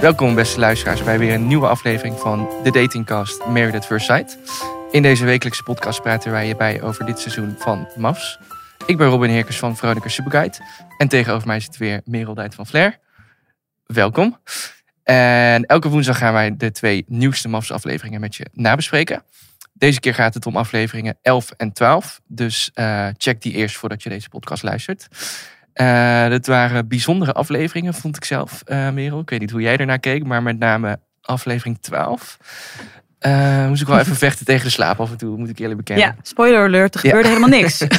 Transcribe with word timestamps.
Welkom 0.00 0.34
beste 0.34 0.60
luisteraars 0.60 1.04
bij 1.04 1.18
weer 1.18 1.34
een 1.34 1.46
nieuwe 1.46 1.66
aflevering 1.66 2.18
van 2.18 2.48
de 2.62 2.70
datingcast 2.70 3.46
Married 3.46 3.74
at 3.74 3.86
First 3.86 4.06
Sight. 4.06 4.38
In 4.90 5.02
deze 5.02 5.24
wekelijkse 5.24 5.62
podcast 5.62 6.02
praten 6.02 6.30
wij 6.30 6.46
je 6.46 6.56
bij 6.56 6.82
over 6.82 7.06
dit 7.06 7.18
seizoen 7.18 7.54
van 7.58 7.88
MAFS. 7.96 8.38
Ik 8.86 8.96
ben 8.96 9.08
Robin 9.08 9.30
Heerkers 9.30 9.58
van 9.58 9.76
Veronica 9.76 10.08
Superguide 10.08 10.56
en 10.98 11.08
tegenover 11.08 11.46
mij 11.46 11.60
zit 11.60 11.76
weer 11.76 12.00
Merel 12.04 12.34
Dijt 12.34 12.54
van 12.54 12.66
Flair. 12.66 12.98
Welkom. 13.86 14.38
En 15.02 15.64
elke 15.64 15.88
woensdag 15.88 16.18
gaan 16.18 16.32
wij 16.32 16.56
de 16.56 16.70
twee 16.70 17.04
nieuwste 17.08 17.48
MAFS 17.48 17.72
afleveringen 17.72 18.20
met 18.20 18.36
je 18.36 18.46
nabespreken. 18.52 19.22
Deze 19.72 20.00
keer 20.00 20.14
gaat 20.14 20.34
het 20.34 20.46
om 20.46 20.56
afleveringen 20.56 21.18
11 21.22 21.50
en 21.50 21.72
12. 21.72 22.20
Dus 22.26 22.70
uh, 22.74 23.08
check 23.16 23.42
die 23.42 23.52
eerst 23.52 23.76
voordat 23.76 24.02
je 24.02 24.08
deze 24.08 24.28
podcast 24.28 24.62
luistert. 24.62 25.08
Uh, 25.80 26.28
dat 26.28 26.46
waren 26.46 26.88
bijzondere 26.88 27.32
afleveringen, 27.32 27.94
vond 27.94 28.16
ik 28.16 28.24
zelf, 28.24 28.62
uh, 28.66 28.90
Merel. 28.90 29.20
Ik 29.20 29.30
weet 29.30 29.40
niet 29.40 29.50
hoe 29.50 29.60
jij 29.60 29.76
ernaar 29.76 29.98
keek, 29.98 30.24
maar 30.24 30.42
met 30.42 30.58
name 30.58 31.00
aflevering 31.20 31.78
12. 31.80 32.38
Uh, 33.20 33.66
moest 33.66 33.82
ik 33.82 33.86
wel 33.86 33.98
even 33.98 34.16
vechten 34.26 34.46
tegen 34.46 34.64
de 34.64 34.70
slaap 34.70 35.00
af 35.00 35.10
en 35.10 35.16
toe, 35.16 35.36
moet 35.36 35.48
ik 35.48 35.58
eerlijk 35.58 35.76
bekennen. 35.76 36.06
Ja, 36.06 36.16
spoiler 36.22 36.64
alert, 36.64 36.94
er 36.94 37.00
gebeurde 37.00 37.28
ja. 37.28 37.34
helemaal 37.34 37.58
niks. 37.58 37.78
dat 37.78 37.90
is 37.90 37.98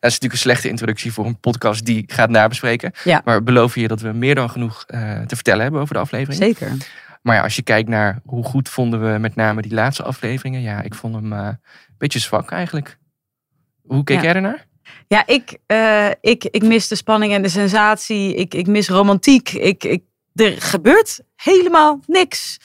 natuurlijk 0.00 0.32
een 0.32 0.38
slechte 0.38 0.68
introductie 0.68 1.12
voor 1.12 1.26
een 1.26 1.40
podcast 1.40 1.84
die 1.84 2.04
gaat 2.06 2.30
nabespreken. 2.30 2.92
Ja. 3.04 3.22
Maar 3.24 3.36
we 3.36 3.42
beloven 3.42 3.80
je 3.80 3.88
dat 3.88 4.00
we 4.00 4.12
meer 4.12 4.34
dan 4.34 4.50
genoeg 4.50 4.84
te 5.26 5.34
vertellen 5.34 5.62
hebben 5.62 5.80
over 5.80 5.94
de 5.94 6.00
aflevering. 6.00 6.42
Zeker. 6.42 6.76
Maar 7.22 7.36
ja, 7.36 7.42
als 7.42 7.56
je 7.56 7.62
kijkt 7.62 7.88
naar 7.88 8.20
hoe 8.24 8.44
goed 8.44 8.68
vonden 8.68 9.12
we 9.12 9.18
met 9.18 9.34
name 9.34 9.62
die 9.62 9.74
laatste 9.74 10.02
afleveringen. 10.02 10.60
Ja, 10.60 10.82
ik 10.82 10.94
vond 10.94 11.14
hem 11.14 11.32
een 11.32 11.58
beetje 11.98 12.18
zwak 12.18 12.50
eigenlijk. 12.50 12.98
Hoe 13.82 14.04
keek 14.04 14.20
jij 14.20 14.34
ernaar? 14.34 14.66
Ja, 15.08 15.26
ik, 15.26 15.58
uh, 15.66 16.08
ik, 16.20 16.44
ik 16.44 16.62
mis 16.62 16.88
de 16.88 16.94
spanning 16.94 17.32
en 17.32 17.42
de 17.42 17.48
sensatie. 17.48 18.34
Ik, 18.34 18.54
ik 18.54 18.66
mis 18.66 18.88
romantiek. 18.88 19.50
Ik, 19.52 19.84
ik, 19.84 20.02
er 20.34 20.60
gebeurt 20.62 21.20
helemaal 21.36 22.00
niks. 22.06 22.58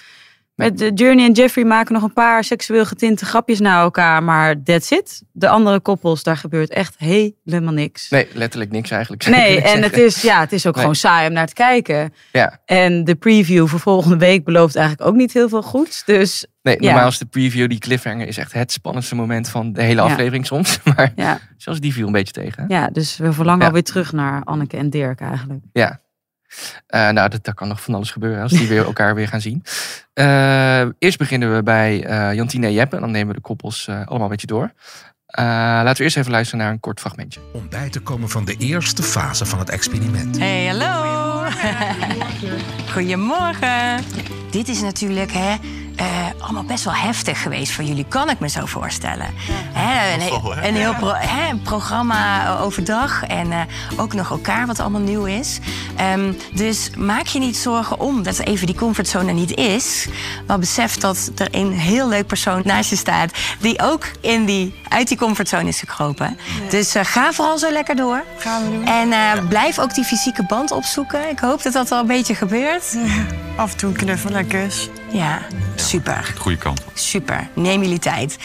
Met 0.60 0.78
de 0.78 0.92
Journey 0.94 1.26
en 1.26 1.32
Jeffrey 1.32 1.66
maken 1.66 1.94
nog 1.94 2.04
een 2.04 2.14
paar 2.14 2.44
seksueel 2.44 2.86
getinte 2.86 3.26
grapjes 3.26 3.60
naar 3.60 3.82
elkaar. 3.82 4.24
Maar 4.24 4.64
that's 4.64 4.92
it. 4.92 5.22
De 5.32 5.50
andere 5.50 5.80
koppels, 5.80 6.24
daar 6.24 6.38
gebeurt 6.38 6.70
echt 6.70 6.96
helemaal 6.98 7.74
niks. 7.74 8.10
Nee, 8.10 8.28
letterlijk 8.34 8.72
niks 8.72 8.92
eigenlijk. 8.92 9.28
Nee, 9.28 9.62
en 9.62 9.84
het 9.84 9.98
is, 9.98 10.22
ja, 10.22 10.40
het 10.40 10.52
is 10.52 10.66
ook 10.66 10.74
nee. 10.74 10.82
gewoon 10.82 10.96
saai 10.96 11.28
om 11.28 11.34
naar 11.34 11.48
te 11.48 11.54
kijken. 11.54 12.14
Ja. 12.32 12.62
En 12.66 13.04
de 13.04 13.16
preview 13.16 13.68
voor 13.68 13.80
volgende 13.80 14.18
week 14.18 14.44
belooft 14.44 14.76
eigenlijk 14.76 15.10
ook 15.10 15.16
niet 15.16 15.34
heel 15.34 15.50
veel 15.50 15.64
goeds. 15.64 16.06
Dus 16.06 16.46
Nee, 16.78 16.90
normaal 16.90 17.08
is 17.08 17.18
de 17.18 17.26
preview, 17.26 17.70
die 17.70 17.80
cliffhanger, 17.80 18.28
is 18.28 18.38
echt 18.38 18.54
het 18.54 18.72
spannendste 18.72 19.16
moment 19.16 19.50
van 19.50 19.74
de 19.74 19.82
hele 19.82 20.02
aflevering 20.02 20.44
ja. 20.44 20.56
soms. 20.56 20.80
Maar 20.96 21.12
ja. 21.16 21.40
zelfs 21.58 21.80
die 21.80 21.94
viel 21.94 22.06
een 22.06 22.12
beetje 22.12 22.34
tegen. 22.34 22.66
Ja, 22.68 22.88
dus 22.88 23.18
we 23.18 23.34
verlangen 23.34 23.62
ja. 23.62 23.68
alweer 23.68 23.84
terug 23.84 24.12
naar 24.12 24.44
Anneke 24.44 24.78
en 24.78 24.90
Dirk 24.90 25.22
eigenlijk. 25.22 25.64
Ja. 25.74 26.00
Uh, 26.88 27.10
nou, 27.10 27.30
dat, 27.30 27.44
dat, 27.44 27.54
kan 27.54 27.68
nog 27.68 27.82
van 27.82 27.94
alles 27.94 28.12
gebeuren 28.12 28.42
als 28.42 28.52
die 28.52 28.68
weer 28.68 28.86
elkaar 28.92 29.16
weer 29.16 29.28
gaan 29.28 29.42
zien. 29.42 29.64
Uh, 30.14 30.80
eerst 31.00 31.18
beginnen 31.18 31.56
we 31.56 31.64
bij 31.64 32.10
uh, 32.10 32.34
Jantine 32.34 32.66
en 32.66 32.74
Jeppe. 32.74 32.96
En 32.96 33.02
dan 33.02 33.12
nemen 33.12 33.28
we 33.28 33.34
de 33.34 33.42
koppels 33.42 33.88
allemaal 33.90 34.22
een 34.22 34.28
beetje 34.28 34.48
door. 34.48 34.72
laten 35.26 35.98
we 35.98 36.04
eerst 36.04 36.18
even 36.18 36.32
luisteren 36.32 36.64
naar 36.64 36.74
een 36.74 36.80
kort 36.80 37.00
fragmentje. 37.00 37.40
Om 37.54 37.70
bij 37.70 37.90
te 37.90 38.00
komen 38.00 38.30
van 38.30 38.46
de 38.46 38.56
eerste 38.58 39.04
fase 39.04 39.46
van 39.46 39.60
het 39.60 39.70
experiment. 39.70 40.38
Hey, 40.38 40.66
hallo. 40.66 41.48
Goedemorgen. 42.94 44.04
Dit 44.52 44.68
is 44.68 44.82
natuurlijk, 44.82 45.32
hè, 45.32 45.56
uh, 46.02 46.06
allemaal 46.40 46.64
best 46.64 46.84
wel 46.84 46.94
heftig 46.94 47.42
geweest 47.42 47.72
voor 47.72 47.84
jullie, 47.84 48.06
kan 48.08 48.30
ik 48.30 48.40
me 48.40 48.50
zo 48.50 48.66
voorstellen. 48.66 49.26
Ja. 49.48 49.80
Hè, 49.80 50.14
een, 50.14 50.22
Vol, 50.22 50.56
hè? 50.56 50.68
een 50.68 50.76
heel 50.76 50.96
pro 50.96 51.14
hè, 51.14 51.50
een 51.50 51.62
programma 51.62 52.58
overdag 52.58 53.24
en 53.24 53.48
uh, 53.48 53.60
ook 53.98 54.14
nog 54.14 54.30
elkaar, 54.30 54.68
wat 54.68 54.80
allemaal 54.80 55.02
nieuw 55.02 55.26
is. 55.26 55.60
Um, 56.14 56.38
dus 56.54 56.90
maak 56.98 57.26
je 57.26 57.40
niet 57.40 57.58
zorgen 57.58 58.00
om 58.00 58.24
dat 58.24 58.40
even 58.40 58.68
die 58.68 58.76
comfortzone 58.76 59.32
niet 59.32 59.56
is. 59.56 60.08
Maar 60.48 60.60
besef 60.60 60.98
dat 60.98 61.32
er 61.36 61.48
een 61.52 61.72
heel 61.72 62.08
leuk 62.08 62.28
persoon 62.28 62.62
naast 62.66 62.90
je 62.90 62.96
staat 62.96 63.32
die 63.60 63.82
ook 63.82 64.12
in 64.22 64.46
die, 64.46 64.82
uit 64.88 65.08
die 65.08 65.18
comfortzone 65.18 65.68
is 65.68 65.80
gekropen. 65.80 66.38
Ja. 66.64 66.70
Dus 66.70 66.96
uh, 66.96 67.04
ga 67.06 67.32
vooral 67.32 67.58
zo 67.58 67.72
lekker 67.72 67.96
door. 67.96 68.24
Gaan 68.38 68.64
we 68.64 68.70
doen. 68.70 68.86
En 68.86 69.10
ja. 69.10 69.42
blijf 69.50 69.80
ook 69.80 69.94
die 69.94 70.04
fysieke 70.04 70.44
band 70.46 70.72
opzoeken. 70.72 71.30
Ik 71.30 71.40
hoop 71.40 71.64
dat 71.64 71.74
dat 71.74 71.92
al 71.92 72.00
een 72.00 72.08
beetje 72.08 72.36
gebeurt. 72.36 72.98
Af 73.56 73.72
en 73.72 73.78
toe 73.78 73.90
een 73.90 73.96
knuffel 73.96 74.36
en 74.36 74.48
kus. 74.48 74.90
Ja, 75.12 75.42
super. 75.76 76.34
Goede 76.38 76.58
kant. 76.58 76.84
Super. 76.94 77.48
Neem 77.54 77.82
jullie 77.82 78.00
tijd. 78.00 78.38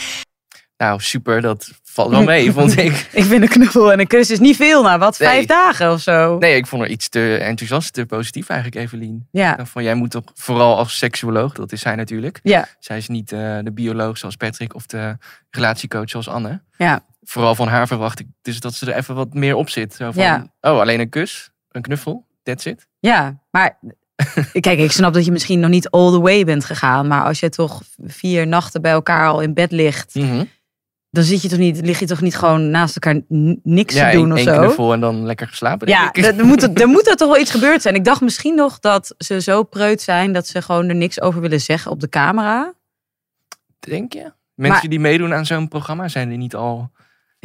Nou, 0.76 1.00
super. 1.00 1.40
Dat 1.40 1.70
valt 1.82 2.10
wel 2.10 2.22
mee, 2.22 2.52
vond 2.58 2.76
ik. 2.76 3.08
ik 3.12 3.24
vind 3.24 3.42
een 3.42 3.48
knuffel 3.48 3.92
en 3.92 4.00
een 4.00 4.06
kus 4.06 4.30
is 4.30 4.38
niet 4.38 4.56
veel. 4.56 4.82
Nou, 4.82 4.98
wat? 4.98 5.18
Nee. 5.18 5.28
Vijf 5.28 5.46
dagen 5.46 5.92
of 5.92 6.00
zo? 6.00 6.38
Nee, 6.38 6.56
ik 6.56 6.66
vond 6.66 6.82
er 6.82 6.88
iets 6.88 7.08
te 7.08 7.36
enthousiast, 7.36 7.92
te 7.92 8.06
positief 8.06 8.48
eigenlijk, 8.48 8.80
Evelien. 8.80 9.28
Ja. 9.30 9.66
Van, 9.66 9.82
jij 9.82 9.94
moet 9.94 10.10
toch 10.10 10.22
vooral 10.34 10.76
als 10.76 10.98
seksuoloog, 10.98 11.52
dat 11.52 11.72
is 11.72 11.80
zij 11.80 11.94
natuurlijk. 11.94 12.40
Ja. 12.42 12.68
Zij 12.78 12.96
is 12.96 13.08
niet 13.08 13.32
uh, 13.32 13.58
de 13.62 13.72
bioloog 13.72 14.18
zoals 14.18 14.36
Patrick 14.36 14.74
of 14.74 14.86
de 14.86 15.16
relatiecoach 15.50 16.10
zoals 16.10 16.28
Anne. 16.28 16.62
Ja. 16.76 17.04
Vooral 17.22 17.54
van 17.54 17.68
haar 17.68 17.86
verwacht 17.86 18.20
ik 18.20 18.26
dus 18.42 18.60
dat 18.60 18.74
ze 18.74 18.92
er 18.92 18.96
even 18.96 19.14
wat 19.14 19.34
meer 19.34 19.54
op 19.54 19.68
zit. 19.68 19.94
Zo 19.94 20.10
van, 20.10 20.22
ja. 20.22 20.46
oh, 20.60 20.80
alleen 20.80 21.00
een 21.00 21.08
kus, 21.08 21.50
een 21.70 21.82
knuffel, 21.82 22.26
that's 22.42 22.64
it. 22.64 22.86
Ja, 22.98 23.42
maar 23.50 23.78
Kijk, 24.60 24.78
ik 24.78 24.92
snap 24.92 25.14
dat 25.14 25.24
je 25.24 25.32
misschien 25.32 25.60
nog 25.60 25.70
niet 25.70 25.90
all 25.90 26.10
the 26.10 26.20
way 26.20 26.44
bent 26.44 26.64
gegaan. 26.64 27.06
Maar 27.06 27.24
als 27.24 27.40
je 27.40 27.48
toch 27.48 27.82
vier 28.04 28.46
nachten 28.46 28.82
bij 28.82 28.92
elkaar 28.92 29.28
al 29.28 29.40
in 29.40 29.54
bed 29.54 29.72
ligt. 29.72 30.14
Mm 30.14 30.28
-hmm. 30.28 30.48
Dan 31.10 31.24
zit 31.24 31.42
je 31.42 31.48
toch 31.48 31.58
niet, 31.58 31.80
lig 31.80 31.98
je 31.98 32.06
toch 32.06 32.20
niet 32.20 32.36
gewoon 32.36 32.70
naast 32.70 32.94
elkaar 32.94 33.20
niks 33.62 33.94
ja, 33.94 34.10
te 34.10 34.16
doen 34.16 34.30
een, 34.30 34.32
of 34.32 34.40
zo? 34.40 34.58
knuffel 34.58 34.92
en 34.92 35.00
dan 35.00 35.24
lekker 35.24 35.48
geslapen. 35.48 35.88
Ja, 35.88 36.12
er 36.12 36.44
moet, 36.44 36.62
er 36.80 36.88
moet 36.88 37.08
er 37.08 37.16
toch 37.16 37.28
wel 37.28 37.40
iets 37.40 37.50
gebeurd 37.50 37.82
zijn. 37.82 37.94
Ik 37.94 38.04
dacht 38.04 38.20
misschien 38.20 38.54
nog 38.54 38.78
dat 38.78 39.14
ze 39.18 39.40
zo 39.40 39.62
preut 39.62 40.02
zijn 40.02 40.32
dat 40.32 40.46
ze 40.46 40.62
gewoon 40.62 40.88
er 40.88 40.94
niks 40.94 41.20
over 41.20 41.40
willen 41.40 41.60
zeggen 41.60 41.90
op 41.90 42.00
de 42.00 42.08
camera. 42.08 42.74
Denk 43.78 44.12
je? 44.12 44.32
Mensen 44.54 44.80
maar, 44.80 44.90
die 44.90 45.00
meedoen 45.00 45.34
aan 45.34 45.46
zo'n 45.46 45.68
programma 45.68 46.08
zijn 46.08 46.28
die 46.28 46.38
niet 46.38 46.54
al 46.54 46.90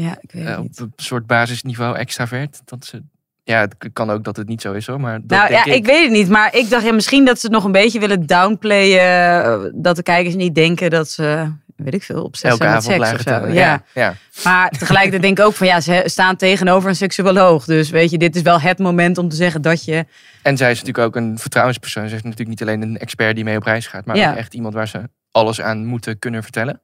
ja, 0.04 0.18
ik 0.22 0.32
weet 0.32 0.48
uh, 0.48 0.58
op 0.58 0.64
niet. 0.64 0.80
een 0.80 0.94
soort 0.96 1.28
basisniveau 1.28 1.98
extravert? 1.98 2.62
Dat 2.66 2.86
ze 2.86 3.04
ja, 3.50 3.60
het 3.60 3.76
kan 3.94 4.10
ook 4.10 4.24
dat 4.24 4.38
het 4.38 4.48
niet 4.48 4.62
zo 4.62 4.74
is 4.74 4.88
hoor. 4.88 5.00
Maar 5.00 5.20
dat 5.24 5.38
nou 5.38 5.50
denk 5.50 5.66
ja, 5.66 5.72
ik. 5.72 5.78
ik 5.78 5.86
weet 5.86 6.04
het 6.04 6.12
niet. 6.12 6.30
Maar 6.30 6.56
ik 6.56 6.70
dacht 6.70 6.84
ja, 6.84 6.94
misschien 6.94 7.26
dat 7.26 7.40
ze 7.40 7.46
het 7.46 7.56
nog 7.56 7.64
een 7.64 7.72
beetje 7.72 8.00
willen 8.00 8.26
downplayen. 8.26 9.72
Dat 9.76 9.96
de 9.96 10.04
kijkers 10.04 10.36
niet 10.36 10.56
denken 10.56 10.90
dat 10.90 11.10
ze, 11.10 11.52
weet 11.76 11.94
ik 11.94 12.04
veel, 12.04 12.24
obsessie 12.24 12.66
Elke 12.66 12.74
met 12.74 12.84
seks 12.84 13.14
of 13.14 13.22
zo. 13.22 13.48
Ja. 13.48 13.54
Ja, 13.54 13.84
ja. 13.94 14.14
Maar 14.44 14.70
tegelijkertijd 14.70 15.22
denk 15.22 15.40
ik 15.40 15.46
ook 15.46 15.54
van 15.54 15.68
ja, 15.68 15.82
ze 15.82 16.02
staan 16.06 16.36
tegenover 16.36 16.90
een 16.90 16.96
seksuoloog. 16.96 17.66
Dus 17.66 17.90
weet 17.90 18.12
je, 18.12 18.18
dit 18.18 18.36
is 18.36 18.42
wel 18.42 18.62
het 18.62 18.80
moment 18.80 19.18
om 19.18 19.30
te 19.30 19.36
zeggen 19.36 19.62
dat 19.62 19.86
je... 19.86 20.06
En 20.42 20.58
zij 20.58 20.72
is 20.72 20.80
natuurlijk 20.80 21.08
ook 21.08 21.16
een 21.16 21.40
vertrouwenspersoon. 21.40 22.10
Ze 22.10 22.16
is 22.16 22.22
natuurlijk 22.22 22.50
niet 22.50 22.62
alleen 22.62 22.82
een 22.82 22.98
expert 22.98 23.36
die 23.36 23.44
mee 23.44 23.58
op 23.58 23.64
reis 23.64 23.88
gaat. 23.88 24.06
Maar 24.06 24.16
Ja. 24.16 24.32
ook 24.32 24.38
echt 24.38 24.54
iemand 24.54 24.74
waar 24.74 24.88
ze 24.88 25.02
alles 25.32 25.62
aan 25.62 25.86
moeten 25.86 26.20
kunnen 26.20 26.44
vertellen. 26.44 26.82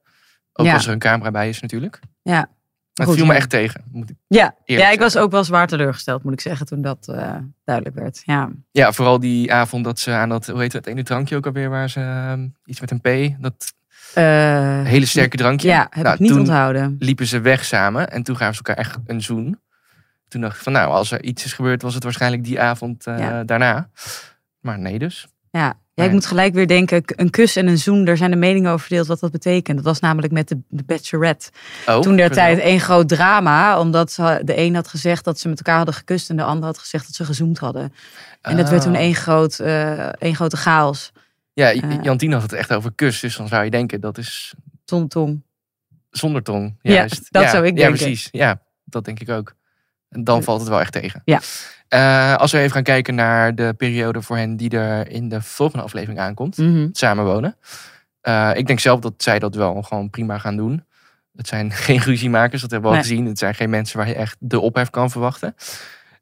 Ook 0.53 0.67
als 0.67 0.85
er 0.85 0.91
een 0.93 0.99
camera 0.99 1.31
bij 1.31 1.49
is 1.49 1.61
natuurlijk. 1.61 1.99
Ja, 2.21 2.49
het 3.03 3.13
viel 3.13 3.25
me 3.25 3.33
echt 3.33 3.49
tegen. 3.49 3.83
Moet 3.91 4.09
ik 4.09 4.15
ja. 4.27 4.55
ja 4.65 4.89
ik 4.91 4.99
was 4.99 5.17
ook 5.17 5.31
wel 5.31 5.43
zwaar 5.43 5.67
teleurgesteld, 5.67 6.23
moet 6.23 6.33
ik 6.33 6.41
zeggen, 6.41 6.65
toen 6.65 6.81
dat 6.81 7.07
eh, 7.07 7.35
duidelijk 7.63 7.95
werd. 7.95 8.21
Ja. 8.25 8.49
Ja, 8.71 8.91
vooral 8.91 9.19
die 9.19 9.53
avond 9.53 9.83
dat 9.83 9.99
ze 9.99 10.11
aan 10.11 10.29
dat, 10.29 10.47
hoe 10.47 10.59
heet 10.61 10.73
het, 10.73 10.87
ene 10.87 11.03
drankje 11.03 11.35
ook 11.35 11.45
alweer, 11.45 11.69
waar 11.69 11.89
ze 11.89 11.99
ehm, 11.99 12.47
iets 12.65 12.79
met 12.79 12.91
een 12.91 13.01
P, 13.01 13.41
dat 13.41 13.73
Eh, 14.13 14.23
hele 14.83 15.05
sterke 15.05 15.37
drankje. 15.37 15.67
Ja, 15.67 15.87
heb 15.89 16.03
Nou, 16.03 16.13
ik 16.15 16.19
niet 16.21 16.29
toen 16.29 16.39
onthouden. 16.39 16.95
liepen 16.99 17.25
ze 17.27 17.39
weg 17.41 17.65
samen 17.65 18.09
en 18.11 18.23
toen 18.23 18.37
gaven 18.37 18.55
ze 18.55 18.61
elkaar 18.63 18.85
echt 18.85 18.97
een 19.05 19.21
zoen. 19.21 19.59
Toen 20.27 20.41
dacht 20.41 20.55
ik 20.55 20.61
van, 20.63 20.73
nou, 20.73 20.91
als 20.91 21.11
er 21.11 21.23
iets 21.23 21.45
is 21.45 21.53
gebeurd, 21.53 21.81
was 21.81 21.93
het 21.93 22.03
waarschijnlijk 22.03 22.43
die 22.43 22.59
avond 22.61 23.07
eh, 23.07 23.19
Ja. 23.19 23.43
daarna. 23.43 23.89
Maar 24.59 24.79
nee 24.79 24.99
dus. 24.99 25.27
Ja. 25.51 25.73
Ja, 25.95 26.03
ik 26.03 26.11
moet 26.11 26.25
gelijk 26.25 26.53
weer 26.53 26.67
denken, 26.67 27.03
een 27.05 27.29
kus 27.29 27.55
en 27.55 27.67
een 27.67 27.77
zoen, 27.77 28.05
daar 28.05 28.17
zijn 28.17 28.31
de 28.31 28.37
meningen 28.37 28.71
over 28.71 28.85
verdeeld 28.85 29.07
wat 29.07 29.19
dat 29.19 29.31
betekent. 29.31 29.75
Dat 29.77 29.85
was 29.85 29.99
namelijk 29.99 30.33
met 30.33 30.47
de, 30.47 30.59
de 30.67 30.83
Bachelorette. 30.83 31.49
Oh, 31.87 31.99
Toen 31.99 32.15
der 32.15 32.31
tijd 32.31 32.59
één 32.59 32.79
groot 32.79 33.09
drama, 33.09 33.79
omdat 33.79 34.15
de 34.43 34.57
een 34.57 34.75
had 34.75 34.87
gezegd 34.87 35.23
dat 35.23 35.39
ze 35.39 35.47
met 35.49 35.57
elkaar 35.57 35.75
hadden 35.77 35.93
gekust 35.95 36.29
en 36.29 36.35
de 36.35 36.43
ander 36.43 36.65
had 36.65 36.77
gezegd 36.77 37.05
dat 37.05 37.15
ze 37.15 37.25
gezoomd 37.25 37.57
hadden. 37.57 37.93
En 38.41 38.57
dat 38.57 38.69
werd 38.69 38.81
toen 38.81 38.93
Oh. 38.95 38.99
één, 38.99 39.15
groot, 39.15 39.59
eh, 39.59 40.07
één 40.07 40.35
grote 40.35 40.57
chaos. 40.57 41.11
Ja, 41.53 41.71
eh, 41.71 42.03
Jantien 42.03 42.31
had 42.31 42.41
het 42.41 42.53
echt 42.53 42.73
over 42.73 42.91
kus, 42.95 43.19
dus 43.19 43.35
dan 43.37 43.47
zou 43.47 43.63
je 43.63 43.69
denken, 43.71 44.01
dat 44.01 44.17
is 44.17 44.53
Tom 44.85 45.07
Tom. 45.07 45.43
zonder 46.09 46.43
tong. 46.43 46.75
Ja, 46.81 46.93
Juist. 46.93 47.27
dat 47.31 47.49
zou 47.49 47.65
ik 47.65 47.77
Ja, 47.77 47.83
denken. 47.83 47.97
precies. 47.97 48.27
Ja, 48.31 48.61
dat 48.83 49.05
denk 49.05 49.19
ik 49.19 49.29
ook. 49.29 49.55
Dan 50.23 50.43
valt 50.43 50.59
het 50.59 50.69
wel 50.69 50.79
echt 50.79 50.91
tegen. 50.91 51.21
Ja. 51.25 51.39
Eh, 51.87 52.35
als 52.35 52.51
we 52.51 52.57
even 52.57 52.71
gaan 52.71 52.83
kijken 52.83 53.15
naar 53.15 53.55
de 53.55 53.73
periode 53.77 54.21
voor 54.21 54.37
hen 54.37 54.57
die 54.57 54.69
er 54.69 55.09
in 55.11 55.29
de 55.29 55.41
volgende 55.41 55.83
aflevering 55.83 56.19
aankomt. 56.19 56.57
Mhm. 56.57 56.81
het 56.81 56.97
samenwonen. 56.97 57.57
Eh, 58.21 58.51
ik 58.53 58.67
denk 58.67 58.79
zelf 58.79 58.99
dat 58.99 59.13
zij 59.17 59.39
dat 59.39 59.55
wel 59.55 59.81
gewoon 59.81 60.09
prima 60.09 60.37
gaan 60.37 60.55
doen. 60.55 60.85
Het 61.35 61.47
zijn 61.47 61.71
geen 61.87 61.99
ruziemakers, 61.99 62.61
dat 62.61 62.71
hebben 62.71 62.91
we 62.91 62.97
al 62.97 63.03
gezien. 63.03 63.25
Het 63.25 63.39
zijn 63.39 63.55
geen 63.55 63.69
mensen 63.69 63.97
waar 63.97 64.07
je 64.07 64.15
echt 64.15 64.35
de 64.39 64.59
ophef 64.59 64.89
kan 64.89 65.11
verwachten. 65.11 65.55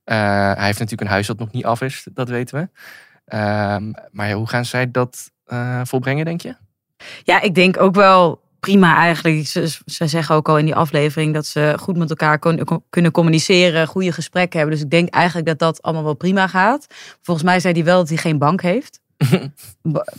Eh, 0.03 0.17
hij 0.53 0.65
heeft 0.65 0.79
natuurlijk 0.79 1.01
een 1.01 1.07
huis 1.07 1.27
dat 1.27 1.39
nog 1.39 1.51
niet 1.51 1.65
af 1.65 1.81
is, 1.81 2.07
dat 2.13 2.29
weten 2.29 2.59
we. 2.59 2.69
Ehm, 3.25 3.91
maar 4.11 4.27
ja, 4.27 4.33
hoe 4.33 4.47
gaan 4.49 4.65
zij 4.65 4.91
dat 4.91 5.31
volbrengen, 5.83 6.25
denk 6.25 6.41
je? 6.41 6.55
Ja, 7.23 7.41
ik 7.41 7.55
denk 7.55 7.79
ook 7.79 7.95
wel 7.95 8.42
prima 8.63 8.95
eigenlijk. 8.97 9.47
Ze, 9.47 9.67
ze 9.85 10.07
zeggen 10.07 10.35
ook 10.35 10.49
al 10.49 10.57
in 10.57 10.65
die 10.65 10.75
aflevering 10.75 11.33
dat 11.33 11.45
ze 11.45 11.73
goed 11.79 11.97
met 11.97 12.09
elkaar 12.09 12.39
kon- 12.39 12.83
kunnen 12.89 13.11
communiceren, 13.11 13.87
goede 13.87 14.11
gesprekken 14.11 14.59
hebben. 14.59 14.75
Dus 14.77 14.85
ik 14.85 14.91
denk 14.91 15.09
eigenlijk 15.09 15.47
dat 15.47 15.59
dat 15.59 15.81
allemaal 15.81 16.03
wel 16.03 16.13
prima 16.13 16.47
gaat. 16.47 16.87
Volgens 17.21 17.45
mij 17.45 17.59
zei 17.59 17.73
hij 17.73 17.83
wel 17.83 17.97
dat 17.97 18.07
hij 18.09 18.17
geen 18.17 18.37
bank 18.37 18.61
heeft. 18.61 18.99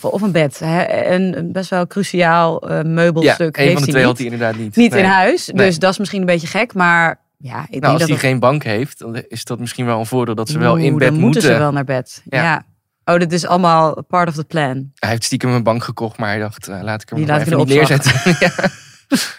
Of 0.00 0.22
een 0.22 0.32
bed. 0.32 0.58
Hè? 0.58 1.06
Een 1.14 1.52
best 1.52 1.70
wel 1.70 1.86
cruciaal 1.86 2.72
Ja, 2.72 2.82
meubelstuk 2.82 3.56
een 3.56 3.62
heeft 3.62 3.74
van 3.76 3.82
de 3.84 3.88
twee 3.90 4.00
niet. 4.02 4.10
had 4.10 4.16
hij 4.18 4.26
inderdaad 4.26 4.56
niet. 4.56 4.76
Niet 4.76 4.90
Nee. 4.90 5.00
in 5.02 5.06
huis. 5.08 5.46
Nee. 5.52 5.66
Dus 5.66 5.78
dat 5.78 5.90
is 5.92 5.98
misschien 5.98 6.20
een 6.20 6.26
beetje 6.26 6.46
gek. 6.46 6.74
Maar 6.74 7.20
ja, 7.38 7.62
ik 7.62 7.68
Nou, 7.70 7.80
denk 7.80 7.92
als 8.00 8.08
hij 8.08 8.18
geen 8.18 8.38
bank 8.38 8.62
heeft, 8.62 8.98
dan 8.98 9.22
is 9.28 9.44
dat 9.44 9.58
misschien 9.58 9.86
wel 9.86 9.98
een 9.98 10.06
voordeel 10.06 10.34
dat 10.34 10.48
ze 10.48 10.58
wel 10.58 10.76
in 10.76 10.98
bed 10.98 11.08
dan 11.08 11.18
moeten. 11.20 11.42
ze 11.42 11.58
wel 11.58 11.72
naar 11.72 11.84
bed. 11.84 12.22
Ja. 12.30 12.42
Ja. 12.42 12.64
Oh, 13.04 13.18
dit 13.18 13.32
is 13.32 13.46
allemaal 13.46 14.02
part 14.02 14.28
of 14.28 14.34
the 14.34 14.44
plan. 14.44 14.90
Hij 14.94 15.08
heeft 15.10 15.24
stiekem 15.24 15.50
een 15.50 15.62
bank 15.62 15.84
gekocht, 15.84 16.18
maar 16.18 16.28
hij 16.28 16.38
dacht, 16.38 16.68
eh, 16.68 16.82
laat 16.82 17.02
ik 17.02 17.08
hem 17.08 17.18
Die 17.18 17.26
laat 17.26 17.40
even 17.40 17.56
niet 17.56 17.68
neerzetten. 17.68 18.12
ja. 18.40 18.50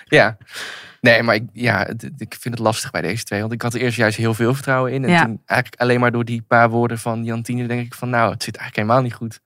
ja. 0.06 0.38
Nee, 1.02 1.24
maar 1.24 1.36
ik, 1.36 1.44
ja, 1.54 1.88
ik 2.18 2.36
vind 2.40 2.54
het 2.56 2.60
lastig 2.60 2.92
bij 2.92 3.02
deze 3.02 3.24
twee. 3.24 3.40
Want 3.42 3.52
ik 3.52 3.62
had 3.62 3.74
er 3.74 3.82
eerst 3.82 3.98
juist 3.98 4.18
heel 4.18 4.34
veel 4.34 4.54
vertrouwen 4.54 4.92
in. 4.94 5.04
En 5.04 5.10
Ja. 5.10 5.24
toen 5.26 5.42
eigenlijk 5.46 5.82
alleen 5.82 6.00
maar 6.00 6.12
door 6.12 6.26
die 6.26 6.42
paar 6.42 6.70
woorden 6.70 7.00
van 7.00 7.24
Jantine 7.24 7.68
denk 7.68 7.86
ik 7.86 7.94
van... 7.94 8.10
nou, 8.10 8.32
het 8.32 8.44
zit 8.44 8.56
eigenlijk 8.58 8.88
helemaal 8.88 9.10
niet 9.10 9.18
goed. 9.18 9.40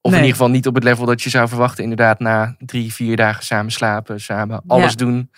Of 0.00 0.10
Nee. 0.10 0.20
in 0.20 0.26
ieder 0.26 0.38
geval 0.38 0.50
niet 0.54 0.66
op 0.66 0.74
het 0.74 0.84
level 0.84 1.06
dat 1.06 1.22
je 1.22 1.30
zou 1.30 1.48
verwachten. 1.48 1.82
Inderdaad, 1.82 2.18
na 2.18 2.56
drie, 2.58 2.92
vier 2.92 3.16
dagen 3.16 3.44
samen 3.44 3.72
slapen, 3.72 4.20
samen 4.20 4.62
alles 4.66 4.90
Ja. 4.90 4.96
doen. 4.96 5.30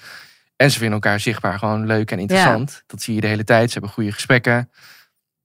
En 0.56 0.70
ze 0.70 0.76
vinden 0.79 0.94
elkaar 0.94 1.20
zichtbaar 1.20 1.58
gewoon 1.58 1.87
leuk 1.87 2.11
en 2.11 2.19
interessant. 2.19 2.82
Dat 2.87 3.03
zie 3.03 3.14
je 3.14 3.20
de 3.20 3.26
hele 3.26 3.44
tijd. 3.44 3.67
Ze 3.67 3.73
hebben 3.73 3.91
goede 3.91 4.12
gesprekken. 4.12 4.70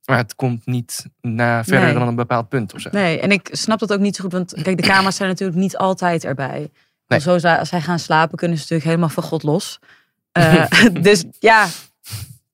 Maar 0.05 0.17
het 0.17 0.35
komt 0.35 0.65
niet 0.65 1.05
na 1.21 1.63
verder 1.63 1.83
Nee. 1.85 1.93
dan 1.93 2.07
een 2.07 2.15
bepaald 2.15 2.49
punt 2.49 2.73
of 2.73 2.81
zo. 2.81 2.89
Nee, 2.91 3.19
en 3.19 3.31
ik 3.31 3.49
snap 3.51 3.79
dat 3.79 3.93
ook 3.93 3.99
niet 3.99 4.15
zo 4.15 4.23
goed. 4.23 4.31
Want 4.31 4.53
kijk, 4.61 4.77
de 4.81 4.87
kamers 4.93 5.15
zijn 5.15 5.29
natuurlijk 5.29 5.59
niet 5.59 5.77
altijd 5.77 6.23
erbij. 6.23 6.59
Nee. 6.59 6.69
Want 7.07 7.21
Zo, 7.21 7.47
als 7.47 7.69
zij 7.69 7.81
gaan 7.81 7.99
slapen, 7.99 8.37
kunnen 8.37 8.57
ze 8.57 8.61
natuurlijk 8.63 8.89
helemaal 8.89 9.09
van 9.09 9.23
God 9.23 9.43
los. 9.43 9.79
Eh, 10.31 10.65
dus 11.01 11.23
ja. 11.39 11.67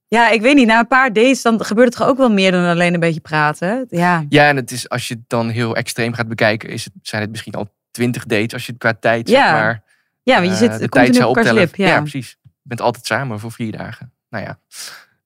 Ja, 0.07 0.29
ik 0.29 0.41
weet 0.41 0.55
niet. 0.55 0.67
Na 0.67 0.79
een 0.79 0.87
paar 0.87 1.13
dates, 1.13 1.41
dan 1.41 1.65
gebeurt 1.65 1.87
het 1.87 1.97
toch 1.97 2.07
ook 2.07 2.17
wel 2.17 2.31
meer 2.31 2.51
dan 2.51 2.65
alleen 2.65 2.93
een 2.93 2.99
beetje 2.99 3.19
praten. 3.19 3.85
Ja, 3.89 4.25
Ja, 4.29 4.47
en 4.47 4.55
het 4.55 4.71
is, 4.71 4.89
als 4.89 5.07
je 5.07 5.13
het 5.13 5.23
dan 5.27 5.49
heel 5.49 5.75
extreem 5.75 6.13
gaat 6.13 6.27
bekijken, 6.27 6.69
is 6.69 6.83
het, 6.83 6.93
zijn 7.01 7.21
het 7.21 7.31
misschien 7.31 7.53
al 7.53 7.69
twintig 7.91 8.25
dates 8.25 8.53
als 8.53 8.65
je 8.65 8.71
het 8.71 8.81
qua 8.81 8.93
tijd 8.99 9.29
Ja. 9.29 9.43
zeg 9.43 9.51
maar. 9.53 9.83
ja 10.23 10.35
maar 10.35 10.45
je 10.45 10.51
eh, 10.51 10.57
zit 10.57 10.79
de 10.79 10.89
tijd 10.89 11.15
zou 11.15 11.29
optellen. 11.29 11.53
lip. 11.53 11.75
Ja. 11.75 11.99
precies. 11.99 12.37
Je 12.41 12.49
bent 12.63 12.81
altijd 12.81 13.05
samen 13.05 13.39
voor 13.39 13.51
vier 13.51 13.71
dagen. 13.71 14.11
Nou 14.29 14.43
ja, 14.45 14.59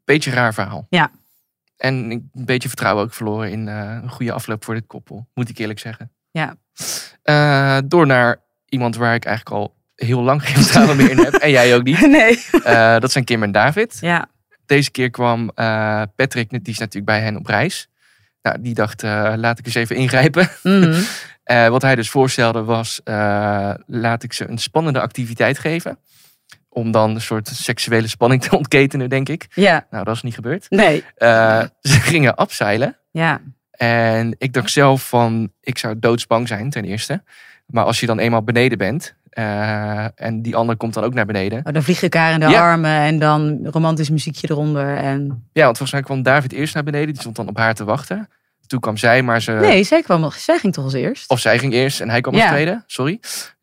beetje 0.04 0.31
raar 0.31 0.54
verhaal. 0.54 0.86
Ja. 0.89 1.12
En 1.77 2.12
een 2.12 2.30
beetje 2.33 2.68
vertrouwen 2.68 3.04
ook 3.04 3.13
verloren 3.13 3.51
in 3.51 3.68
eh, 3.68 4.00
een 4.01 4.10
goede 4.10 4.31
afloop 4.31 4.63
voor 4.63 4.74
dit 4.74 4.88
koppel, 4.88 5.27
moet 5.33 5.50
ik 5.50 5.57
eerlijk 5.57 5.80
zeggen. 5.80 6.12
Ja. 6.31 6.56
Eh, 7.24 7.77
door 7.86 8.06
naar 8.06 8.39
iemand 8.66 8.95
waar 8.95 9.16
ik 9.16 9.25
eigenlijk 9.25 9.56
al 9.56 9.75
heel 9.95 10.22
lang 10.22 10.44
geen 10.44 10.56
vertrouwen 10.63 10.98
meer 10.98 11.10
in 11.10 11.18
heb. 11.18 11.33
En 11.45 11.50
jij 11.50 11.75
ook 11.75 11.83
niet. 11.83 12.07
Nee. 12.07 12.45
Eh, 12.63 13.00
dat 13.00 13.12
zijn 13.12 13.24
Kim 13.24 13.44
en 13.44 13.51
David. 13.51 13.98
Ja. 14.01 14.27
Deze 14.66 14.92
keer 14.92 15.10
kwam 15.10 15.54
Patrick, 16.16 16.50
die 16.50 16.62
is 16.63 16.77
natuurlijk 16.77 17.06
bij 17.06 17.19
hen 17.19 17.38
op 17.38 17.45
reis. 17.45 17.88
Nou, 18.42 18.62
die 18.62 18.74
dacht, 18.74 19.01
laat 19.36 19.60
ik 19.60 19.66
eens 19.66 19.75
even 19.75 19.95
ingrijpen. 19.95 20.50
Mhm. 20.63 21.01
Wat 21.71 21.81
hij 21.81 21.95
dus 21.95 22.10
voorstelde 22.10 22.63
was, 22.63 23.01
laat 23.86 24.24
ik 24.24 24.33
ze 24.33 24.50
een 24.50 24.57
spannende 24.57 25.01
activiteit 25.01 25.60
geven. 25.60 25.98
Om 26.75 26.92
dan 26.92 27.16
een 27.16 27.22
soort 27.22 27.48
seksuele 27.48 28.07
spanning 28.07 28.42
te 28.42 28.56
ontketenen, 28.57 29.10
denk 29.10 29.30
ik. 29.30 29.48
Ja. 29.54 29.86
Nou, 29.89 30.04
dat 30.04 30.16
is 30.16 30.22
niet 30.22 30.33
gebeurd. 30.36 30.66
Nee. 30.69 31.04
Eh, 31.16 31.62
ze 31.81 32.00
gingen 32.00 32.36
afzeilen. 32.36 32.98
Ja. 33.12 33.42
En 33.72 34.36
ik 34.38 34.54
dacht 34.54 34.69
zelf 34.72 35.07
van, 35.07 35.51
ik 35.62 35.77
zou 35.77 36.00
doodsbang 36.00 36.48
zijn 36.48 36.69
ten 36.69 36.83
eerste. 36.83 37.24
Maar 37.66 37.83
als 37.83 38.00
je 38.00 38.06
dan 38.06 38.19
eenmaal 38.19 38.44
beneden 38.44 38.77
bent, 38.77 39.16
eh, 39.30 40.06
en 40.16 40.42
die 40.42 40.56
ander 40.56 40.77
komt 40.77 40.94
dan 40.94 41.04
ook 41.04 41.13
naar 41.13 41.25
beneden. 41.25 41.62
Oh, 41.66 41.74
dan 41.74 41.83
vlieg 41.83 41.98
je 41.98 42.01
elkaar 42.04 42.33
in 42.33 42.39
de 42.39 42.48
Ja. 42.48 42.62
armen 42.72 42.92
en 43.00 43.19
dan 43.19 43.60
romantisch 43.71 44.10
muziekje 44.10 44.48
eronder. 44.50 44.95
En... 44.98 45.48
Ja, 45.54 45.63
want 45.63 45.78
volgens 45.78 45.92
mij 45.92 46.01
kwam 46.01 46.24
David 46.24 46.51
eerst 46.51 46.74
naar 46.74 46.83
beneden. 46.83 47.07
Die 47.07 47.19
stond 47.21 47.36
dan 47.36 47.48
op 47.48 47.57
haar 47.57 47.74
te 47.74 47.83
wachten. 47.83 48.28
Toen 48.68 48.80
kwam 48.80 48.98
zij, 48.98 49.21
maar 49.24 49.42
ze... 49.42 49.51
Nee, 49.51 49.83
zij, 49.83 50.01
kwam, 50.01 50.31
zij 50.31 50.57
ging 50.57 50.74
toch 50.74 50.83
als 50.83 50.94
eerst? 50.94 51.30
Of 51.30 51.39
zij 51.39 51.60
ging 51.60 51.74
eerst 51.74 52.01
en 52.01 52.10
hij 52.10 52.21
kwam 52.21 52.33
als 52.33 52.44
Ja. 52.44 52.50
tweede. 52.50 52.83
Sorry, 52.88 53.19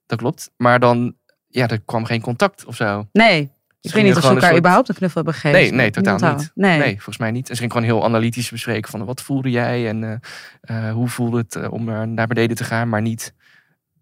dat 0.06 0.18
klopt. 0.18 0.50
Maar 0.56 0.80
dan, 0.80 1.14
ja, 1.52 1.68
er 1.68 1.80
kwam 1.80 2.04
geen 2.04 2.20
contact 2.20 2.64
of 2.64 2.76
zo. 2.76 3.06
Nee. 3.12 3.50
Ik 3.80 3.92
weet 3.92 4.04
niet 4.04 4.16
of 4.16 4.22
ze 4.22 4.28
elkaar 4.28 4.42
soort- 4.48 4.58
überhaupt 4.58 4.88
een 4.88 4.94
knuffel 4.94 5.22
hebben 5.22 5.40
gegeven. 5.40 5.60
Nee, 5.60 5.72
nee, 5.72 5.90
totaal 5.90 6.34
niet. 6.36 6.50
Nee. 6.54 6.78
Nee, 6.78 6.92
volgens 6.94 7.18
mij 7.18 7.30
niet. 7.30 7.48
En 7.48 7.54
ze 7.54 7.60
ging 7.60 7.72
gewoon 7.72 7.86
heel 7.86 8.04
analytisch 8.04 8.50
bespreken 8.50 8.90
van 8.90 9.04
wat 9.04 9.22
voelde 9.22 9.50
jij 9.50 9.88
en 9.88 10.04
eh, 10.60 10.88
eh, 10.88 10.92
hoe 10.94 11.08
voelde 11.08 11.38
het 11.38 11.54
eh, 11.56 11.72
om 11.72 11.84
naar 12.14 12.26
beneden 12.26 12.56
te 12.56 12.64
gaan. 12.64 12.88
Maar 12.88 13.02
niet, 13.02 13.34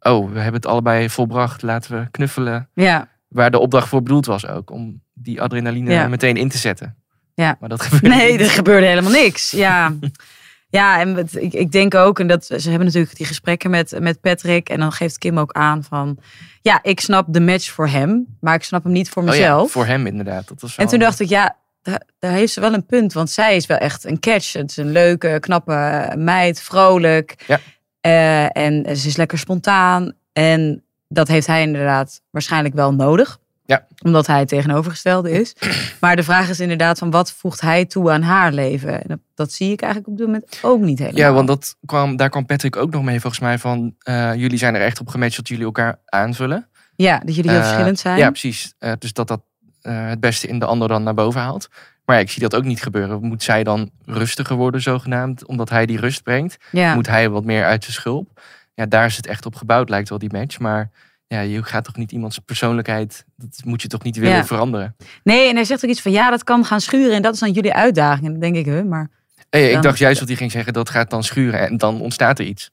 oh, 0.01 0.29
we 0.33 0.37
hebben 0.39 0.61
het 0.61 0.67
allebei 0.71 1.11
volbracht, 1.11 1.63
laten 1.63 2.01
we 2.01 2.11
knuffelen. 2.11 2.69
Ja. 2.75 3.09
Waar 3.29 3.51
de 3.51 3.59
opdracht 3.59 3.89
voor 3.89 4.03
bedoeld 4.03 4.27
was 4.27 4.47
ook, 4.47 4.71
om 4.71 5.01
die 5.15 5.41
adrenaline 5.43 5.91
Ja. 5.93 6.09
meteen 6.09 6.37
in 6.37 6.49
te 6.49 6.59
zetten. 6.59 6.97
Ja. 7.35 7.57
Maar 7.61 7.69
dat 7.69 7.83
gebeurde 7.83 8.09
Nee, 8.17 8.31
niet. 8.33 8.41
er 8.41 8.51
gebeurde 8.51 8.87
helemaal 8.87 9.13
niks. 9.13 9.51
Ja, 9.51 9.93
ja 10.71 11.01
en 11.01 11.29
ik, 11.33 11.53
ik 11.53 11.73
denk 11.73 11.95
ook, 11.95 12.21
en 12.21 12.27
dat 12.27 12.45
ze 12.45 12.69
hebben 12.69 12.87
natuurlijk 12.87 13.17
die 13.17 13.27
gesprekken 13.27 13.71
met, 13.71 14.01
met 14.01 14.21
Patrick. 14.21 14.69
En 14.69 14.79
dan 14.81 14.93
geeft 14.93 15.19
Kim 15.19 15.39
ook 15.39 15.53
aan 15.53 15.85
van, 15.85 16.19
ja, 16.63 16.79
ik 16.83 17.01
snap 17.01 17.27
de 17.29 17.41
match 17.41 17.71
voor 17.71 17.89
hem, 17.89 18.37
maar 18.41 18.55
ik 18.55 18.63
snap 18.63 18.83
hem 18.83 18.93
niet 18.93 19.09
voor 19.09 19.23
Oh 19.23 19.29
ja, 19.29 19.35
mezelf. 19.35 19.71
voor 19.71 19.87
hem 19.87 20.07
inderdaad. 20.07 20.49
Dat 20.49 20.61
was 20.61 20.77
En 20.77 20.87
toen 20.87 20.99
dacht 20.99 21.21
ik, 21.21 21.29
ja, 21.29 21.57
daar, 21.83 22.03
daar 22.19 22.33
heeft 22.33 22.53
ze 22.53 22.61
wel 22.61 22.75
een 22.75 22.87
punt. 22.87 23.13
Want 23.13 23.31
zij 23.31 23.57
is 23.57 23.67
wel 23.67 23.77
echt 23.77 24.05
een 24.05 24.21
catch. 24.21 24.53
Het 24.53 24.71
is 24.71 24.77
een 24.77 24.93
leuke, 24.93 25.37
knappe 25.41 26.13
meid, 26.17 26.63
vrolijk. 26.63 27.35
Ja. 27.47 27.61
Eh, 28.01 28.57
en 28.57 28.97
ze 28.97 29.09
is 29.09 29.17
lekker 29.17 29.39
spontaan. 29.39 30.13
En 30.33 30.85
dat 31.09 31.29
heeft 31.29 31.47
hij 31.47 31.63
inderdaad 31.63 32.23
waarschijnlijk 32.31 32.75
wel 32.75 32.95
nodig. 32.95 33.39
Ja. 33.71 33.87
Omdat 34.05 34.27
hij 34.27 34.39
het 34.39 34.49
tegenovergestelde 34.49 35.31
is. 35.31 35.55
Maar 36.01 36.17
de 36.17 36.23
vraag 36.23 36.49
is 36.49 36.61
inderdaad 36.61 36.99
van 36.99 37.11
wat 37.11 37.33
voegt 37.33 37.61
hij 37.61 37.85
toe 37.85 38.11
aan 38.11 38.23
haar 38.23 38.53
leven? 38.53 38.93
En 39.03 39.05
dat, 39.09 39.19
dat 39.35 39.53
zie 39.53 39.73
ik 39.73 39.81
eigenlijk 39.83 40.13
op 40.13 40.19
dit 40.19 40.27
moment 40.27 40.59
ook 40.63 40.81
niet 40.81 40.99
helemaal. 40.99 41.21
Ja, 41.21 41.33
want 41.33 41.47
dat 41.49 41.77
kwam, 41.87 42.17
daar 42.17 42.29
kwam 42.29 42.47
Patrick 42.47 42.77
ook 42.77 42.91
nog 42.91 43.03
mee 43.03 43.21
volgens 43.21 43.43
mij 43.43 43.59
van... 43.59 43.95
eh, 43.99 44.35
jullie 44.35 44.59
zijn 44.59 44.75
er 44.75 44.81
echt 44.81 45.01
op 45.01 45.09
gematcht 45.09 45.37
dat 45.37 45.49
jullie 45.49 45.65
elkaar 45.65 45.99
aanvullen. 46.05 46.69
Ja, 46.97 47.19
dat 47.25 47.35
jullie 47.35 47.51
heel 47.51 47.61
Eh, 47.61 47.67
verschillend 47.67 47.99
zijn. 47.99 48.19
Ja, 48.19 48.29
precies. 48.31 48.75
Eh, 48.79 48.93
dus 48.99 49.13
dat 49.13 49.29
dat 49.29 49.41
het 49.81 50.21
beste 50.21 50.47
in 50.47 50.59
de 50.59 50.65
ander 50.67 50.89
dan 50.89 51.03
naar 51.03 51.15
boven 51.15 51.41
haalt. 51.41 51.69
Maar 52.05 52.17
ja, 52.17 52.23
ik 52.23 52.31
zie 52.31 52.43
dat 52.43 52.55
ook 52.55 52.65
niet 52.65 52.83
gebeuren. 52.83 53.23
Moet 53.23 53.43
zij 53.43 53.65
dan 53.65 53.91
rustiger 54.05 54.57
worden 54.57 54.81
zogenaamd, 54.83 55.47
omdat 55.47 55.71
hij 55.71 55.87
die 55.87 56.01
rust 56.01 56.23
brengt? 56.23 56.57
ja. 56.73 56.95
Moet 56.95 57.07
hij 57.07 57.29
wat 57.31 57.45
meer 57.45 57.65
uit 57.65 57.83
zijn 57.83 57.95
schulp? 57.97 58.41
Ja, 58.75 58.87
daar 58.87 59.07
is 59.07 59.17
het 59.17 59.27
echt 59.27 59.47
op 59.47 59.55
gebouwd, 59.55 59.89
lijkt 59.89 60.09
wel 60.09 60.19
die 60.19 60.33
match. 60.33 60.59
Maar 60.59 60.91
ja, 61.35 61.41
je 61.41 61.63
gaat 61.63 61.85
toch 61.85 61.97
niet 61.97 62.13
iemands 62.13 62.39
persoonlijkheid, 62.39 63.25
dat 63.37 63.61
moet 63.65 63.83
je 63.83 63.89
toch 63.89 64.03
niet 64.03 64.17
willen 64.17 64.37
Ja. 64.37 64.45
veranderen? 64.45 64.97
Nee, 65.23 65.49
en 65.49 65.55
hij 65.55 65.65
zegt 65.65 65.85
ook 65.85 65.91
iets 65.91 66.01
van 66.01 66.13
ja, 66.13 66.31
dat 66.31 66.45
kan 66.45 66.65
gaan 66.65 66.81
schuren. 66.81 67.15
En 67.17 67.23
dat 67.23 67.35
is 67.35 67.41
dan 67.41 67.53
jullie 67.53 67.75
uitdaging. 67.75 68.27
En 68.27 68.31
dan 68.33 68.41
denk 68.41 68.57
ik, 68.57 68.65
huh, 68.65 68.85
maar 68.85 69.11
Hey, 69.51 69.71
ik 69.71 69.83
dacht 69.83 69.99
juist 69.99 70.19
dat 70.19 70.29
hij 70.29 70.37
ging 70.37 70.51
zeggen, 70.51 70.73
dat 70.73 70.91
gaat 70.91 71.11
dan 71.11 71.25
schuren 71.25 71.61
en 71.61 71.77
dan 71.77 72.01
ontstaat 72.01 72.39
er 72.39 72.45
iets. 72.45 72.71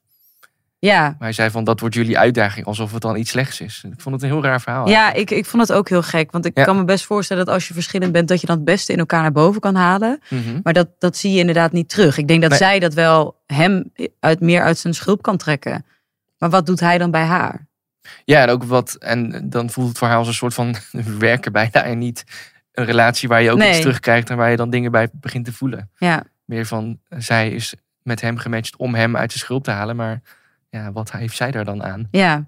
ja, 0.78 1.00
Maar 1.02 1.16
hij 1.18 1.32
zei 1.32 1.50
van, 1.50 1.64
dat 1.64 1.80
wordt 1.80 1.94
jullie 1.94 2.18
uitdaging, 2.18 2.66
alsof 2.66 2.92
het 2.92 3.02
dan 3.02 3.16
iets 3.16 3.30
slechts 3.30 3.60
is. 3.60 3.84
Ik 3.92 4.00
vond 4.00 4.14
het 4.14 4.24
een 4.24 4.30
heel 4.30 4.42
raar 4.42 4.60
verhaal. 4.60 4.88
Ja, 4.88 5.12
ik, 5.12 5.30
ik 5.30 5.46
vond 5.46 5.68
het 5.68 5.76
ook 5.76 5.88
heel 5.88 6.02
gek. 6.02 6.30
Want 6.32 6.44
ik 6.46 6.58
Ja. 6.58 6.64
kan 6.64 6.76
me 6.76 6.84
best 6.84 7.04
voorstellen 7.04 7.44
dat 7.44 7.54
als 7.54 7.68
je 7.68 7.74
verschillend 7.74 8.12
bent, 8.12 8.28
dat 8.28 8.40
je 8.40 8.46
dan 8.46 8.56
het 8.56 8.64
beste 8.64 8.92
in 8.92 8.98
elkaar 8.98 9.22
naar 9.22 9.32
boven 9.32 9.60
kan 9.60 9.74
halen. 9.74 10.20
Mhm. 10.30 10.60
Maar 10.62 10.72
dat, 10.72 10.88
dat 10.98 11.16
zie 11.16 11.32
je 11.32 11.38
inderdaad 11.38 11.72
niet 11.72 11.88
terug. 11.88 12.18
Ik 12.18 12.28
denk 12.28 12.40
dat 12.40 12.50
Nee. 12.50 12.58
zij 12.58 12.78
dat 12.78 12.94
wel 12.94 13.40
hem 13.46 13.92
uit, 14.20 14.40
meer 14.40 14.62
uit 14.62 14.78
zijn 14.78 14.94
schulp 14.94 15.22
kan 15.22 15.36
trekken. 15.36 15.84
Maar 16.38 16.50
wat 16.50 16.66
doet 16.66 16.80
hij 16.80 16.98
dan 16.98 17.10
bij 17.10 17.24
haar? 17.24 17.66
Ja, 18.24 18.42
en 18.42 18.48
ook 18.50 18.64
wat. 18.64 18.94
En 18.94 19.50
dan 19.50 19.70
voelt 19.70 19.88
het 19.88 19.98
voor 19.98 20.08
haar 20.08 20.16
als 20.16 20.28
een 20.28 20.34
soort 20.34 20.54
van 20.54 20.74
werken 21.18 21.52
bijna. 21.52 21.82
En 21.82 21.98
niet 21.98 22.24
een 22.72 22.84
relatie 22.84 23.28
waar 23.28 23.42
je 23.42 23.50
ook 23.50 23.58
Nee. 23.58 23.68
iets 23.70 23.80
terugkrijgt 23.80 24.30
en 24.30 24.36
waar 24.36 24.50
je 24.50 24.56
dan 24.56 24.70
dingen 24.70 24.90
bij 24.90 25.08
begint 25.12 25.44
te 25.44 25.52
voelen. 25.52 25.90
Ja, 25.96 26.22
Meer 26.44 26.66
van 26.66 26.98
zij 27.08 27.50
is 27.50 27.74
met 28.02 28.20
hem 28.20 28.36
gematcht 28.38 28.76
om 28.76 28.94
hem 28.94 29.16
uit 29.16 29.32
de 29.32 29.38
schulp 29.38 29.64
te 29.64 29.70
halen. 29.70 29.96
Maar 29.96 30.20
ja, 30.70 30.92
wat 30.92 31.12
heeft 31.12 31.36
zij 31.36 31.50
daar 31.50 31.64
dan 31.64 31.82
aan? 31.82 32.08
ja, 32.10 32.46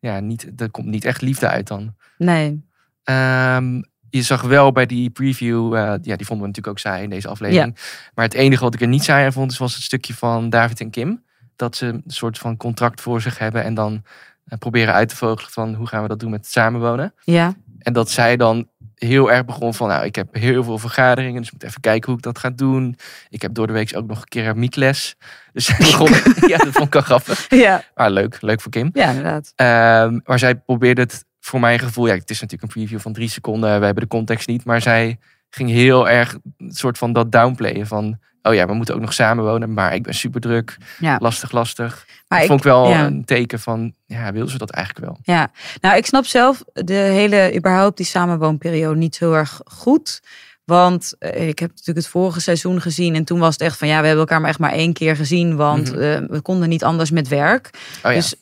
Ja, 0.00 0.20
niet, 0.20 0.52
er 0.60 0.70
komt 0.70 0.86
niet 0.86 1.04
echt 1.04 1.20
liefde 1.22 1.48
uit 1.48 1.66
dan. 1.66 1.94
nee. 2.18 2.64
Ehm, 3.04 3.82
je 4.10 4.22
zag 4.22 4.42
wel 4.42 4.72
bij 4.72 4.86
die 4.86 5.10
preview, 5.10 5.74
eh, 5.74 5.80
ja, 6.02 6.16
die 6.16 6.26
vonden 6.26 6.38
we 6.40 6.46
natuurlijk 6.46 6.66
ook 6.66 6.78
saai 6.78 7.02
in 7.02 7.10
deze 7.10 7.28
aflevering. 7.28 7.76
Maar 8.14 8.24
het 8.24 8.34
enige 8.34 8.62
wat 8.62 8.74
ik 8.74 8.80
er 8.80 8.86
niet 8.88 9.04
saai 9.04 9.24
aan 9.24 9.32
vond, 9.32 9.56
was 9.56 9.74
het 9.74 9.82
stukje 9.82 10.14
van 10.14 10.50
David 10.50 10.80
en 10.80 10.90
Kim. 10.90 11.22
Dat 11.56 11.76
ze 11.76 11.86
een 11.86 12.02
soort 12.06 12.38
van 12.38 12.56
contract 12.56 13.00
voor 13.00 13.20
zich 13.20 13.38
hebben 13.38 13.64
en 13.64 13.74
dan 13.74 14.02
eh, 14.44 14.58
proberen 14.58 14.94
uit 14.94 15.08
te 15.08 15.16
vogelen 15.16 15.50
van 15.50 15.74
hoe 15.74 15.86
gaan 15.86 16.02
we 16.02 16.08
dat 16.08 16.20
doen 16.20 16.30
met 16.30 16.46
samenwonen. 16.46 17.14
Ja, 17.24 17.54
En 17.78 17.92
dat 17.92 18.10
zij 18.10 18.36
dan 18.36 18.68
heel 18.94 19.32
erg 19.32 19.44
begon 19.44 19.74
van, 19.74 19.88
nou, 19.88 20.04
ik 20.04 20.14
heb 20.14 20.34
heel 20.34 20.64
veel 20.64 20.78
vergaderingen, 20.78 21.36
dus 21.38 21.46
ik 21.46 21.52
moet 21.52 21.62
even 21.62 21.80
kijken 21.80 22.08
hoe 22.08 22.16
ik 22.18 22.24
dat 22.24 22.38
ga 22.38 22.50
doen. 22.50 22.96
Ik 23.28 23.42
heb 23.42 23.54
door 23.54 23.66
de 23.66 23.72
week 23.72 23.96
ook 23.96 24.06
nog 24.06 24.18
een 24.18 24.28
keramiekles. 24.28 25.14
Dus 25.52 25.64
zij 25.66 25.76
begon, 25.78 26.08
ja, 26.48 26.56
dat 26.56 26.72
vond 26.72 26.94
ik 26.94 27.00
grappig. 27.02 27.46
ja, 27.48 27.82
Maar 27.94 28.10
leuk, 28.10 28.36
leuk 28.40 28.60
voor 28.60 28.70
Kim. 28.70 28.90
ja 28.92 29.08
inderdaad. 29.08 29.52
Ehm, 29.56 30.18
maar 30.24 30.38
zij 30.38 30.54
probeerde 30.54 31.00
het 31.00 31.24
voor 31.40 31.60
mijn 31.60 31.78
gevoel, 31.78 32.06
ja, 32.06 32.14
het 32.14 32.30
is 32.30 32.40
natuurlijk 32.40 32.62
een 32.74 32.80
preview 32.80 33.00
van 33.00 33.12
drie 33.12 33.28
seconden, 33.28 33.78
we 33.78 33.84
hebben 33.84 34.02
de 34.02 34.08
context 34.08 34.48
niet, 34.48 34.64
maar 34.64 34.80
zij 34.82 35.18
ging 35.54 35.70
heel 35.70 36.08
erg 36.08 36.36
een 36.58 36.72
soort 36.72 36.98
van 36.98 37.12
dat 37.12 37.32
downplayen 37.32 37.86
van, 37.86 38.18
oh 38.42 38.54
ja, 38.54 38.66
we 38.66 38.74
moeten 38.74 38.94
ook 38.94 39.00
nog 39.00 39.12
samenwonen, 39.12 39.72
maar 39.74 39.94
ik 39.94 40.02
ben 40.02 40.14
super 40.14 40.40
druk, 40.40 40.76
Ja. 40.98 41.16
lastig, 41.20 41.52
lastig. 41.52 42.06
Maar 42.28 42.38
dat 42.38 42.48
vond 42.48 42.58
ik 42.60 42.64
wel 42.66 42.88
ja. 42.88 43.06
een 43.06 43.24
teken 43.24 43.60
van, 43.60 43.94
ja, 44.06 44.32
wil 44.32 44.48
ze 44.48 44.58
dat 44.58 44.70
eigenlijk 44.70 45.06
wel? 45.06 45.18
Ja, 45.22 45.50
nou 45.80 45.96
ik 45.96 46.06
snap 46.06 46.24
zelf 46.24 46.62
de 46.72 46.92
hele, 46.92 47.56
überhaupt 47.56 47.96
die 47.96 48.06
samenwoonperiode 48.06 48.98
niet 48.98 49.18
heel 49.18 49.34
erg 49.34 49.60
goed. 49.64 50.20
Want 50.64 51.14
eh, 51.18 51.48
ik 51.48 51.58
heb 51.58 51.68
natuurlijk 51.70 51.98
het 51.98 52.06
vorige 52.08 52.40
seizoen 52.40 52.80
gezien. 52.80 53.14
En 53.14 53.24
toen 53.24 53.38
was 53.38 53.52
het 53.52 53.60
echt 53.62 53.78
van 53.78 53.88
ja, 53.88 54.00
we 54.00 54.06
hebben 54.06 54.24
elkaar 54.24 54.40
maar 54.40 54.50
echt 54.50 54.58
maar 54.58 54.72
één 54.72 54.92
keer 54.92 55.16
gezien. 55.16 55.56
Want 55.56 55.92
Mhm. 55.92 56.00
eh, 56.02 56.18
we 56.28 56.40
konden 56.40 56.68
niet 56.68 56.84
anders 56.84 57.10
met 57.10 57.28
werk. 57.28 57.70
Oh 58.04 58.10
ja. 58.10 58.16
Dus 58.18 58.34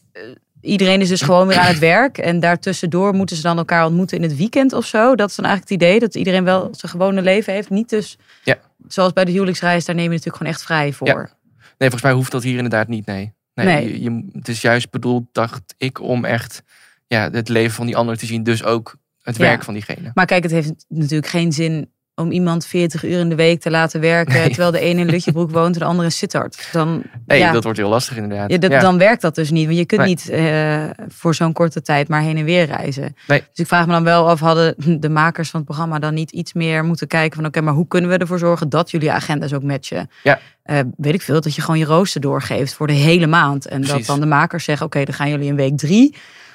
iedereen 0.63 1.01
is 1.01 1.09
dus 1.09 1.23
gewoon 1.23 1.47
weer 1.47 1.59
aan 1.59 1.67
het 1.67 1.79
werk. 1.79 2.19
En 2.19 2.41
daartussendoor 2.41 3.15
moeten 3.15 3.37
ze 3.37 3.43
dan 3.43 3.59
elkaar 3.59 3.85
ontmoeten 3.87 4.17
in 4.17 4.23
het 4.23 4.37
weekend 4.37 4.73
of 4.73 4.87
zo. 4.87 5.15
Dat 5.15 5.29
is 5.31 5.37
dan 5.37 5.45
eigenlijk 5.45 5.75
het 5.75 5.83
idee. 5.89 6.01
Dat 6.01 6.15
iedereen 6.15 6.45
wel 6.45 6.69
zijn 6.73 6.93
gewone 6.93 7.23
leven 7.23 7.53
heeft. 7.53 7.71
Niet 7.71 7.89
dus 7.89 8.19
Ja. 8.45 8.57
zoals 8.89 9.13
bij 9.13 9.25
de 9.25 9.31
huwelijksreis. 9.33 9.85
Daar 9.85 9.95
neem 9.95 10.05
je 10.05 10.11
natuurlijk 10.11 10.37
gewoon 10.37 10.53
echt 10.53 10.63
vrij 10.63 10.93
voor. 10.93 11.07
Ja. 11.07 11.15
Nee, 11.15 11.91
volgens 11.91 12.03
mij 12.03 12.13
hoeft 12.13 12.33
dat 12.33 12.43
hier 12.43 12.57
inderdaad 12.57 12.89
niet, 12.89 13.07
nee. 13.07 13.33
Nee, 13.55 13.67
Nee. 13.67 13.93
Je, 13.93 14.03
je- 14.03 14.29
het 14.33 14.49
is 14.49 14.61
juist 14.61 14.91
bedoeld, 14.91 15.25
dacht 15.33 15.75
ik, 15.77 16.01
om 16.01 16.25
echt 16.25 16.63
ja, 17.07 17.31
het 17.31 17.49
leven 17.49 17.75
van 17.75 17.87
die 17.87 17.97
ander 17.97 18.17
te 18.17 18.27
zien. 18.27 18.43
Dus 18.43 18.65
ook 18.65 18.97
het 19.23 19.37
Ja. 19.37 19.43
werk 19.43 19.63
van 19.63 19.75
diegene. 19.75 20.11
Maar 20.15 20.27
kijk, 20.27 20.43
het 20.43 20.53
heeft 20.53 20.73
natuurlijk 20.89 21.27
geen 21.31 21.53
zin 21.53 21.91
om 22.23 22.31
iemand 22.31 22.67
40 22.67 23.05
uur 23.05 23.19
in 23.19 23.29
de 23.29 23.35
week 23.35 23.61
te 23.61 23.71
laten 23.71 24.01
werken. 24.01 24.35
Nee. 24.35 24.49
Terwijl 24.49 24.71
de 24.71 24.81
ene 24.81 25.01
in 25.01 25.07
Lutjebroek 25.11 25.51
woont 25.61 25.75
en 25.75 25.81
de 25.81 25.85
andere 25.87 26.05
in 26.07 26.13
Sittard. 26.13 26.69
Dan, 26.73 27.03
Nee, 27.27 27.39
ja, 27.39 27.53
dat 27.53 27.65
wordt 27.65 27.79
heel 27.79 27.89
lastig 27.89 28.17
inderdaad. 28.17 28.51
ja, 28.51 28.59
dat, 28.59 28.71
Ja. 28.71 28.81
dan 28.81 28.99
werkt 28.99 29.23
dat 29.23 29.35
dus 29.35 29.51
niet. 29.51 29.67
Want 29.67 29.79
je 29.79 29.85
kunt 29.87 30.01
Nee. 30.01 30.09
niet 30.11 30.29
eh, 30.29 30.85
voor 31.09 31.35
zo'n 31.35 31.53
korte 31.53 31.83
tijd 31.83 32.09
maar 32.09 32.21
heen 32.23 32.37
en 32.37 32.45
weer 32.45 32.65
reizen. 32.67 33.17
Nee. 33.27 33.39
Dus 33.39 33.59
ik 33.59 33.67
vraag 33.67 33.87
me 33.87 33.93
dan 33.93 34.05
wel 34.05 34.29
af, 34.29 34.41
hadden 34.41 34.75
de 35.01 35.09
makers 35.09 35.51
van 35.51 35.61
het 35.61 35.69
programma 35.69 35.99
dan 35.99 36.15
niet 36.15 36.31
iets 36.31 36.53
meer 36.53 36.85
moeten 36.85 37.07
kijken 37.07 37.37
van 37.37 37.47
oké, 37.47 37.61
maar 37.61 37.75
hoe 37.75 37.89
kunnen 37.89 38.11
we 38.11 38.17
ervoor 38.17 38.39
zorgen 38.39 38.69
dat 38.69 38.91
jullie 38.91 39.13
agenda's 39.13 39.53
ook 39.53 39.63
matchen? 39.63 40.11
Ja. 40.23 40.39
Eh, 40.63 40.79
weet 40.97 41.15
ik 41.15 41.23
veel, 41.23 41.41
dat 41.41 41.55
je 41.55 41.61
gewoon 41.61 41.79
je 41.79 41.85
rooster 41.85 42.21
doorgeeft 42.21 42.75
voor 42.75 42.87
de 42.87 42.93
hele 42.93 43.27
maand. 43.27 43.67
En 43.67 43.83
dat 43.83 44.07
dan 44.07 44.21
de 44.21 44.27
makers 44.27 44.65
zeggen, 44.65 44.87
oké, 44.87 45.05
dan 45.05 45.15
gaan 45.15 45.29
jullie 45.31 45.47
in 45.49 45.57
week 45.57 45.77
drie. 45.77 46.15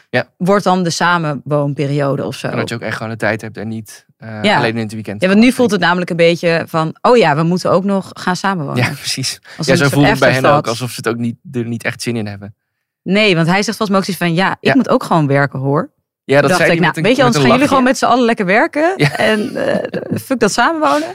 Ja. 0.09 0.27
Wordt 0.37 0.63
dan 0.63 0.83
de 0.83 0.89
samenwoonperiode 0.89 2.25
of 2.25 2.35
zo. 2.35 2.47
En 2.47 2.57
dat 2.57 2.69
je 2.69 2.75
ook 2.75 2.81
echt 2.81 2.95
gewoon 2.97 3.11
de 3.11 3.17
tijd 3.17 3.41
hebt 3.41 3.57
en 3.57 3.67
niet 3.67 4.05
Ja. 4.41 4.57
alleen 4.57 4.75
in 4.75 4.83
het 4.83 4.93
weekend. 4.93 5.21
Ja, 5.21 5.27
want 5.27 5.39
nu 5.39 5.51
voelt 5.51 5.71
het 5.71 5.79
namelijk 5.79 6.09
een 6.09 6.15
beetje 6.15 6.63
van, 6.67 6.95
oh 7.01 7.17
ja, 7.17 7.35
we 7.35 7.43
moeten 7.43 7.71
ook 7.71 7.83
nog 7.83 8.09
gaan 8.13 8.35
samenwonen. 8.35 8.83
Ja, 8.83 8.89
precies. 8.99 9.39
Als 9.57 9.67
Ja, 9.67 9.75
zo 9.75 9.89
voelt 9.89 10.07
het 10.09 10.19
bij 10.19 10.31
hen 10.31 10.45
ook. 10.45 10.67
Alsof 10.67 10.89
ze 10.89 10.95
het 10.95 11.07
ook 11.07 11.17
niet, 11.17 11.35
er 11.51 11.65
niet 11.65 11.83
echt 11.83 12.01
zin 12.01 12.15
in 12.15 12.27
hebben. 12.27 12.55
Nee, 13.03 13.35
want 13.35 13.47
hij 13.47 13.63
zegt 13.63 13.77
volgens 13.77 13.89
mij 13.89 13.97
ook 13.97 14.03
zoiets 14.05 14.23
van, 14.23 14.33
ja, 14.33 14.51
ik 14.51 14.57
Ja. 14.69 14.75
moet 14.75 14.89
ook 14.89 15.03
gewoon 15.03 15.27
werken 15.27 15.59
hoor. 15.59 15.91
Ja, 16.23 16.41
dat 16.41 16.49
dacht 16.49 16.61
zei 16.61 16.73
ik, 16.73 16.79
nou, 16.79 16.93
een, 16.95 17.03
weet 17.03 17.15
je, 17.15 17.23
anders 17.23 17.41
gaan 17.43 17.51
jullie 17.53 17.67
gewoon 17.67 17.83
met 17.83 17.97
z'n 17.97 18.05
allen 18.05 18.25
lekker 18.25 18.45
werken. 18.45 18.93
Ja. 18.95 19.17
En 19.17 19.55
eh, 19.55 20.17
fuck 20.19 20.39
dat 20.39 20.51
samenwonen. 20.51 21.07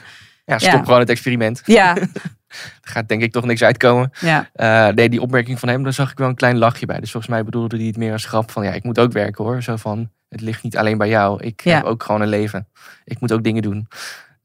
Ja, 0.45 0.59
stop 0.59 0.73
Ja. 0.73 0.83
gewoon 0.85 0.99
het 1.01 1.09
experiment. 1.11 1.63
Ja, 1.65 1.97
Er 2.83 2.91
gaat 2.91 3.09
denk 3.09 3.23
ik 3.23 3.33
toch 3.33 3.45
niks 3.45 3.63
uitkomen. 3.63 4.11
ja, 4.21 4.49
Eh, 4.53 4.95
nee, 4.95 5.09
die 5.09 5.21
opmerking 5.21 5.59
van 5.59 5.69
hem, 5.69 5.83
daar 5.83 5.93
zag 5.93 6.11
ik 6.11 6.19
wel 6.19 6.29
een 6.29 6.35
klein 6.35 6.59
lachje 6.59 6.87
bij. 6.87 7.01
Dus 7.01 7.11
volgens 7.11 7.33
mij 7.33 7.45
bedoelde 7.45 7.77
hij 7.77 7.87
het 7.87 7.97
meer 7.97 8.13
als 8.13 8.25
grap 8.25 8.51
van... 8.51 8.65
ja, 8.65 8.71
ik 8.73 8.83
moet 8.85 8.99
ook 8.99 9.13
werken 9.13 9.45
hoor. 9.45 9.63
Zo 9.63 9.77
van, 9.77 10.11
het 10.29 10.41
ligt 10.41 10.63
niet 10.63 10.77
alleen 10.77 10.99
bij 10.99 11.09
jou. 11.09 11.43
Ik 11.43 11.65
Ja. 11.65 11.75
heb 11.77 11.85
ook 11.85 12.03
gewoon 12.03 12.21
een 12.21 12.29
leven. 12.29 12.69
Ik 13.05 13.21
moet 13.21 13.33
ook 13.33 13.43
dingen 13.45 13.63
doen. 13.63 13.89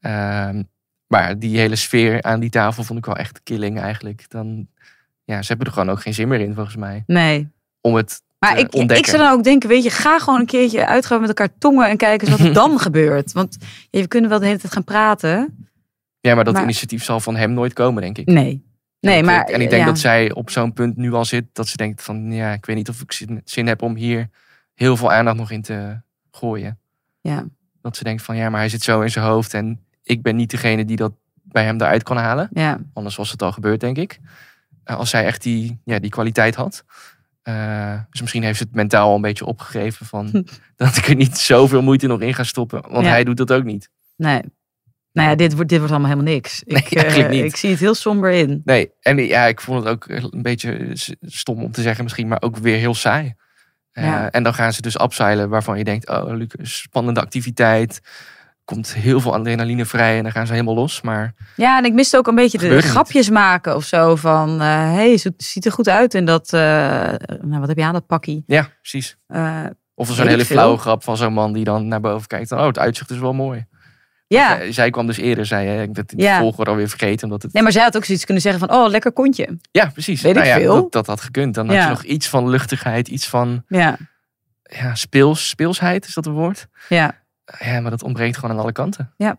Ehm, 0.00 0.62
maar 1.06 1.38
die 1.38 1.58
hele 1.58 1.76
sfeer 1.76 2.22
aan 2.22 2.40
die 2.40 2.50
tafel 2.50 2.84
vond 2.84 2.98
ik 2.98 3.06
wel 3.06 3.16
echt 3.16 3.40
killing 3.42 3.80
eigenlijk. 3.80 4.24
Dan, 4.28 4.66
ja, 5.24 5.42
ze 5.42 5.48
hebben 5.48 5.66
er 5.66 5.72
gewoon 5.72 5.90
ook 5.90 6.00
geen 6.02 6.14
zin 6.14 6.28
meer 6.28 6.40
in 6.40 6.54
volgens 6.54 6.76
mij. 6.76 7.02
nee. 7.06 7.48
Om 7.80 7.94
het 7.94 8.22
Maar 8.38 8.58
ik, 8.58 8.74
ik 8.74 9.06
zou 9.06 9.22
dan 9.22 9.32
ook 9.32 9.44
denken, 9.44 9.68
weet 9.68 9.82
je, 9.82 9.90
ga 9.90 10.18
gewoon 10.18 10.40
een 10.40 10.46
keertje 10.46 10.86
uitgaan 10.86 11.20
met 11.20 11.28
elkaar 11.28 11.48
tongen 11.58 11.88
en 11.88 11.96
kijken 11.96 12.28
eens 12.28 12.36
wat 12.36 12.46
er 12.46 12.54
dan 12.64 12.78
gebeurt. 12.78 13.32
Want 13.32 13.56
ja, 13.90 14.00
we 14.00 14.08
kunnen 14.08 14.30
wel 14.30 14.38
de 14.38 14.46
hele 14.46 14.58
tijd 14.58 14.72
gaan 14.72 14.84
praten. 14.84 15.67
Ja, 16.20 16.34
maar 16.34 16.44
dat 16.44 16.54
Maar- 16.54 16.62
initiatief 16.62 17.04
zal 17.04 17.20
van 17.20 17.36
hem 17.36 17.52
nooit 17.52 17.72
komen, 17.72 18.02
denk 18.02 18.18
ik. 18.18 18.26
Nee. 18.26 18.66
Nee, 19.00 19.12
En 19.14 19.18
ik- 19.20 19.24
maar... 19.24 19.44
En 19.44 19.60
ik 19.60 19.70
denk 19.70 19.82
ja. 19.82 19.88
dat 19.88 19.98
zij 19.98 20.32
op 20.32 20.50
zo'n 20.50 20.72
punt 20.72 20.96
nu 20.96 21.12
al 21.12 21.24
zit 21.24 21.44
dat 21.52 21.68
ze 21.68 21.76
denkt 21.76 22.02
van 22.02 22.32
ja, 22.32 22.52
ik 22.52 22.66
weet 22.66 22.76
niet 22.76 22.88
of 22.88 23.00
ik 23.00 23.12
zin, 23.12 23.40
zin 23.44 23.66
heb 23.66 23.82
om 23.82 23.96
hier 23.96 24.28
heel 24.74 24.96
veel 24.96 25.12
aandacht 25.12 25.36
nog 25.36 25.50
in 25.50 25.62
te 25.62 26.00
gooien. 26.30 26.78
Ja. 27.20 27.46
Dat 27.82 27.96
ze 27.96 28.04
denkt 28.04 28.22
van 28.22 28.36
ja, 28.36 28.50
maar 28.50 28.60
hij 28.60 28.68
zit 28.68 28.82
zo 28.82 29.00
in 29.00 29.10
zijn 29.10 29.24
hoofd 29.24 29.54
en 29.54 29.80
ik 30.02 30.22
ben 30.22 30.36
niet 30.36 30.50
degene 30.50 30.84
die 30.84 30.96
dat 30.96 31.12
bij 31.42 31.64
hem 31.64 31.80
eruit 31.80 32.02
kan 32.02 32.16
halen. 32.16 32.48
Ja, 32.52 32.78
Anders 32.92 33.16
was 33.16 33.30
het 33.30 33.42
al 33.42 33.52
gebeurd, 33.52 33.80
denk 33.80 33.96
ik. 33.96 34.18
Eh, 34.84 34.96
als 34.96 35.10
zij 35.10 35.24
echt 35.24 35.42
die, 35.42 35.80
ja, 35.84 35.98
die 35.98 36.10
kwaliteit 36.10 36.54
had. 36.54 36.84
Eh, 37.42 38.00
dus 38.10 38.20
misschien 38.20 38.42
heeft 38.42 38.58
ze 38.58 38.64
het 38.64 38.74
mentaal 38.74 39.08
al 39.08 39.14
een 39.14 39.20
beetje 39.20 39.44
opgegeven 39.46 40.06
van 40.06 40.30
dat 40.76 40.96
ik 40.96 41.08
er 41.08 41.14
niet 41.14 41.38
zoveel 41.38 41.82
moeite 41.82 42.06
nog 42.06 42.20
in 42.20 42.34
ga 42.34 42.42
stoppen. 42.42 42.82
Want 42.90 43.04
Ja. 43.04 43.10
hij 43.10 43.24
doet 43.24 43.36
dat 43.36 43.52
ook 43.52 43.64
niet. 43.64 43.90
nee. 44.16 44.40
Nou 45.12 45.28
ja, 45.28 45.34
dit 45.34 45.54
wordt, 45.54 45.68
dit 45.68 45.78
wordt 45.78 45.92
allemaal 45.94 46.10
helemaal 46.10 46.32
niks. 46.34 46.62
Ik, 46.64 46.90
eh, 46.90 47.28
niet. 47.28 47.44
ik 47.44 47.56
zie 47.56 47.70
het 47.70 47.80
heel 47.80 47.94
somber 47.94 48.30
in. 48.30 48.60
Nee, 48.64 48.90
en 49.00 49.16
ja, 49.26 49.44
ik 49.46 49.60
vond 49.60 49.84
het 49.84 49.92
ook 49.92 50.04
een 50.08 50.42
beetje 50.42 50.90
stom 51.20 51.62
om 51.62 51.72
te 51.72 51.82
zeggen 51.82 52.04
misschien, 52.04 52.28
maar 52.28 52.42
ook 52.42 52.56
weer 52.56 52.76
heel 52.76 52.94
saai. 52.94 53.34
Eh. 53.92 54.26
En 54.30 54.42
dan 54.42 54.54
gaan 54.54 54.72
ze 54.72 54.82
dus 54.82 55.00
upseilen 55.00 55.48
waarvan 55.48 55.78
je 55.78 55.84
denkt, 55.84 56.08
oh, 56.08 56.24
leuk, 56.36 56.54
spannende 56.62 57.20
activiteit. 57.20 58.00
Komt 58.64 58.94
heel 58.94 59.20
veel 59.20 59.34
adrenaline 59.34 59.84
vrij 59.84 60.16
en 60.16 60.22
dan 60.22 60.32
gaan 60.32 60.46
ze 60.46 60.52
helemaal 60.52 60.74
los. 60.74 61.00
Maar 61.00 61.34
Ja, 61.56 61.78
en 61.78 61.84
ik 61.84 61.92
miste 61.92 62.16
ook 62.16 62.26
een 62.26 62.34
beetje 62.34 62.58
de 62.58 62.68
niet. 62.68 62.84
grapjes 62.84 63.30
maken 63.30 63.76
of 63.76 63.84
zo. 63.84 64.16
Van, 64.16 64.60
hé, 64.60 64.66
hey, 64.66 65.16
ze 65.16 65.32
ziet 65.36 65.64
er 65.64 65.72
goed 65.72 65.88
uit. 65.88 66.14
En 66.14 66.24
dat, 66.24 66.52
eh, 66.52 66.60
nou, 67.40 67.58
wat 67.58 67.68
heb 67.68 67.76
je 67.76 67.84
aan 67.84 67.92
dat 67.92 68.06
pakkie? 68.06 68.42
ja, 68.46 68.68
precies. 68.80 69.16
Eh, 69.26 69.64
Of 69.94 70.12
zo'n 70.12 70.26
hele 70.26 70.44
flauwe 70.44 70.78
grap 70.78 71.04
van 71.04 71.16
zo'n 71.16 71.32
man 71.32 71.52
die 71.52 71.64
dan 71.64 71.88
naar 71.88 72.00
boven 72.00 72.26
kijkt. 72.26 72.52
Oh, 72.52 72.66
het 72.66 72.78
uitzicht 72.78 73.10
is 73.10 73.18
wel 73.18 73.32
mooi. 73.32 73.66
Ja, 74.28 74.56
Zij, 74.56 74.72
zij 74.72 74.90
kwam 74.90 75.06
dus 75.06 75.16
eerder, 75.16 75.46
zei. 75.46 75.82
Ik 75.82 75.94
dat 75.94 76.10
het 76.10 76.20
Ja. 76.20 76.38
volgorde 76.38 76.70
alweer 76.70 76.88
vergeten. 76.88 77.24
Omdat 77.24 77.42
het... 77.42 77.52
nee, 77.52 77.62
maar 77.62 77.72
zij 77.72 77.82
had 77.82 77.96
ook 77.96 78.04
zoiets 78.04 78.24
kunnen 78.24 78.42
zeggen 78.42 78.68
van, 78.68 78.76
oh, 78.78 78.88
lekker 78.88 79.12
kontje. 79.12 79.58
Ja, 79.70 79.86
precies. 79.92 80.20
Weet 80.22 80.36
ik 80.36 80.42
Nou 80.42 80.48
ja, 80.54 80.56
veel. 80.58 80.74
Dat, 80.74 80.92
dat 80.92 81.06
had 81.06 81.20
gekund. 81.20 81.54
Dan 81.54 81.66
had 81.66 81.76
Ja. 81.76 81.82
je 81.82 81.88
nog 81.88 82.02
iets 82.02 82.28
van 82.28 82.48
luchtigheid, 82.48 83.08
iets 83.08 83.28
van 83.28 83.64
Ja, 83.68 83.96
ja, 84.62 84.94
speels, 84.94 85.48
speelsheid, 85.48 86.06
is 86.06 86.14
dat 86.14 86.26
een 86.26 86.32
woord? 86.32 86.66
ja, 86.88 87.14
Ja, 87.58 87.80
maar 87.80 87.90
dat 87.90 88.02
ontbreekt 88.02 88.36
gewoon 88.36 88.56
aan 88.56 88.62
alle 88.62 88.72
kanten. 88.72 89.12
Ja. 89.16 89.38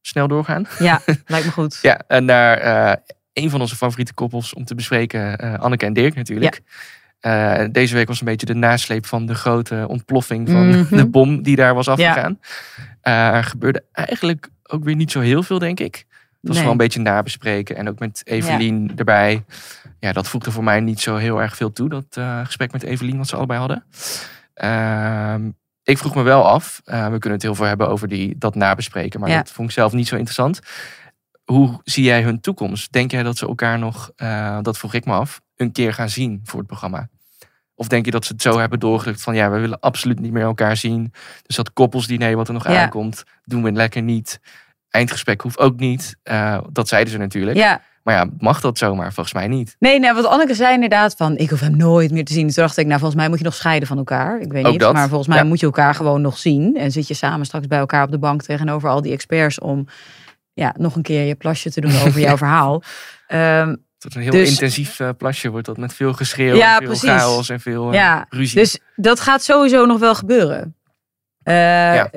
Snel 0.00 0.28
doorgaan. 0.28 0.66
ja, 0.78 1.00
lijkt 1.26 1.46
me 1.46 1.52
goed. 1.52 1.78
Ja, 1.82 2.00
en 2.08 2.24
naar 2.24 2.58
eh, 2.58 2.92
een 3.32 3.50
van 3.50 3.60
onze 3.60 3.76
favoriete 3.76 4.14
koppels 4.14 4.54
om 4.54 4.64
te 4.64 4.74
bespreken, 4.74 5.38
eh, 5.38 5.54
Anneke 5.58 5.86
en 5.86 5.92
Dirk 5.92 6.14
natuurlijk. 6.14 6.60
Eh, 7.20 7.64
deze 7.72 7.94
week 7.94 8.08
was 8.08 8.20
een 8.20 8.26
beetje 8.26 8.46
de 8.46 8.54
nasleep 8.54 9.06
van 9.06 9.26
de 9.26 9.34
grote 9.34 9.84
ontploffing 9.88 10.50
van 10.50 10.68
Mhm. 10.68 10.96
de 11.00 11.06
bom 11.06 11.42
die 11.42 11.56
daar 11.56 11.74
was 11.74 11.88
afgegaan. 11.88 12.38
Eh, 12.40 12.84
er 13.02 13.44
gebeurde 13.44 13.84
eigenlijk 13.92 14.48
ook 14.62 14.84
weer 14.84 14.94
niet 14.96 15.10
zo 15.10 15.20
heel 15.20 15.42
veel, 15.42 15.58
denk 15.58 15.80
ik. 15.80 15.94
Het 15.94 16.48
was 16.48 16.50
Nee. 16.50 16.54
vooral 16.54 16.72
een 16.72 16.76
beetje 16.76 17.00
nabespreken 17.00 17.76
en 17.76 17.88
ook 17.88 17.98
met 17.98 18.20
Evelien 18.24 18.92
erbij. 18.96 19.44
Ja, 19.98 20.12
dat 20.12 20.28
voegde 20.28 20.50
voor 20.50 20.64
mij 20.64 20.80
niet 20.80 21.00
zo 21.00 21.16
heel 21.16 21.42
erg 21.42 21.56
veel 21.56 21.72
toe, 21.72 21.88
dat 21.88 22.04
eh, 22.10 22.44
gesprek 22.44 22.72
met 22.72 22.82
Evelien 22.82 23.16
wat 23.16 23.28
ze 23.28 23.36
allebei 23.36 23.58
hadden. 23.58 23.84
Ehm, 24.54 25.50
ik 25.82 25.98
vroeg 25.98 26.14
me 26.14 26.22
wel 26.22 26.48
af, 26.48 26.80
eh, 26.84 27.02
we 27.04 27.10
kunnen 27.18 27.32
het 27.32 27.42
heel 27.42 27.54
veel 27.54 27.66
hebben 27.66 27.88
over 27.88 28.08
die, 28.08 28.38
dat 28.38 28.54
nabespreken, 28.54 29.20
maar 29.20 29.28
Ja. 29.30 29.36
dat 29.36 29.50
vond 29.50 29.68
ik 29.68 29.74
zelf 29.74 29.92
niet 29.92 30.08
zo 30.08 30.14
interessant. 30.14 30.60
Hoe 31.44 31.80
zie 31.84 32.04
jij 32.04 32.22
hun 32.22 32.40
toekomst? 32.40 32.92
Denk 32.92 33.10
jij 33.10 33.22
dat 33.22 33.36
ze 33.38 33.46
elkaar 33.46 33.78
nog, 33.78 34.10
eh, 34.16 34.58
dat 34.62 34.78
vroeg 34.78 34.94
ik 34.94 35.04
me 35.04 35.12
af, 35.12 35.40
een 35.56 35.72
keer 35.72 35.94
gaan 35.94 36.08
zien 36.08 36.40
voor 36.44 36.58
het 36.58 36.68
programma? 36.68 37.08
Of 37.80 37.88
denk 37.88 38.04
je 38.04 38.10
dat 38.10 38.24
ze 38.24 38.32
het 38.32 38.42
zo 38.42 38.58
hebben 38.58 38.78
doorgedrukt 38.80 39.22
van 39.22 39.34
ja, 39.34 39.50
we 39.50 39.58
willen 39.58 39.80
absoluut 39.80 40.20
niet 40.20 40.32
meer 40.32 40.42
elkaar 40.42 40.76
zien. 40.76 41.12
Dus 41.46 41.56
dat 41.56 41.72
koppelsdiner 41.72 42.36
wat 42.36 42.48
er 42.48 42.54
nog 42.54 42.68
Ja. 42.68 42.82
aankomt, 42.82 43.22
doen 43.44 43.62
we 43.62 43.72
lekker 43.72 44.02
niet. 44.02 44.40
Eindgesprek 44.90 45.40
hoeft 45.40 45.58
ook 45.58 45.76
niet. 45.78 46.16
Eh, 46.22 46.58
dat 46.72 46.88
zeiden 46.88 47.12
ze 47.12 47.18
natuurlijk. 47.18 47.56
Ja, 47.56 47.80
Maar 48.02 48.14
ja, 48.14 48.26
mag 48.38 48.60
dat 48.60 48.78
zomaar? 48.78 49.12
Volgens 49.12 49.34
mij 49.34 49.48
niet. 49.48 49.76
nee, 49.78 49.98
nou, 50.00 50.14
wat 50.14 50.26
Anneke 50.26 50.54
zei 50.54 50.74
inderdaad 50.74 51.14
van, 51.16 51.36
ik 51.36 51.50
hoef 51.50 51.60
hem 51.60 51.76
nooit 51.76 52.10
meer 52.10 52.24
te 52.24 52.32
zien. 52.32 52.46
Toen 52.46 52.54
dacht 52.64 52.76
ik, 52.76 52.86
nou, 52.86 52.98
volgens 52.98 53.20
mij 53.20 53.28
moet 53.28 53.38
je 53.38 53.44
nog 53.44 53.54
scheiden 53.54 53.88
van 53.88 53.98
elkaar. 53.98 54.40
Ik 54.40 54.52
weet 54.52 54.64
Ook 54.64 54.70
niet, 54.70 54.80
dat, 54.80 54.92
maar 54.92 55.08
volgens 55.08 55.28
mij 55.28 55.38
ja. 55.38 55.44
moet 55.44 55.60
je 55.60 55.66
elkaar 55.66 55.94
gewoon 55.94 56.20
nog 56.20 56.38
zien. 56.38 56.76
En 56.76 56.90
zit 56.90 57.08
je 57.08 57.14
samen 57.14 57.46
straks 57.46 57.66
bij 57.66 57.78
elkaar 57.78 58.04
op 58.04 58.10
de 58.10 58.18
bank 58.18 58.42
tegenover 58.42 58.88
al 58.88 59.02
die 59.02 59.12
experts 59.12 59.58
om 59.58 59.86
ja, 60.52 60.74
nog 60.78 60.96
een 60.96 61.02
keer 61.02 61.24
je 61.24 61.34
plasje 61.34 61.70
te 61.70 61.80
doen 61.80 61.90
over 62.06 62.20
jouw 62.28 62.36
verhaal. 62.36 62.82
Ehm, 63.26 63.74
Tot 64.00 64.14
een 64.14 64.22
heel 64.22 64.30
Dus- 64.30 64.50
intensief 64.50 65.00
eh, 65.00 65.08
plasje 65.18 65.48
wordt 65.48 65.66
dat 65.66 65.76
met 65.76 65.94
veel 65.94 66.12
geschreeuw, 66.12 66.54
Ja, 66.56 66.72
en 66.72 66.78
veel 66.78 66.86
precies. 66.86 67.08
chaos 67.08 67.48
en 67.48 67.60
veel 67.60 67.88
eh, 67.88 67.94
Ja, 67.94 68.26
ruzie. 68.28 68.58
Dus 68.58 68.78
dat 68.96 69.20
gaat 69.20 69.42
sowieso 69.42 69.86
nog 69.86 69.98
wel 69.98 70.14
gebeuren. 70.14 70.76
Eh, 71.42 71.54
Ja. 71.94 72.10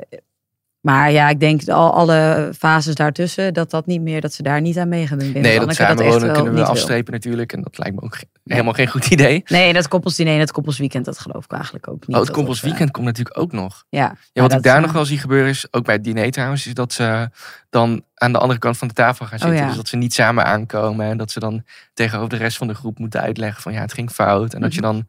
Maar 0.84 1.10
ja, 1.12 1.28
ik 1.28 1.40
denk 1.40 1.68
al 1.68 1.92
alle 1.94 2.50
fases 2.58 2.94
daartussen, 2.94 3.54
dat 3.54 3.70
dat 3.70 3.86
niet 3.86 4.00
meer, 4.00 4.20
dat 4.20 4.32
ze 4.32 4.42
daar 4.42 4.60
niet 4.60 4.78
aan 4.78 4.88
mee 4.88 5.06
gaan 5.06 5.18
doen. 5.18 5.32
Nee, 5.32 5.58
dat 5.58 5.74
samenwonen 5.74 6.32
kunnen 6.32 6.52
we 6.52 6.58
wil. 6.58 6.64
afstrepen 6.64 7.12
natuurlijk. 7.12 7.52
En 7.52 7.62
dat 7.62 7.78
lijkt 7.78 7.94
me 7.94 8.02
ook 8.02 8.18
helemaal 8.44 8.72
geen 8.72 8.86
goed 8.88 9.06
idee. 9.10 9.42
Nee, 9.46 9.72
dat 9.72 9.88
koppelsdiner 9.88 10.32
en 10.32 10.38
dat 10.38 10.52
koppelsweekend, 10.52 11.04
dat 11.04 11.18
geloof 11.18 11.44
ik 11.44 11.52
eigenlijk 11.52 11.88
ook 11.88 12.00
niet. 12.00 12.08
Oh, 12.08 12.16
het 12.16 12.26
dat 12.26 12.36
Kompelsweekend 12.36 12.90
komt 12.90 13.06
natuurlijk 13.06 13.38
ook 13.38 13.52
nog. 13.52 13.84
eh, 13.90 14.00
ja, 14.00 14.16
Ja, 14.32 14.42
wat 14.42 14.52
ik 14.52 14.62
daar 14.62 14.76
eh, 14.76 14.82
nog 14.82 14.92
wel 14.92 15.04
zie 15.04 15.18
gebeuren 15.18 15.48
is, 15.50 15.66
ook 15.70 15.84
bij 15.84 15.94
het 15.94 16.04
diner 16.04 16.30
trouwens, 16.30 16.66
is 16.66 16.74
dat 16.74 16.92
ze 16.92 17.30
dan 17.70 18.02
aan 18.14 18.32
de 18.32 18.38
andere 18.38 18.58
kant 18.60 18.76
van 18.78 18.88
de 18.88 18.94
tafel 18.94 19.26
gaan 19.26 19.38
Oh, 19.38 19.44
zitten. 19.44 19.60
ja. 19.60 19.66
Dus 19.66 19.76
dat 19.76 19.88
ze 19.88 19.96
niet 19.96 20.14
samen 20.14 20.44
aankomen 20.44 21.06
en 21.06 21.16
dat 21.16 21.30
ze 21.30 21.40
dan 21.40 21.64
tegenover 21.94 22.30
de 22.30 22.36
rest 22.36 22.56
van 22.56 22.66
de 22.66 22.74
groep 22.74 22.98
moeten 22.98 23.20
uitleggen 23.20 23.62
van 23.62 23.72
ja, 23.72 23.80
het 23.80 23.92
ging 23.92 24.10
fout. 24.10 24.54
En 24.54 24.60
dat 24.60 24.74
je 24.74 24.80
Mhm. 24.80 24.90
dan 24.92 25.06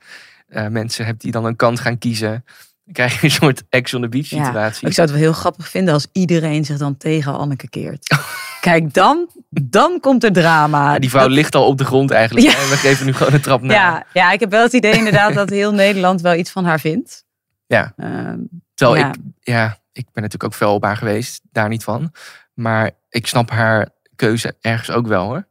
eh, 0.48 0.68
mensen 0.68 1.06
hebt 1.06 1.22
die 1.22 1.32
dan 1.32 1.46
een 1.46 1.56
kant 1.56 1.80
gaan 1.80 1.98
kiezen. 1.98 2.46
Dan 2.86 2.94
krijg 2.94 3.14
je 3.22 3.24
een 3.28 3.32
soort 3.34 3.64
ex 3.70 3.94
on 3.94 4.02
the 4.02 4.10
beach 4.10 4.30
Ja, 4.30 4.46
situatie. 4.46 4.88
Ik 4.88 4.94
zou 4.94 5.08
het 5.08 5.16
wel 5.18 5.26
heel 5.26 5.36
grappig 5.40 5.70
vinden 5.70 5.94
als 5.94 6.08
iedereen 6.12 6.66
zich 6.66 6.78
dan 6.78 6.98
tegen 6.98 7.38
Anneke 7.38 7.70
keert. 7.70 8.18
Kijk, 8.62 8.94
dan, 8.94 9.30
dan 9.50 10.00
komt 10.00 10.24
er 10.24 10.32
drama. 10.34 10.94
Ja, 10.94 11.00
die 11.00 11.10
vrouw 11.10 11.24
Dat- 11.24 11.32
ligt 11.32 11.56
al 11.56 11.68
op 11.68 11.78
de 11.78 11.86
grond 11.86 12.12
eigenlijk. 12.12 12.46
Ja. 12.46 12.52
We 12.70 12.76
geven 12.76 13.06
nu 13.06 13.14
gewoon 13.14 13.34
een 13.34 13.42
trap 13.42 13.62
na. 13.62 13.74
ja, 13.74 14.06
ja, 14.14 14.32
ik 14.32 14.40
heb 14.40 14.50
wel 14.52 14.64
het 14.64 14.74
idee 14.74 14.94
inderdaad 14.94 15.34
dat 15.34 15.50
heel 15.50 15.74
Nederland 15.74 16.22
wel 16.22 16.34
iets 16.36 16.52
van 16.52 16.66
haar 16.66 16.80
vindt. 16.80 17.26
Ja. 17.68 17.94
Ehm, 17.98 18.40
Terwijl 18.74 19.00
Ja. 19.00 19.08
ik, 19.10 19.16
ja, 19.40 19.66
ik 19.92 20.04
ben 20.12 20.24
natuurlijk 20.24 20.44
ook 20.44 20.54
fel 20.54 20.74
op 20.74 20.84
haar 20.84 20.98
geweest, 20.98 21.42
daar 21.52 21.70
niet 21.70 21.84
van. 21.84 22.12
Maar 22.54 22.92
ik 23.10 23.28
snap 23.28 23.50
haar 23.50 23.90
keuze 24.16 24.56
ergens 24.62 24.90
ook 24.92 25.08
wel 25.08 25.26
hoor. 25.26 25.48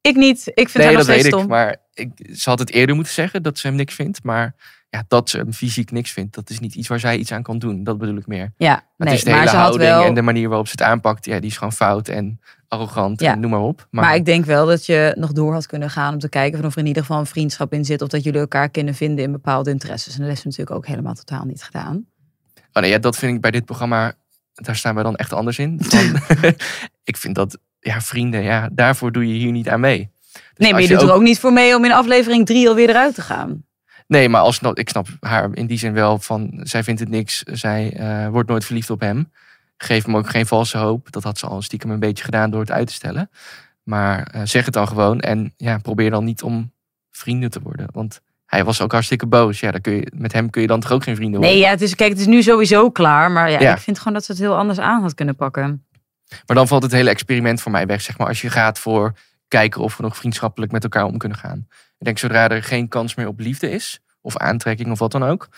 Ik 0.00 0.16
niet. 0.16 0.46
Ik 0.46 0.68
vind 0.68 0.72
nee, 0.74 0.86
haar 0.86 0.92
nog 0.94 1.02
steeds 1.02 1.24
ik. 1.26 1.32
stom. 1.32 1.46
Maar 1.46 1.76
ik, 1.94 2.10
ze 2.34 2.48
had 2.50 2.58
het 2.58 2.70
eerder 2.70 2.94
moeten 2.94 3.14
zeggen 3.14 3.42
dat 3.42 3.58
ze 3.58 3.66
hem 3.66 3.76
niks 3.76 3.94
vindt. 3.94 4.22
Maar 4.22 4.54
ja, 4.90 5.04
dat 5.08 5.30
ze 5.30 5.36
hem 5.36 5.52
fysiek 5.52 5.90
niks 5.90 6.10
vindt, 6.10 6.34
dat 6.34 6.50
is 6.50 6.58
niet 6.58 6.74
iets 6.74 6.88
waar 6.88 7.00
zij 7.00 7.16
iets 7.16 7.32
aan 7.32 7.42
kan 7.42 7.58
doen. 7.58 7.84
Dat 7.84 7.98
bedoel 7.98 8.16
ik 8.16 8.26
meer. 8.26 8.52
Ja, 8.56 8.72
Maar 8.74 8.82
nee, 8.96 9.08
het 9.08 9.16
is 9.16 9.24
de 9.24 9.30
maar 9.30 9.38
hele 9.38 9.50
ze 9.50 9.56
had 9.56 9.66
houding 9.66 9.90
wel... 9.90 10.04
en 10.04 10.14
de 10.14 10.22
manier 10.22 10.48
waarop 10.48 10.66
ze 10.66 10.72
het 10.72 10.82
aanpakt. 10.82 11.24
Ja, 11.24 11.40
die 11.40 11.50
is 11.50 11.56
gewoon 11.56 11.72
fout 11.72 12.08
en 12.08 12.40
arrogant 12.68 13.20
Ja. 13.20 13.32
en 13.32 13.40
noem 13.40 13.50
maar 13.50 13.60
op. 13.60 13.86
Maar, 13.90 14.04
Maar 14.04 14.14
ik 14.14 14.24
denk 14.24 14.44
wel 14.44 14.66
dat 14.66 14.86
je 14.86 15.14
nog 15.18 15.32
door 15.32 15.52
had 15.52 15.66
kunnen 15.66 15.90
gaan 15.90 16.12
om 16.12 16.18
te 16.18 16.28
kijken 16.28 16.64
of 16.64 16.72
er 16.72 16.78
in 16.80 16.86
ieder 16.86 17.02
geval 17.02 17.18
een 17.18 17.26
vriendschap 17.26 17.72
in 17.72 17.84
zit. 17.84 18.02
Of 18.02 18.08
dat 18.08 18.22
jullie 18.22 18.40
elkaar 18.40 18.68
kunnen 18.70 18.94
vinden 18.94 19.24
in 19.24 19.32
bepaalde 19.32 19.70
interesses. 19.70 20.18
En 20.18 20.26
dat 20.26 20.38
ze 20.38 20.46
natuurlijk 20.46 20.76
ook 20.76 20.86
helemaal 20.86 21.14
totaal 21.14 21.44
niet 21.44 21.62
gedaan. 21.62 22.06
oh 22.72 22.82
nee, 22.82 22.90
ja, 22.90 22.98
dat 22.98 23.16
vind 23.16 23.34
ik 23.34 23.40
bij 23.40 23.50
dit 23.50 23.64
programma, 23.64 24.12
daar 24.54 24.76
staan 24.76 24.94
wij 24.94 25.02
dan 25.02 25.16
echt 25.16 25.32
anders 25.32 25.58
in. 25.58 25.78
Van, 25.82 26.20
ik 27.10 27.16
vind 27.16 27.34
dat, 27.34 27.58
ja, 27.80 28.00
vrienden, 28.00 28.42
ja, 28.42 28.68
daarvoor 28.72 29.12
doe 29.12 29.28
je 29.28 29.34
hier 29.34 29.52
niet 29.52 29.68
aan 29.68 29.80
mee. 29.80 30.10
Dus 30.54 30.58
nee, 30.58 30.70
maar 30.70 30.80
als 30.80 30.90
je 30.90 30.96
doet 30.96 31.08
er 31.08 31.14
ook 31.14 31.22
niet 31.22 31.38
voor 31.38 31.52
mee 31.52 31.76
om 31.76 31.84
in 31.84 31.92
aflevering 31.92 32.46
drie 32.46 32.68
alweer 32.68 32.88
eruit 32.88 33.14
te 33.14 33.22
gaan. 33.22 33.64
Nee, 34.06 34.28
maar 34.28 34.40
alsnog, 34.40 34.74
ik 34.74 34.88
snap 34.88 35.06
haar 35.20 35.48
in 35.52 35.66
die 35.66 35.78
zin 35.78 35.92
wel 35.92 36.18
van, 36.18 36.60
zij 36.62 36.82
vindt 36.82 37.00
het 37.00 37.08
niks. 37.08 37.42
Zij 37.42 37.92
eh, 37.96 38.28
wordt 38.28 38.48
nooit 38.48 38.64
verliefd 38.64 38.90
op 38.90 39.00
hem. 39.00 39.32
Geef 39.76 40.04
hem 40.04 40.16
ook 40.16 40.30
geen 40.30 40.46
valse 40.46 40.78
hoop. 40.78 41.12
Dat 41.12 41.22
had 41.22 41.38
ze 41.38 41.46
al 41.46 41.62
stiekem 41.62 41.90
een 41.90 42.00
beetje 42.00 42.24
gedaan 42.24 42.50
door 42.50 42.60
het 42.60 42.70
uit 42.70 42.86
te 42.86 42.92
stellen. 42.92 43.30
Maar 43.82 44.22
eh, 44.22 44.40
zeg 44.44 44.64
het 44.64 44.74
dan 44.74 44.88
gewoon 44.88 45.20
en 45.20 45.54
ja, 45.56 45.78
probeer 45.78 46.10
dan 46.10 46.24
niet 46.24 46.42
om 46.42 46.72
vrienden 47.10 47.50
te 47.50 47.60
worden. 47.62 47.86
Want 47.92 48.20
hij 48.46 48.64
was 48.64 48.80
ook 48.80 48.92
hartstikke 48.92 49.26
boos. 49.26 49.60
Ja, 49.60 49.70
dan 49.70 49.80
kun 49.80 49.92
je, 49.92 50.12
met 50.14 50.32
hem 50.32 50.50
kun 50.50 50.60
je 50.60 50.66
dan 50.66 50.80
toch 50.80 50.92
ook 50.92 51.02
geen 51.02 51.16
vrienden 51.16 51.40
worden. 51.40 51.56
Nee, 51.56 51.66
ja, 51.66 51.72
het 51.72 51.80
is, 51.82 51.94
kijk, 51.94 52.10
het 52.10 52.20
is 52.20 52.26
nu 52.26 52.42
sowieso 52.42 52.90
klaar. 52.90 53.30
Maar 53.30 53.50
ja, 53.50 53.60
Ja. 53.60 53.72
ik 53.72 53.80
vind 53.80 53.98
gewoon 53.98 54.12
dat 54.12 54.24
ze 54.24 54.32
het 54.32 54.40
heel 54.40 54.56
anders 54.56 54.78
aan 54.78 55.02
had 55.02 55.14
kunnen 55.14 55.36
pakken. 55.36 55.84
Maar 56.46 56.56
dan 56.56 56.68
valt 56.68 56.82
het 56.82 56.92
hele 56.92 57.10
experiment 57.10 57.60
voor 57.60 57.72
mij 57.72 57.86
weg. 57.86 58.00
Zeg 58.00 58.18
maar, 58.18 58.26
als 58.26 58.40
je 58.40 58.50
gaat 58.50 58.78
voor 58.78 59.12
kijken 59.50 59.80
of 59.80 59.96
we 59.96 60.02
nog 60.02 60.16
vriendschappelijk 60.16 60.72
met 60.72 60.82
elkaar 60.82 61.04
om 61.04 61.18
kunnen 61.18 61.38
gaan. 61.38 61.66
Ik 61.98 62.04
denk 62.04 62.18
zodra 62.18 62.48
er 62.48 62.62
geen 62.62 62.88
kans 62.88 63.14
meer 63.14 63.26
op 63.26 63.38
liefde 63.38 63.70
is, 63.70 64.00
of 64.20 64.36
aantrekking 64.36 64.90
of 64.90 64.98
wat 64.98 65.12
dan 65.12 65.22
ook, 65.22 65.48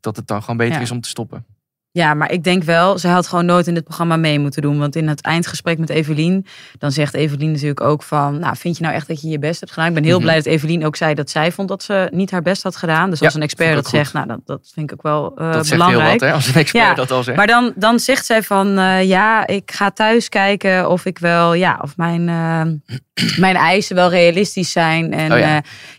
dat 0.00 0.16
het 0.16 0.26
dan 0.26 0.40
gewoon 0.40 0.56
beter 0.56 0.74
Ja. 0.74 0.80
is 0.80 0.90
om 0.90 1.00
te 1.00 1.08
stoppen. 1.08 1.46
Ja, 1.94 2.14
maar 2.14 2.30
ik 2.32 2.44
denk 2.44 2.62
wel, 2.62 2.98
zij 2.98 3.10
had 3.10 3.26
gewoon 3.26 3.44
nooit 3.46 3.66
in 3.66 3.74
dit 3.74 3.84
programma 3.84 4.16
mee 4.16 4.38
moeten 4.38 4.62
doen. 4.62 4.78
Want 4.78 4.96
in 4.96 5.08
het 5.08 5.20
eindgesprek 5.20 5.78
met 5.78 5.90
Evelien, 5.90 6.46
dan 6.78 6.92
zegt 6.92 7.14
Evelien 7.14 7.50
natuurlijk 7.52 7.80
ook 7.80 8.02
van... 8.02 8.38
Nou, 8.38 8.56
vind 8.56 8.76
je 8.76 8.82
nou 8.82 8.94
echt 8.94 9.08
dat 9.08 9.20
je 9.22 9.28
je 9.28 9.38
best 9.38 9.60
hebt 9.60 9.72
gedaan? 9.72 9.88
Ik 9.88 9.94
ben 9.94 10.04
heel 10.04 10.14
Mhm. 10.14 10.22
blij 10.22 10.36
dat 10.36 10.46
Evelien 10.46 10.86
ook 10.86 10.96
zei 10.96 11.14
dat 11.14 11.30
zij 11.30 11.52
vond 11.52 11.68
dat 11.68 11.82
ze 11.82 12.08
niet 12.12 12.30
haar 12.30 12.42
best 12.42 12.62
had 12.62 12.76
gedaan. 12.76 13.10
Dus 13.10 13.18
Ja, 13.18 13.24
als 13.26 13.34
een 13.34 13.42
expert 13.42 13.74
dat 13.74 13.86
zegt, 13.88 14.12
nou, 14.12 14.26
dat, 14.26 14.40
dat 14.44 14.70
vind 14.74 14.90
ik 14.90 14.96
ook 14.96 15.02
wel 15.02 15.32
eh, 15.36 15.52
dat 15.52 15.66
zegt 15.66 15.70
belangrijk. 15.70 16.08
heel 16.10 16.12
wat, 16.18 16.20
hè, 16.28 16.32
als 16.32 16.48
een 16.48 16.54
expert 16.54 16.84
Ja, 16.84 16.94
dat 16.94 17.10
al 17.10 17.22
zegt. 17.22 17.36
Maar 17.36 17.46
dan, 17.46 17.72
dan 17.76 17.98
zegt 17.98 18.26
zij 18.26 18.42
van 18.42 18.78
eh, 18.78 19.04
ja, 19.08 19.46
ik 19.46 19.72
ga 19.72 19.90
thuis 19.90 20.28
kijken 20.28 20.90
of 20.90 21.04
ik 21.04 21.18
wel, 21.18 21.54
ja, 21.54 21.78
of 21.82 21.96
mijn, 21.96 22.28
eh, 22.28 22.96
mijn 23.44 23.56
eisen 23.56 23.96
wel 23.96 24.10
realistisch 24.10 24.72
zijn. 24.72 25.12
En 25.12 25.32
Oh 25.32 25.38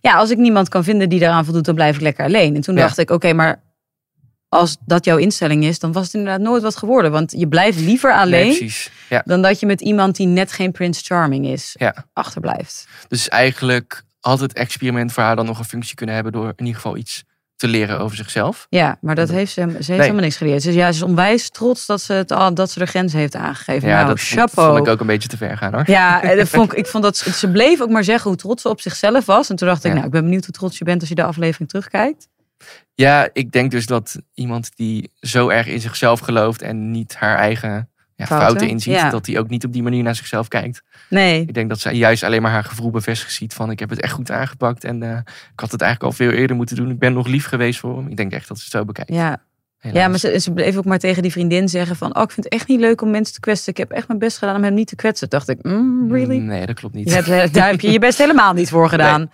ja. 0.02 0.16
als 0.16 0.30
ik 0.30 0.38
niemand 0.38 0.70
kan 0.70 0.84
vinden 0.84 1.10
die 1.10 1.20
daaraan 1.20 1.46
voldoet, 1.46 1.66
dan 1.66 1.76
blijf 1.76 1.96
ik 1.96 2.02
lekker 2.02 2.26
alleen. 2.26 2.56
En 2.56 2.62
toen 2.62 2.76
dacht 2.76 2.98
ik, 2.98 3.10
oké, 3.10 3.34
maar 3.34 3.62
als 4.54 4.78
dat 4.86 5.06
jouw 5.06 5.18
instelling 5.18 5.64
is, 5.64 5.80
dan 5.80 5.92
was 5.92 6.06
het 6.06 6.14
inderdaad 6.14 6.42
nooit 6.42 6.64
wat 6.64 6.78
geworden. 6.78 7.12
Want 7.12 7.32
je 7.38 7.48
blijft 7.48 7.80
liever 7.80 8.14
alleen. 8.14 8.72
Ja. 9.10 9.22
dan 9.26 9.42
dat 9.42 9.60
je 9.60 9.66
met 9.66 9.82
iemand 9.82 10.16
die 10.16 10.28
net 10.28 10.52
geen 10.52 10.72
Prince 10.72 11.04
Charming 11.04 11.46
is, 11.48 11.76
Ja. 11.80 12.06
achterblijft. 12.14 12.88
Dus 13.08 13.30
eigenlijk 13.30 14.04
had 14.20 14.40
het 14.40 14.54
experiment 14.54 15.12
voor 15.12 15.24
haar 15.24 15.36
dan 15.36 15.46
nog 15.46 15.60
een 15.60 15.66
functie 15.66 15.96
kunnen 15.96 16.16
hebben 16.16 16.34
door 16.34 16.48
in 16.56 16.66
ieder 16.66 16.76
geval 16.82 16.98
iets 16.98 17.24
te 17.56 17.68
leren 17.68 18.00
over 18.00 18.16
zichzelf. 18.18 18.68
Ja, 18.70 18.98
maar 19.02 19.16
dat 19.16 19.30
heeft 19.30 19.52
ze, 19.54 19.62
ze 19.62 19.68
heeft 19.72 19.88
Nee. 19.88 20.00
helemaal 20.00 20.22
niks 20.22 20.38
geleerd. 20.38 20.64
Dus 20.64 20.74
ja, 20.76 20.92
ze 20.92 20.98
is 20.98 21.02
onwijs 21.10 21.50
trots 21.50 21.86
dat 21.86 22.02
ze, 22.02 22.14
het, 22.14 22.32
al- 22.32 22.54
dat 22.54 22.72
ze 22.72 22.80
de 22.80 22.86
grens 22.86 23.14
heeft 23.14 23.36
aangegeven. 23.36 23.88
Ja, 23.90 23.96
nou, 23.96 24.08
dat 24.08 24.20
vond, 24.20 24.40
chapeau. 24.40 24.76
vond 24.76 24.88
ik 24.88 24.94
ook 24.94 25.00
een 25.00 25.08
beetje 25.08 25.28
te 25.30 25.38
ver 25.38 25.58
gaan 25.58 25.74
hoor. 25.74 25.84
Ja, 25.86 26.22
en 26.24 26.38
dat 26.38 26.50
vond 26.56 26.72
ik, 26.72 26.78
ik 26.78 26.88
vond 26.88 27.04
dat 27.04 27.18
ze 27.18 27.52
bleef 27.52 27.82
ook 27.82 27.90
maar 27.90 28.04
zeggen 28.04 28.30
hoe 28.30 28.40
trots 28.40 28.62
ze 28.62 28.70
op 28.70 28.82
zichzelf 28.82 29.26
was. 29.26 29.50
En 29.50 29.56
toen 29.56 29.68
dacht 29.68 29.84
ik, 29.84 29.94
nou, 29.94 30.06
ik 30.06 30.12
ben 30.12 30.24
benieuwd 30.24 30.46
hoe 30.46 30.54
trots 30.54 30.78
je 30.78 30.84
bent 30.86 31.00
als 31.00 31.10
je 31.10 31.16
de 31.16 31.24
aflevering 31.24 31.70
terugkijkt. 31.70 32.28
Ja, 32.96 33.30
ik 33.34 33.52
denk 33.52 33.72
dus 33.72 33.86
dat 33.86 34.22
iemand 34.34 34.72
die 34.76 35.12
zo 35.20 35.50
erg 35.50 35.68
in 35.68 35.80
zichzelf 35.80 36.20
gelooft 36.20 36.62
en 36.62 36.92
niet 36.92 37.16
haar 37.16 37.38
eigen 37.38 37.90
ja, 38.16 38.26
Fouten, 38.26 38.48
fouten, 38.48 38.68
inziet, 38.68 38.94
ja. 38.94 39.10
dat 39.10 39.26
hij 39.26 39.40
ook 39.40 39.50
niet 39.50 39.66
op 39.66 39.74
die 39.74 39.84
manier 39.84 40.04
naar 40.04 40.16
zichzelf 40.16 40.48
kijkt. 40.48 40.84
Nee, 41.10 41.42
Ik 41.42 41.54
denk 41.54 41.70
dat 41.70 41.80
zij 41.80 41.94
juist 41.96 42.24
alleen 42.24 42.42
maar 42.42 42.52
haar 42.52 42.64
gevoel 42.64 42.90
bevestigd 42.90 43.34
ziet 43.34 43.54
van 43.54 43.72
ik 43.72 43.80
heb 43.80 43.90
het 43.90 44.02
echt 44.02 44.14
goed 44.14 44.32
aangepakt 44.32 44.84
en 44.84 45.04
eh, 45.04 45.18
ik 45.54 45.60
had 45.60 45.72
het 45.72 45.82
eigenlijk 45.82 46.12
al 46.12 46.26
veel 46.26 46.32
eerder 46.38 46.56
moeten 46.56 46.76
doen. 46.76 46.90
Ik 46.90 47.00
ben 47.00 47.14
nog 47.14 47.28
lief 47.28 47.46
geweest 47.46 47.80
voor 47.80 47.98
hem. 47.98 48.08
Ik 48.08 48.18
denk 48.18 48.32
echt 48.32 48.48
dat 48.48 48.58
ze 48.58 48.64
het 48.64 48.74
zo 48.74 48.86
bekijkt. 48.86 49.14
ja. 49.14 49.44
helaas. 49.78 49.98
ja, 50.02 50.08
maar 50.08 50.20
ze, 50.20 50.40
ze 50.40 50.52
bleef 50.52 50.78
ook 50.78 50.86
maar 50.86 51.00
tegen 51.00 51.22
die 51.22 51.32
vriendin 51.32 51.70
zeggen 51.70 51.96
van... 51.96 52.16
oh, 52.16 52.22
ik 52.22 52.32
vind 52.32 52.46
het 52.46 52.54
echt 52.54 52.68
niet 52.68 52.80
leuk 52.80 53.02
om 53.02 53.10
mensen 53.10 53.34
te 53.34 53.40
kwetsen. 53.40 53.72
Ik 53.72 53.78
heb 53.78 53.92
echt 53.92 54.08
mijn 54.08 54.20
best 54.20 54.38
gedaan 54.38 54.56
om 54.56 54.64
hem 54.64 54.74
niet 54.74 54.88
te 54.88 54.96
kwetsen. 54.96 55.30
Dacht 55.30 55.50
ik, 55.50 55.64
mm, 55.64 56.12
really? 56.12 56.38
Nee, 56.38 56.66
dat 56.66 56.76
klopt 56.76 56.96
niet. 56.96 57.10
Je 57.10 57.16
hebt, 57.16 57.54
daar 57.54 57.70
heb 57.70 57.82
je 57.82 57.92
je 57.92 58.00
best 58.00 58.18
helemaal 58.18 58.54
niet 58.54 58.70
voor 58.70 58.90
gedaan. 58.96 59.32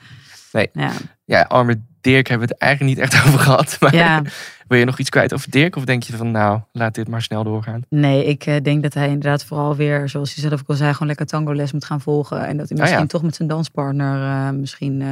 Nee. 0.52 0.70
Ja. 0.74 0.92
Ja, 1.26 1.42
arme 1.42 1.82
Dirk 2.02 2.28
hebben 2.28 2.48
we 2.48 2.54
het 2.54 2.62
eigenlijk 2.64 2.96
niet 2.96 3.06
echt 3.06 3.14
over 3.28 3.40
gehad. 3.40 3.78
Maar 3.80 3.96
ja, 3.96 4.22
wil 4.68 4.78
je 4.80 4.86
nog 4.86 5.00
iets 5.00 5.10
kwijt 5.10 5.34
over 5.34 5.50
Dirk? 5.52 5.76
Of 5.76 5.86
denk 5.86 6.04
je 6.04 6.16
van 6.16 6.32
nou, 6.32 6.60
laat 6.72 6.96
dit 6.96 7.08
maar 7.08 7.22
snel 7.22 7.44
doorgaan? 7.44 7.82
nee, 7.90 8.26
ik 8.26 8.46
eh, 8.46 8.56
denk 8.64 8.84
dat 8.84 8.94
hij 8.94 9.08
inderdaad 9.08 9.44
vooral 9.44 9.76
weer, 9.76 10.10
zoals 10.10 10.36
hij 10.36 10.44
zelf 10.50 10.62
ook 10.62 10.68
al 10.68 10.76
zei... 10.76 10.92
gewoon 10.94 11.08
lekker 11.08 11.26
tango 11.26 11.54
les 11.54 11.72
moet 11.72 11.86
gaan 11.86 12.02
volgen. 12.02 12.46
En 12.48 12.58
dat 12.58 12.70
hij 12.70 12.78
Oh, 12.78 12.84
misschien 12.84 13.02
ja. 13.02 13.08
toch 13.08 13.22
met 13.22 13.36
zijn 13.36 13.48
danspartner 13.48 14.22
eh, 14.24 14.50
misschien... 14.50 15.02
eh, 15.02 15.08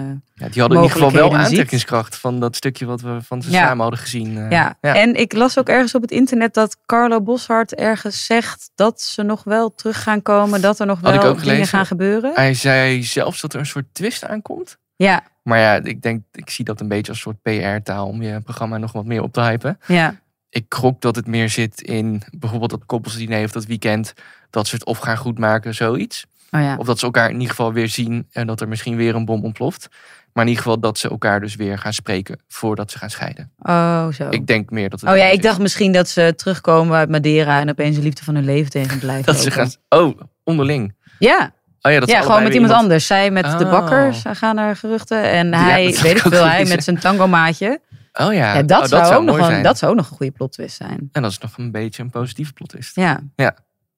Ja, 0.46 0.50
die 0.50 0.62
hadden 0.62 0.78
in 0.78 0.84
ieder 0.84 0.98
geval 0.98 1.12
wel 1.12 1.30
ziet. 1.32 1.40
aantrekkingskracht 1.40 2.16
van 2.16 2.40
dat 2.40 2.56
stukje 2.56 2.86
wat 2.86 3.02
we 3.02 3.18
van 3.22 3.42
ze 3.42 3.52
samen 3.52 3.82
hadden 3.82 4.00
gezien. 4.00 4.50
Ja. 4.50 4.78
en 4.82 5.16
ik 5.16 5.34
las 5.34 5.58
ook 5.60 5.70
ergens 5.70 5.96
op 5.96 6.02
het 6.02 6.12
internet 6.12 6.54
dat 6.54 6.78
Carlo 6.86 7.22
Boshart 7.22 7.76
ergens 7.76 8.26
zegt 8.26 8.70
dat 8.76 9.02
ze 9.02 9.24
nog 9.24 9.44
wel 9.44 9.74
terug 9.76 10.04
gaan 10.04 10.22
komen, 10.22 10.62
dat 10.62 10.80
er 10.80 10.86
nog 10.86 11.00
Had 11.02 11.24
wel 11.24 11.36
dingen 11.36 11.68
gaan 11.68 11.86
gebeuren. 11.86 12.32
Hij 12.36 12.54
zei 12.54 13.04
zelfs 13.04 13.42
dat 13.42 13.54
er 13.54 13.60
een 13.60 13.66
soort 13.66 13.86
twist 13.92 14.26
aankomt. 14.26 14.78
Ja, 14.96 15.22
Maar 15.48 15.60
ja, 15.60 15.76
ik 15.84 16.02
denk, 16.02 16.24
ik 16.32 16.50
zie 16.50 16.66
dat 16.66 16.82
een 16.82 16.88
beetje 16.88 17.12
als 17.12 17.26
een 17.26 17.34
soort 17.42 17.42
PR-taal 17.78 18.08
om 18.08 18.22
je 18.22 18.42
programma 18.42 18.78
nog 18.78 18.92
wat 18.92 19.06
meer 19.06 19.22
op 19.22 19.34
te 19.34 19.42
hypen. 19.42 19.80
ja, 19.88 20.20
Ik 20.50 20.66
gok 20.70 21.02
dat 21.02 21.16
het 21.16 21.28
meer 21.28 21.50
zit 21.50 21.82
in 21.82 22.22
bijvoorbeeld 22.38 22.72
dat 22.72 22.86
koppelsdiner 22.86 23.44
of 23.44 23.52
dat 23.52 23.66
weekend. 23.66 24.14
Dat 24.50 24.68
ze 24.68 24.76
het 24.76 24.86
of 24.86 24.98
gaan 24.98 25.18
goedmaken, 25.18 25.76
zoiets. 25.76 26.26
oh 26.52 26.62
ja. 26.62 26.76
Of 26.78 26.86
dat 26.86 27.00
ze 27.00 27.06
elkaar 27.06 27.28
in 27.28 27.34
ieder 27.34 27.50
geval 27.50 27.74
weer 27.74 27.90
zien 27.90 28.28
en 28.32 28.48
dat 28.48 28.62
er 28.62 28.68
misschien 28.68 28.96
weer 28.96 29.16
een 29.16 29.26
bom 29.26 29.44
ontploft. 29.44 29.88
Maar 30.34 30.44
in 30.46 30.50
ieder 30.52 30.64
geval 30.64 30.80
dat 30.80 30.98
ze 30.98 31.10
elkaar 31.10 31.40
dus 31.40 31.56
weer 31.56 31.78
gaan 31.78 31.94
spreken 31.94 32.40
voordat 32.48 32.92
ze 32.92 32.98
gaan 32.98 33.10
scheiden. 33.10 33.52
Oh, 33.58 34.08
zo. 34.08 34.30
Ik 34.30 34.48
denk 34.48 34.70
meer 34.70 34.90
dat 34.90 35.02
het 35.02 35.10
oh 35.10 35.18
ja, 35.18 35.26
ik 35.26 35.38
is. 35.38 35.44
dacht 35.44 35.60
misschien 35.60 35.92
dat 35.92 36.10
ze 36.10 36.34
terugkomen 36.36 36.98
uit 36.98 37.10
Madeira 37.10 37.60
en 37.60 37.70
opeens 37.70 37.96
de 37.96 38.02
liefde 38.02 38.24
van 38.24 38.36
hun 38.36 38.46
leven 38.46 38.72
tegen 38.72 39.00
blijven. 39.00 39.26
dat 39.26 39.42
ze 39.42 39.52
gaan. 39.52 39.72
Oh, 39.90 40.20
onderling. 40.44 40.96
Ja, 41.20 41.54
Oh 41.82 41.92
ja, 41.92 42.00
dat 42.00 42.10
ja 42.10 42.22
gewoon 42.22 42.44
met 42.44 42.54
iemand, 42.54 42.74
anders. 42.74 43.08
Zij 43.08 43.32
met 43.32 43.58
de 43.58 43.66
Oh. 43.66 43.72
bakker 43.72 44.14
ze 44.14 44.36
gaan 44.36 44.58
er 44.58 44.76
geruchten. 44.76 45.24
En 45.24 45.48
Ja, 45.50 45.58
hij, 45.64 45.86
dat 45.86 45.94
heb 45.94 46.04
weet 46.04 46.16
ik 46.26 46.32
veel, 46.32 46.46
hij 46.46 46.66
met 46.66 46.84
zijn 46.84 47.00
tango-maatje. 47.00 47.80
Oh 48.14 48.34
ja, 48.34 48.54
Ja, 48.56 48.64
dat, 48.64 48.82
Oh, 48.82 48.88
zou 48.88 49.14
ook 49.16 49.24
nog 49.24 49.50
een, 49.50 49.62
dat 49.62 49.78
zou 49.78 49.92
ook 49.92 49.98
nog 49.98 50.10
een 50.10 50.16
goede 50.18 50.32
plot 50.32 50.52
twist 50.52 50.76
zijn. 50.76 51.10
En 51.12 51.22
dat 51.22 51.32
is 51.32 51.38
nog 51.38 51.58
een 51.58 51.72
beetje 51.72 52.04
een 52.04 52.10
positieve 52.10 52.54
plot 52.54 52.78
is. 52.78 52.92
Ja, 52.94 53.20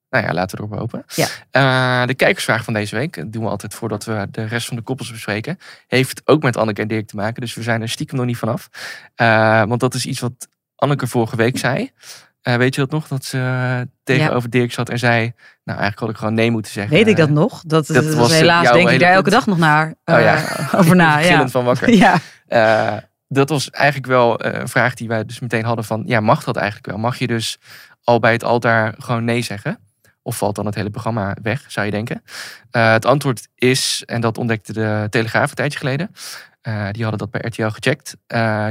Nou 0.10 0.26
ja, 0.26 0.34
laten 0.34 0.58
we 0.58 0.64
erop 0.64 0.80
hopen. 0.80 1.06
Ja. 1.16 1.28
Eh, 1.52 2.08
de 2.08 2.14
kijkersvraag 2.14 2.64
van 2.64 2.74
deze 2.74 2.96
week, 2.96 3.16
dat 3.16 3.32
doen 3.32 3.44
we 3.44 3.50
altijd 3.50 3.74
voordat 3.74 4.06
we 4.06 4.28
de 4.32 4.44
rest 4.44 4.68
van 4.68 4.76
de 4.78 4.84
koppels 4.84 5.12
bespreken, 5.12 5.58
heeft 5.88 6.22
ook 6.26 6.44
met 6.44 6.58
Anneke 6.58 6.82
en 6.82 6.88
Dirk 6.88 7.08
te 7.08 7.16
maken. 7.16 7.42
Dus 7.42 7.54
we 7.54 7.64
zijn 7.64 7.82
er 7.82 7.90
stiekem 7.90 8.18
nog 8.18 8.26
niet 8.26 8.38
vanaf. 8.38 8.70
Eh, 9.16 9.64
want 9.64 9.80
dat 9.80 9.94
is 9.94 10.06
iets 10.06 10.20
wat 10.20 10.48
Anneke 10.76 11.08
vorige 11.08 11.36
week 11.36 11.58
zei. 11.58 11.92
Eh, 12.42 12.56
weet 12.56 12.76
je 12.76 12.82
dat 12.82 12.92
nog? 12.92 13.08
Dat 13.08 13.26
ze 13.26 13.38
eh, 13.38 13.82
tegenover 14.04 14.50
Dirk 14.50 14.72
zat 14.72 14.90
en 14.90 15.00
zei, 15.00 15.20
nou 15.64 15.80
eigenlijk 15.80 16.00
had 16.00 16.10
ik 16.10 16.18
gewoon 16.18 16.34
nee 16.34 16.52
moeten 16.52 16.72
zeggen. 16.72 16.94
weet 16.94 17.08
ik 17.08 17.18
dat 17.18 17.28
Eh, 17.28 17.34
nog? 17.34 17.64
Dat, 17.66 17.88
dat 17.88 18.04
dat 18.04 18.14
was 18.14 18.32
helaas 18.32 18.72
denk 18.72 18.90
ik 18.90 19.00
daar 19.00 19.12
elke 19.12 19.30
dag 19.30 19.46
nog 19.46 19.58
naar 19.58 19.88
Oh 20.06 20.20
ja. 20.20 20.44
over 20.76 20.96
na. 20.96 21.20
ja. 21.20 21.48
van 21.48 21.66
wakker. 21.66 21.90
ja. 22.48 23.08
Dat 23.28 23.50
was 23.50 23.70
eigenlijk 23.70 24.08
wel 24.08 24.46
een 24.46 24.68
vraag 24.68 24.94
die 24.94 25.08
wij 25.08 25.26
dus 25.26 25.40
meteen 25.40 25.66
hadden 25.66 25.86
van, 25.86 26.04
ja, 26.06 26.20
mag 26.20 26.44
dat 26.44 26.56
eigenlijk 26.56 26.88
wel? 26.88 26.98
Mag 26.98 27.20
je 27.20 27.28
dus 27.28 27.58
al 28.04 28.20
bij 28.20 28.32
het 28.32 28.44
altaar 28.44 28.94
gewoon 28.98 29.24
nee 29.24 29.42
zeggen? 29.42 29.80
Of 30.22 30.38
valt 30.38 30.56
dan 30.56 30.66
het 30.66 30.76
hele 30.76 30.90
programma 30.90 31.36
weg, 31.42 31.66
zou 31.68 31.86
je 31.86 31.92
denken? 31.92 32.24
Het 32.72 33.06
antwoord 33.06 33.48
is, 33.56 34.04
en 34.06 34.22
dat 34.22 34.38
ontdekte 34.38 34.74
de 34.74 35.08
Telegraaf 35.10 35.50
een 35.50 35.56
tijdje 35.56 35.80
geleden. 35.80 36.12
die 36.92 37.04
hadden 37.04 37.18
dat 37.18 37.32
bij 37.32 37.42
RTL 37.42 37.68
gecheckt. 37.68 38.16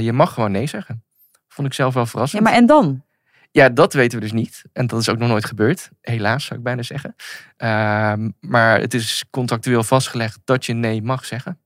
je 0.04 0.10
mag 0.12 0.32
gewoon 0.32 0.50
nee 0.50 0.66
zeggen. 0.66 1.02
Vond 1.48 1.66
ik 1.66 1.74
zelf 1.74 1.94
wel 1.94 2.02
ja, 2.02 2.08
verrassend. 2.08 2.42
maar 2.42 2.52
en 2.52 2.66
dan? 2.66 3.02
Ja, 3.50 3.68
dat 3.68 3.92
weten 3.92 4.18
we 4.18 4.24
dus 4.24 4.32
niet. 4.34 4.62
En 4.72 4.86
dat 4.86 5.00
is 5.00 5.08
ook 5.08 5.18
nog 5.18 5.28
nooit 5.28 5.44
gebeurd. 5.44 5.90
Helaas, 6.00 6.44
zou 6.44 6.58
ik 6.58 6.64
bijna 6.64 6.82
zeggen. 6.82 7.14
Ehm, 7.56 8.30
maar 8.40 8.80
het 8.80 8.94
is 8.94 9.24
contractueel 9.30 9.82
vastgelegd 9.82 10.38
dat 10.44 10.66
je 10.66 10.72
nee 10.72 11.02
mag 11.02 11.24
zeggen. 11.24 11.58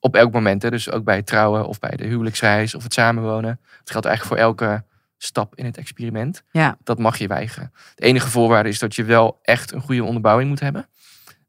Op 0.00 0.14
elk 0.16 0.32
moment. 0.32 0.62
Hè? 0.62 0.70
Dus 0.70 0.90
ook 0.90 1.04
bij 1.04 1.16
het 1.16 1.26
trouwen 1.26 1.66
of 1.66 1.78
bij 1.78 1.96
de 1.96 2.04
huwelijksreis 2.06 2.74
of 2.74 2.82
het 2.82 2.92
samenwonen. 2.92 3.60
Het 3.78 3.90
geldt 3.90 4.06
eigenlijk 4.06 4.36
voor 4.36 4.46
elke 4.46 4.84
stap 5.18 5.54
in 5.56 5.64
het 5.64 5.76
experiment. 5.76 6.42
Ja. 6.50 6.76
Dat 6.82 6.98
mag 6.98 7.18
je 7.18 7.26
weigeren. 7.26 7.72
De 7.94 8.04
enige 8.04 8.30
voorwaarde 8.30 8.68
is 8.68 8.78
dat 8.78 8.94
je 8.94 9.04
wel 9.04 9.38
echt 9.42 9.72
een 9.72 9.80
goede 9.80 10.04
onderbouwing 10.04 10.48
moet 10.48 10.60
hebben. 10.60 10.88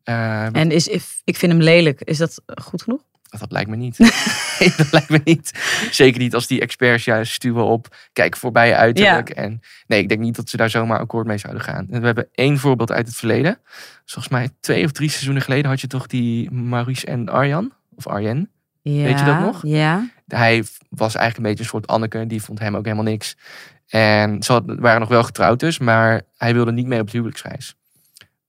Ehm, 0.03 0.55
En 0.55 0.71
is, 0.71 0.87
if, 0.87 1.21
ik 1.23 1.35
vind 1.37 1.51
hem 1.51 1.61
lelijk. 1.61 2.01
Is 2.01 2.17
dat 2.17 2.41
goed 2.61 2.81
genoeg? 2.81 3.01
Dat 3.29 3.51
lijkt 3.51 3.69
me 3.69 3.75
niet. 3.75 3.97
Nee, 4.59 4.73
dat 4.77 4.91
lijkt 4.91 5.09
me 5.09 5.21
niet. 5.23 5.51
Zeker 5.91 6.19
niet 6.19 6.33
als 6.33 6.47
die 6.47 6.61
experts 6.61 7.05
juist 7.05 7.31
stuwen 7.33 7.65
op. 7.65 7.95
Kijk, 8.13 8.37
voorbij 8.37 8.75
uiterlijk. 8.75 9.29
En 9.29 9.61
nee, 9.87 9.99
ik 10.01 10.09
denk 10.09 10.21
niet 10.21 10.35
dat 10.35 10.49
ze 10.49 10.57
daar 10.57 10.69
zomaar 10.69 10.99
akkoord 10.99 11.27
mee 11.27 11.37
zouden 11.37 11.63
gaan. 11.63 11.87
En 11.89 11.99
we 11.99 12.05
hebben 12.05 12.27
één 12.33 12.57
voorbeeld 12.57 12.91
uit 12.91 13.07
het 13.07 13.15
verleden. 13.15 13.59
Volgens 14.05 14.33
mij 14.33 14.49
twee 14.59 14.85
of 14.85 14.91
drie 14.91 15.09
seizoenen 15.09 15.41
geleden 15.41 15.69
had 15.69 15.81
je 15.81 15.87
toch 15.87 16.07
die 16.07 16.51
Maurice 16.51 17.05
en 17.05 17.29
Arjan. 17.29 17.73
Of 17.95 18.07
Arjen. 18.07 18.49
Ja, 18.81 19.03
Weet 19.03 19.19
je 19.19 19.25
dat 19.25 19.39
nog? 19.39 19.59
Ja. 19.65 20.09
Hij 20.27 20.63
was 20.89 21.15
eigenlijk 21.15 21.37
een 21.37 21.43
beetje 21.43 21.63
een 21.63 21.69
soort 21.69 21.87
Anneke. 21.87 22.27
Die 22.27 22.41
vond 22.41 22.59
hem 22.59 22.75
ook 22.75 22.83
helemaal 22.85 23.05
niks. 23.05 23.35
En 23.87 24.43
ze 24.43 24.51
had- 24.51 24.63
waren 24.65 24.99
nog 24.99 25.09
wel 25.09 25.23
getrouwd 25.23 25.59
dus. 25.59 25.77
Maar 25.79 26.21
hij 26.37 26.53
wilde 26.53 26.71
niet 26.71 26.87
mee 26.87 26.99
op 26.99 27.05
de 27.05 27.11
huwelijksreis. 27.11 27.75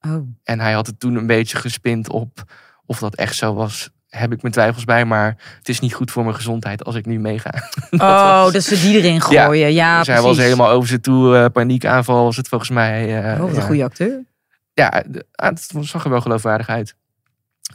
Oh. 0.00 0.28
En 0.44 0.60
hij 0.60 0.72
had 0.72 0.86
het 0.86 1.00
toen 1.00 1.14
een 1.14 1.26
beetje 1.26 1.56
gespind 1.56 2.08
op 2.08 2.52
of 2.86 2.98
dat 2.98 3.14
echt 3.14 3.36
zo 3.36 3.54
was. 3.54 3.90
Heb 4.09 4.33
ik 4.33 4.40
mijn 4.42 4.53
twijfels 4.55 4.85
bij, 4.85 5.05
maar 5.05 5.37
het 5.59 5.68
is 5.68 5.81
niet 5.81 5.94
goed 5.94 6.11
voor 6.11 6.23
mijn 6.25 6.35
gezondheid 6.35 6.85
als 6.85 6.94
ik 6.94 7.07
nu 7.07 7.18
meega. 7.21 7.51
Oh, 7.90 8.51
dat 8.53 8.62
ze 8.62 8.81
die 8.81 8.97
erin 8.97 9.21
gooien. 9.21 9.73
Ja, 9.73 9.99
dus 9.99 10.07
hij 10.07 10.16
precies. 10.16 10.37
was 10.37 10.44
helemaal 10.47 10.71
over 10.71 10.88
zijn 10.88 11.01
toe, 11.01 11.37
eh, 11.37 11.44
paniekaanval 11.53 12.25
was 12.25 12.37
het 12.37 12.49
volgens 12.49 12.71
mij. 12.71 13.23
eh, 13.33 13.40
Oh, 13.40 13.47
wat 13.49 13.57
een 13.57 13.62
goede 13.62 13.85
acteur. 13.85 14.25
Ja, 14.73 15.05
ah, 15.33 15.49
het 15.49 15.71
zag 15.81 16.05
er 16.05 16.11
wel 16.11 16.21
geloofwaardig 16.21 16.68
uit. 16.68 16.94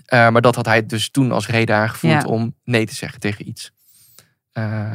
Eh, 0.06 0.30
maar 0.30 0.42
dat 0.42 0.56
had 0.56 0.66
hij 0.66 0.86
dus 0.86 1.10
toen 1.12 1.32
als 1.32 1.48
reden 1.48 1.76
aangevoerd 1.76 2.22
Ja. 2.22 2.28
om 2.28 2.56
nee 2.64 2.86
te 2.86 2.96
zeggen 2.96 3.20
tegen 3.20 3.48
iets. 3.48 3.72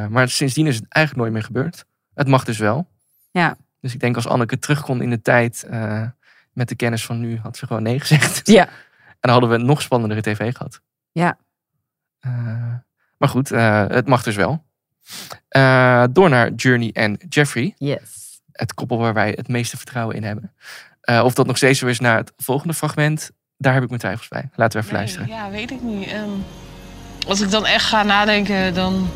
Maar 0.09 0.29
sindsdien 0.29 0.67
is 0.67 0.75
het 0.77 0.85
eigenlijk 0.89 1.25
nooit 1.27 1.37
meer 1.39 1.47
gebeurd. 1.47 1.85
Het 2.15 2.29
mag 2.29 2.45
dus 2.45 2.59
wel. 2.59 2.89
Ja. 3.31 3.57
Dus 3.81 3.95
ik 3.95 4.01
denk 4.01 4.17
als 4.17 4.27
Anneke 4.29 4.59
terug 4.59 4.81
kon 4.81 5.03
in 5.03 5.11
de 5.11 5.23
tijd 5.23 5.67
met 6.53 6.69
de 6.69 6.75
kennis 6.77 7.05
van 7.05 7.21
nu, 7.21 7.39
had 7.43 7.57
ze 7.57 7.67
gewoon 7.67 7.83
nee 7.83 8.01
gezegd. 8.01 8.47
Ja. 8.47 8.69
En 8.69 9.17
dan 9.21 9.31
hadden 9.31 9.51
we 9.51 9.57
een 9.57 9.67
nog 9.67 9.83
spannendere 9.83 10.21
tv 10.21 10.53
gehad. 10.57 10.81
Ja. 11.19 11.39
Eh, 12.21 12.75
maar 13.17 13.29
goed, 13.29 13.51
eh, 13.51 13.89
het 13.89 14.07
mag 14.07 14.23
dus 14.23 14.37
wel. 14.37 14.65
Eh, 15.49 16.05
door 16.11 16.29
naar 16.29 16.53
Journey 16.53 16.91
en 16.93 17.19
Jeffrey. 17.29 17.75
Yes. 17.77 18.41
Het 18.53 18.75
koppel 18.75 18.99
waar 18.99 19.15
wij 19.15 19.33
het 19.37 19.49
meeste 19.49 19.77
vertrouwen 19.77 20.17
in 20.17 20.25
hebben. 20.25 20.55
Eh, 21.01 21.25
of 21.25 21.35
dat 21.35 21.47
nog 21.47 21.57
steeds 21.57 21.79
zo 21.79 21.87
is 21.87 22.01
naar 22.01 22.17
het 22.17 22.33
volgende 22.37 22.75
fragment, 22.75 23.31
daar 23.57 23.73
heb 23.75 23.83
ik 23.83 23.89
mijn 23.89 24.01
twijfels 24.01 24.29
bij. 24.29 24.51
Laten 24.55 24.79
we 24.79 24.85
even 24.85 24.99
luisteren. 24.99 25.29
Nee, 25.29 25.37
ja, 25.37 25.51
weet 25.51 25.71
ik 25.71 25.83
niet. 25.83 26.09
Ehm, 26.09 26.31
als 27.27 27.41
ik 27.41 27.51
dan 27.51 27.67
echt 27.67 27.85
ga 27.85 28.03
nadenken, 28.03 28.75
dan 28.75 29.09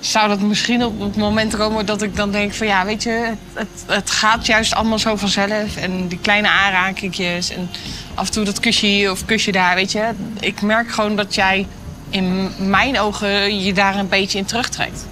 zou 0.00 0.28
dat 0.28 0.40
misschien 0.40 0.84
op 0.84 1.00
het 1.00 1.16
moment 1.16 1.56
komen 1.56 1.86
dat 1.86 2.02
ik 2.02 2.16
dan 2.16 2.30
denk 2.30 2.54
van 2.54 2.66
ja, 2.66 2.84
weet 2.84 3.02
je, 3.02 3.32
het, 3.52 3.84
het, 3.86 4.10
gaat 4.10 4.46
juist 4.46 4.74
allemaal 4.74 4.98
zo 4.98 5.16
vanzelf. 5.16 5.76
En 5.76 6.08
die 6.08 6.18
kleine 6.18 6.48
aanrakingjes 6.48 7.50
en 7.50 7.70
af 8.14 8.26
en 8.26 8.32
toe 8.32 8.44
dat 8.44 8.60
kusje 8.60 8.86
hier 8.86 9.10
of 9.10 9.24
kusje 9.24 9.52
daar, 9.52 9.74
weet 9.74 9.92
je. 9.92 10.10
Ik 10.40 10.62
merk 10.62 10.90
gewoon 10.90 11.16
dat 11.16 11.34
jij 11.34 11.66
in 12.10 12.50
mijn 12.58 13.00
ogen 13.00 13.60
je 13.62 13.72
daar 13.72 13.96
een 13.96 14.08
beetje 14.08 14.38
in 14.38 14.44
terugtrekt. 14.44 15.06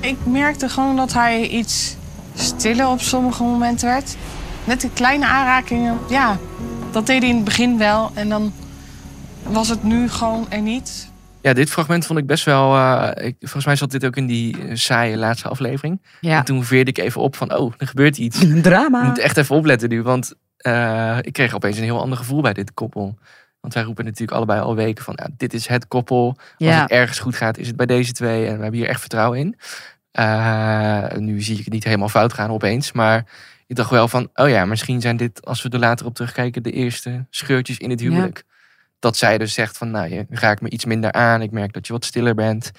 Ik 0.00 0.16
merkte 0.24 0.68
gewoon 0.68 0.96
dat 0.96 1.12
hij 1.12 1.48
iets 1.48 1.96
stiller 2.34 2.88
op 2.88 3.00
sommige 3.00 3.42
momenten 3.42 3.88
werd. 3.88 4.16
Net 4.64 4.80
die 4.80 4.90
kleine 4.90 5.26
aanrakingen, 5.26 5.98
ja, 6.08 6.38
dat 6.90 7.06
deed 7.06 7.20
hij 7.20 7.28
in 7.28 7.36
het 7.36 7.44
begin 7.44 7.78
wel. 7.78 8.10
En 8.14 8.28
dan 8.28 8.52
was 9.42 9.68
het 9.68 9.82
nu 9.82 10.08
gewoon 10.08 10.46
er 10.48 10.60
niet. 10.60 11.09
Ja, 11.42 11.52
dit 11.52 11.70
fragment 11.70 12.06
vond 12.06 12.18
ik 12.18 12.26
best 12.26 12.44
wel. 12.44 12.76
eh, 12.76 13.26
ik, 13.26 13.36
volgens 13.40 13.64
mij 13.64 13.76
zat 13.76 13.90
dit 13.90 14.04
ook 14.06 14.16
in 14.16 14.26
die 14.26 14.58
eh, 14.68 14.74
saaie 14.74 15.16
laatste 15.16 15.48
aflevering. 15.48 16.02
Ja. 16.20 16.38
En 16.38 16.44
toen 16.44 16.64
veerde 16.64 16.90
ik 16.90 16.98
even 16.98 17.20
op 17.20 17.36
van, 17.36 17.54
oh, 17.56 17.72
er 17.78 17.86
gebeurt 17.86 18.18
iets. 18.18 18.42
Ik 18.44 18.62
Drama. 18.62 19.02
moet 19.02 19.18
echt 19.18 19.36
even 19.36 19.56
opletten 19.56 19.88
nu, 19.88 20.02
want 20.02 20.34
eh, 20.56 21.18
ik 21.20 21.32
kreeg 21.32 21.54
opeens 21.54 21.76
een 21.76 21.82
heel 21.84 22.00
ander 22.00 22.18
gevoel 22.18 22.40
bij 22.42 22.52
dit 22.52 22.74
koppel. 22.74 23.18
Want 23.60 23.74
wij 23.74 23.82
roepen 23.82 24.04
natuurlijk 24.04 24.32
allebei 24.36 24.60
al 24.60 24.74
weken 24.74 25.04
van, 25.04 25.14
ja, 25.22 25.28
dit 25.36 25.54
is 25.54 25.66
het 25.66 25.88
koppel. 25.88 26.26
Als 26.36 26.46
Ja. 26.56 26.80
het 26.82 26.90
ergens 26.90 27.18
goed 27.18 27.36
gaat, 27.36 27.58
is 27.58 27.66
het 27.66 27.76
bij 27.76 27.86
deze 27.86 28.12
twee. 28.12 28.46
En 28.46 28.56
we 28.56 28.62
hebben 28.62 28.80
hier 28.80 28.88
echt 28.88 29.00
vertrouwen 29.00 29.38
in. 29.38 29.56
Nu 31.22 31.40
zie 31.42 31.58
ik 31.58 31.64
het 31.64 31.72
niet 31.72 31.84
helemaal 31.84 32.08
fout 32.08 32.32
gaan 32.32 32.50
opeens. 32.50 32.92
Maar 32.92 33.24
ik 33.66 33.76
dacht 33.76 33.90
wel 33.90 34.08
van, 34.08 34.28
oh 34.34 34.48
ja, 34.48 34.64
misschien 34.64 35.00
zijn 35.00 35.16
dit, 35.16 35.44
als 35.46 35.62
we 35.62 35.68
er 35.68 35.78
later 35.78 36.06
op 36.06 36.14
terugkijken, 36.14 36.62
de 36.62 36.72
eerste 36.72 37.26
scheurtjes 37.30 37.78
in 37.78 37.90
het 37.90 38.00
huwelijk. 38.00 38.44
Dat 39.00 39.16
zij 39.16 39.38
dus 39.38 39.54
zegt 39.54 39.78
van, 39.78 39.90
nou, 39.90 40.08
je 40.08 40.26
raakt 40.28 40.60
me 40.60 40.70
iets 40.70 40.84
minder 40.84 41.12
aan. 41.12 41.42
Ik 41.42 41.50
merk 41.50 41.72
dat 41.72 41.86
je 41.86 41.92
wat 41.92 42.04
stiller 42.04 42.34
bent. 42.34 42.70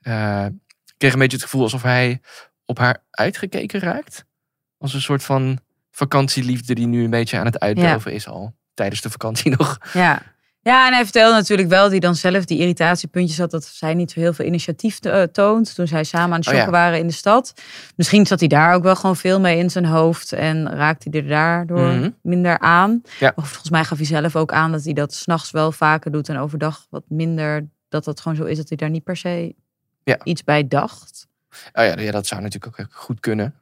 Eh, 0.00 0.46
ik 0.84 0.94
kreeg 0.96 1.12
een 1.12 1.18
beetje 1.18 1.36
het 1.36 1.44
gevoel 1.44 1.62
alsof 1.62 1.82
hij 1.82 2.20
op 2.64 2.78
haar 2.78 3.04
uitgekeken 3.10 3.80
raakt. 3.80 4.24
Als 4.78 4.94
een 4.94 5.00
soort 5.00 5.24
van 5.24 5.58
vakantieliefde 5.90 6.74
die 6.74 6.86
nu 6.86 7.04
een 7.04 7.10
beetje 7.10 7.38
aan 7.38 7.44
het 7.44 7.58
uitdoven 7.60 8.12
is 8.12 8.28
al. 8.28 8.54
Tijdens 8.74 9.00
de 9.00 9.10
vakantie 9.10 9.50
nog. 9.58 9.78
Ja. 9.92 10.22
Ja, 10.64 10.86
en 10.86 10.92
hij 10.92 11.02
vertelde 11.02 11.34
natuurlijk 11.34 11.68
wel 11.68 11.90
hij 11.90 11.98
dan 11.98 12.14
zelf 12.14 12.44
die 12.44 12.58
irritatiepuntjes 12.58 13.38
had. 13.38 13.50
Dat 13.50 13.64
zij 13.64 13.94
niet 13.94 14.10
zo 14.10 14.20
heel 14.20 14.32
veel 14.32 14.44
initiatief 14.44 15.00
eh, 15.00 15.22
toont. 15.22 15.74
Toen 15.74 15.86
zij 15.86 16.04
samen 16.04 16.32
aan 16.32 16.38
het 16.38 16.46
Oh, 16.48 16.54
shoppen 16.54 16.72
ja. 16.72 16.78
waren 16.78 16.98
in 16.98 17.06
de 17.06 17.12
stad. 17.12 17.52
Misschien 17.96 18.26
zat 18.26 18.38
hij 18.38 18.48
daar 18.48 18.74
ook 18.74 18.82
wel 18.82 18.96
gewoon 18.96 19.16
veel 19.16 19.40
mee 19.40 19.58
in 19.58 19.70
zijn 19.70 19.84
hoofd. 19.86 20.32
En 20.32 20.70
raakte 20.76 21.08
hij 21.10 21.20
er 21.20 21.28
daardoor 21.28 21.88
Mhm. 21.92 22.10
minder 22.22 22.58
aan. 22.58 23.02
Ja. 23.18 23.32
Of 23.36 23.48
volgens 23.48 23.70
mij 23.70 23.84
gaf 23.84 23.98
hij 23.98 24.06
zelf 24.06 24.36
ook 24.36 24.52
aan 24.52 24.72
dat 24.72 24.84
hij 24.84 24.92
dat 24.92 25.14
s'nachts 25.14 25.50
wel 25.50 25.72
vaker 25.72 26.10
doet. 26.12 26.28
En 26.28 26.36
overdag 26.38 26.86
wat 26.90 27.04
minder. 27.08 27.66
Dat 27.88 28.04
dat 28.04 28.20
gewoon 28.20 28.36
zo 28.36 28.44
is 28.44 28.56
dat 28.56 28.68
hij 28.68 28.76
daar 28.76 28.90
niet 28.90 29.04
per 29.04 29.16
se 29.16 29.54
Ja. 30.04 30.18
iets 30.24 30.44
bij 30.44 30.68
dacht. 30.68 31.26
Oh 31.72 31.84
ja, 31.84 31.98
ja, 31.98 32.10
dat 32.10 32.26
zou 32.26 32.40
natuurlijk 32.42 32.80
ook 32.80 32.86
goed 32.90 33.20
kunnen. 33.20 33.54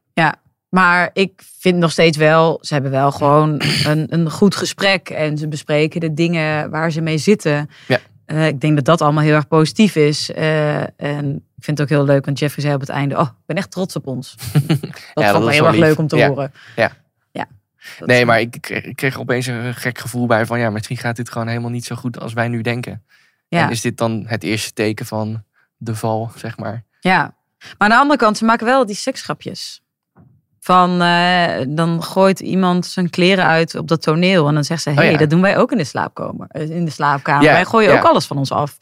Maar 0.74 1.10
ik 1.12 1.42
vind 1.58 1.78
nog 1.78 1.90
steeds 1.90 2.16
wel, 2.16 2.58
ze 2.60 2.72
hebben 2.72 2.90
wel 2.92 3.12
gewoon 3.12 3.62
een, 3.84 4.06
een 4.08 4.30
goed 4.30 4.54
gesprek. 4.56 5.08
En 5.10 5.38
ze 5.38 5.48
bespreken 5.48 6.00
de 6.00 6.14
dingen 6.14 6.70
waar 6.70 6.90
ze 6.90 7.00
mee 7.00 7.18
zitten. 7.18 7.70
Ja. 7.88 7.98
Eh, 8.24 8.46
ik 8.46 8.60
denk 8.60 8.74
dat 8.76 8.84
dat 8.84 9.00
allemaal 9.00 9.22
heel 9.22 9.34
erg 9.34 9.48
positief 9.48 9.96
is. 9.96 10.30
Eh, 10.30 10.80
en 10.80 11.34
ik 11.56 11.64
vind 11.64 11.78
het 11.78 11.80
ook 11.80 11.88
heel 11.96 12.04
leuk, 12.04 12.24
want 12.24 12.38
Jeffrey 12.38 12.62
zei 12.62 12.74
op 12.74 12.80
het 12.80 12.88
einde... 12.90 13.16
Oh, 13.18 13.22
ik 13.26 13.46
ben 13.46 13.56
echt 13.56 13.70
trots 13.70 13.96
op 13.96 14.06
ons. 14.06 14.34
Dat 14.68 14.78
dat 15.14 15.30
vond 15.30 15.44
ik 15.46 15.52
heel 15.52 15.64
erg 15.66 15.74
lief. 15.74 15.84
leuk 15.84 15.98
om 15.98 16.06
te 16.06 16.16
Ja. 16.16 16.28
horen. 16.28 16.52
Ja. 16.76 16.92
ja. 17.30 17.46
Nee, 18.04 18.26
maar 18.26 18.40
ik 18.40 18.56
kreeg, 18.60 18.84
ik 18.84 18.96
kreeg 18.96 19.18
opeens 19.18 19.46
een 19.46 19.74
gek 19.74 19.98
gevoel 19.98 20.26
bij 20.26 20.46
van 20.46 20.58
ja, 20.58 20.70
misschien 20.70 20.96
gaat 20.96 21.16
dit 21.16 21.30
gewoon 21.30 21.48
helemaal 21.48 21.70
niet 21.70 21.84
zo 21.84 21.96
goed 21.96 22.20
als 22.20 22.32
wij 22.32 22.48
nu 22.48 22.60
denken. 22.60 23.02
Ja. 23.48 23.64
En 23.64 23.70
is 23.70 23.80
dit 23.80 23.96
dan 23.98 24.24
het 24.26 24.42
eerste 24.42 24.72
teken 24.72 25.06
van 25.06 25.44
de 25.76 25.94
val, 25.94 26.30
zeg 26.36 26.58
maar? 26.58 26.84
Ja, 27.00 27.20
maar 27.58 27.74
aan 27.78 27.88
de 27.88 27.96
andere 27.96 28.18
kant, 28.18 28.38
ze 28.38 28.44
maken 28.44 28.66
wel 28.66 28.86
die 28.86 28.96
seksgrapjes. 28.96 29.82
Van, 30.64 31.02
eh, 31.02 31.64
dan 31.68 32.02
gooit 32.02 32.40
iemand 32.40 32.86
zijn 32.86 33.10
kleren 33.10 33.44
uit 33.44 33.74
op 33.74 33.88
dat 33.88 34.02
toneel. 34.02 34.48
En 34.48 34.54
dan 34.54 34.64
zegt 34.64 34.82
ze, 34.82 34.88
hé, 34.88 34.94
hey, 34.94 35.04
Oh 35.04 35.12
ja. 35.12 35.18
dat 35.18 35.30
doen 35.30 35.40
wij 35.40 35.58
ook 35.58 35.72
in 35.72 35.76
de, 35.76 35.84
slaapkamer, 35.84 36.46
eh, 36.48 36.70
in 36.70 36.84
de 36.84 36.90
slaapkamer. 36.90 37.44
Wij 37.44 37.64
gooien 37.64 37.92
ook 37.92 38.04
alles 38.04 38.26
van 38.26 38.36
ons 38.38 38.52
af. 38.52 38.76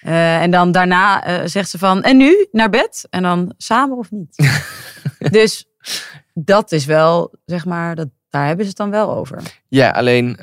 Eh, 0.00 0.42
en 0.42 0.50
dan 0.50 0.72
daarna 0.72 1.22
zegt 1.48 1.70
ze 1.70 1.78
van, 1.78 2.02
en 2.02 2.16
nu, 2.16 2.48
naar 2.52 2.70
bed? 2.70 3.06
En 3.10 3.22
dan, 3.22 3.54
samen 3.56 3.96
of 3.96 4.10
niet? 4.10 4.50
dus 5.30 5.68
dat 6.34 6.72
is 6.72 6.84
wel, 6.84 7.34
zeg 7.44 7.64
maar, 7.64 7.94
dat, 7.94 8.08
daar 8.28 8.46
hebben 8.46 8.64
ze 8.64 8.68
het 8.68 8.78
dan 8.78 8.90
wel 8.90 9.16
over. 9.16 9.42
Ja, 9.68 9.90
alleen 9.90 10.38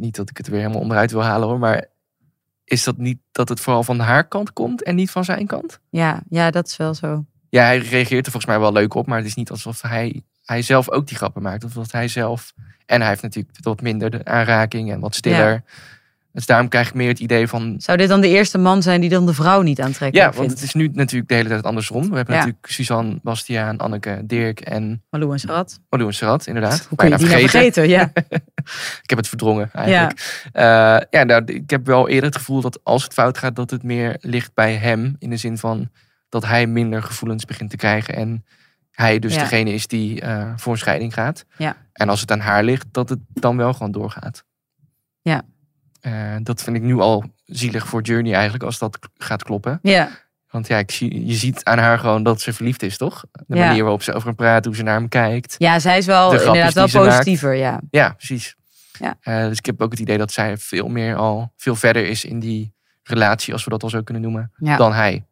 niet 0.00 0.16
dat 0.16 0.30
ik 0.30 0.36
het 0.36 0.48
weer 0.48 0.60
helemaal 0.60 0.80
onderuit 0.80 1.10
wil 1.10 1.22
halen 1.22 1.48
hoor, 1.48 1.58
maar 1.58 1.84
is 2.64 2.84
dat 2.84 2.96
niet 2.96 3.18
dat 3.32 3.48
het 3.48 3.60
vooral 3.60 3.82
van 3.82 3.98
haar 3.98 4.28
kant 4.28 4.52
komt 4.52 4.82
en 4.82 4.94
niet 4.94 5.10
van 5.10 5.24
zijn 5.24 5.46
kant? 5.46 5.80
Ja, 5.90 6.22
ja, 6.28 6.50
dat 6.50 6.66
is 6.66 6.76
wel 6.76 6.94
zo. 6.94 7.24
Ja, 7.54 7.64
hij 7.64 7.78
reageert 7.78 8.26
er 8.26 8.32
volgens 8.32 8.46
mij 8.46 8.60
wel 8.60 8.72
leuk 8.72 8.94
op, 8.94 9.06
maar 9.06 9.18
het 9.18 9.26
is 9.26 9.34
niet 9.34 9.50
alsof 9.50 9.82
hij, 9.82 10.22
hij 10.44 10.62
zelf 10.62 10.90
ook 10.90 11.06
die 11.06 11.16
grappen 11.16 11.42
maakt. 11.42 11.64
Of 11.64 11.72
dat 11.72 11.92
hij 11.92 12.08
zelf, 12.08 12.52
en 12.86 13.00
hij 13.00 13.08
heeft 13.08 13.22
natuurlijk 13.22 13.54
wat 13.60 13.80
minder 13.80 14.10
de 14.10 14.24
aanraking 14.24 14.92
en 14.92 15.00
wat 15.00 15.14
stiller. 15.14 15.62
Dus 16.32 16.46
daarom 16.46 16.68
krijg 16.68 16.88
ik 16.88 16.94
meer 16.94 17.08
het 17.08 17.18
idee 17.18 17.48
van, 17.48 17.74
Zou 17.78 17.98
dit 17.98 18.08
dan 18.08 18.20
de 18.20 18.28
eerste 18.28 18.58
man 18.58 18.82
zijn 18.82 19.00
die 19.00 19.10
dan 19.10 19.26
de 19.26 19.34
vrouw 19.34 19.62
niet 19.62 19.80
aantrekkelijk 19.80 20.16
ja, 20.16 20.24
want 20.24 20.36
vindt? 20.36 20.52
het 20.52 20.62
is 20.62 20.74
nu 20.74 20.90
natuurlijk 20.92 21.28
de 21.28 21.34
hele 21.34 21.48
tijd 21.48 21.64
andersom. 21.64 22.10
We 22.10 22.16
hebben 22.16 22.34
Ja. 22.34 22.40
natuurlijk 22.40 22.72
Suzanne, 22.72 23.18
Bastiaan, 23.22 23.78
Anneke, 23.78 24.20
Dirk 24.24 24.60
en 24.60 25.02
Malou 25.10 25.32
en 25.32 25.38
Schat. 25.38 25.80
Malou 25.88 26.12
en 26.20 26.38
inderdaad. 26.44 26.86
Hoe 26.88 26.98
kun 26.98 27.08
je 27.08 27.16
die 27.16 27.26
nou 27.26 27.40
vergeten? 27.40 27.88
Ja. 27.88 28.10
Ik 29.02 29.10
heb 29.10 29.18
het 29.18 29.28
verdrongen 29.28 29.70
eigenlijk. 29.72 30.48
Ja, 30.52 31.06
ja 31.10 31.24
nou, 31.24 31.44
ik 31.44 31.70
heb 31.70 31.86
wel 31.86 32.08
eerder 32.08 32.24
het 32.24 32.36
gevoel 32.36 32.60
dat 32.60 32.80
als 32.82 33.02
het 33.04 33.12
fout 33.12 33.38
gaat, 33.38 33.56
dat 33.56 33.70
het 33.70 33.82
meer 33.82 34.16
ligt 34.20 34.54
bij 34.54 34.74
hem. 34.74 35.16
In 35.18 35.30
de 35.30 35.36
zin 35.36 35.58
van 35.58 35.90
dat 36.34 36.44
hij 36.50 36.66
minder 36.66 37.02
gevoelens 37.02 37.44
begint 37.44 37.70
te 37.70 37.76
krijgen. 37.76 38.14
En 38.14 38.44
hij 38.90 39.18
dus 39.18 39.34
Ja. 39.34 39.40
degene 39.40 39.72
is 39.72 39.86
die 39.86 40.20
eh, 40.20 40.52
voor 40.56 40.72
een 40.72 40.78
scheiding 40.78 41.14
gaat. 41.14 41.44
Ja. 41.56 41.76
En 41.92 42.08
als 42.08 42.20
het 42.20 42.30
aan 42.30 42.40
haar 42.40 42.62
ligt, 42.64 42.86
dat 42.90 43.08
het 43.08 43.18
dan 43.32 43.56
wel 43.56 43.72
gewoon 43.72 43.92
doorgaat. 43.92 44.44
Ja. 45.22 45.42
Eh, 46.00 46.36
dat 46.42 46.62
vind 46.62 46.76
ik 46.76 46.82
nu 46.82 46.98
al 47.00 47.24
zielig 47.44 47.86
voor 47.86 48.02
Journey 48.02 48.32
eigenlijk, 48.32 48.64
als 48.64 48.78
dat 48.78 48.98
gaat 49.16 49.42
kloppen. 49.42 49.78
ja. 49.82 50.08
Want 50.50 50.66
ja, 50.66 50.78
ik 50.78 50.90
zie, 50.90 51.26
je 51.26 51.34
ziet 51.34 51.64
aan 51.64 51.78
haar 51.78 51.98
gewoon 51.98 52.22
dat 52.22 52.40
ze 52.40 52.52
verliefd 52.52 52.82
is, 52.82 52.96
toch? 52.96 53.24
De 53.46 53.56
Ja. 53.56 53.66
manier 53.66 53.82
waarop 53.82 54.02
ze 54.02 54.12
over 54.12 54.26
hem 54.26 54.36
praat, 54.36 54.64
hoe 54.64 54.76
ze 54.76 54.82
naar 54.82 54.94
hem 54.98 55.08
kijkt. 55.08 55.54
Ja, 55.58 55.78
zij 55.78 55.98
is 55.98 56.06
wel 56.06 56.32
inderdaad 56.32 56.72
wel 56.74 57.04
maakt. 57.04 57.08
positiever, 57.16 57.54
ja. 57.54 57.80
Ja, 57.90 58.08
precies. 58.12 58.54
Ja. 58.98 59.16
Eh, 59.20 59.44
dus 59.48 59.58
ik 59.58 59.66
heb 59.66 59.82
ook 59.82 59.90
het 59.90 60.00
idee 60.00 60.18
dat 60.18 60.32
zij 60.32 60.56
veel 60.58 60.88
meer 60.88 61.16
al 61.16 61.52
veel 61.56 61.74
verder 61.74 62.06
is 62.06 62.24
in 62.24 62.38
die 62.40 62.72
relatie, 63.02 63.52
als 63.52 63.64
we 63.64 63.70
dat 63.70 63.82
al 63.82 63.88
zo 63.88 64.02
kunnen 64.02 64.22
noemen, 64.22 64.52
ja. 64.56 64.76
dan 64.76 64.92
hij. 64.92 65.24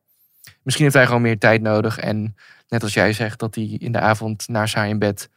Misschien 0.63 0.85
heeft 0.85 0.97
hij 0.97 1.07
gewoon 1.07 1.23
meer 1.23 1.39
tijd 1.39 1.63
nodig. 1.63 1.99
En 1.99 2.37
net 2.69 2.83
als 2.83 2.95
jij 2.95 3.13
zegt, 3.13 3.39
dat 3.39 3.55
hij 3.55 3.65
in 3.65 3.93
de 3.93 4.01
avond 4.01 4.49
naast 4.49 4.75
haar 4.75 4.89
in 4.89 4.99
bed 4.99 5.31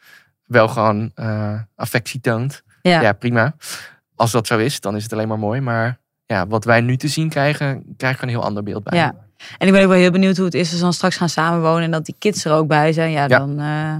wel 0.45 0.67
gewoon 0.67 1.11
eh, 1.15 1.59
affectie 1.75 2.21
toont. 2.21 2.63
ja. 2.81 3.01
Ja. 3.01 3.13
prima. 3.13 3.55
Als 4.15 4.31
dat 4.31 4.47
zo 4.47 4.57
is, 4.57 4.79
dan 4.79 4.95
is 4.95 5.03
het 5.03 5.13
alleen 5.13 5.27
maar 5.27 5.39
mooi. 5.39 5.61
Maar 5.61 5.99
ja, 6.25 6.47
wat 6.47 6.65
wij 6.65 6.81
nu 6.81 6.97
te 6.97 7.07
zien 7.07 7.29
krijgen, 7.29 7.83
krijg 7.97 8.15
ik 8.15 8.21
een 8.21 8.29
heel 8.29 8.43
ander 8.43 8.63
beeld 8.63 8.83
bij. 8.83 8.97
Ja. 8.99 9.15
En 9.57 9.67
ik 9.67 9.73
ben 9.73 9.81
ook 9.81 9.89
wel 9.89 9.97
heel 9.97 10.11
benieuwd 10.11 10.35
hoe 10.35 10.45
het 10.45 10.53
is 10.53 10.67
als 10.67 10.77
ze 10.77 10.83
dan 10.83 10.93
straks 10.93 11.17
gaan 11.17 11.29
samenwonen 11.29 11.83
en 11.83 11.91
dat 11.91 12.05
die 12.05 12.15
kids 12.19 12.45
er 12.45 12.51
ook 12.51 12.67
bij 12.67 12.93
zijn. 12.93 13.11
Ja, 13.11 13.25
Ja. 13.27 13.37
Dan, 13.39 13.59
eh, 13.59 13.97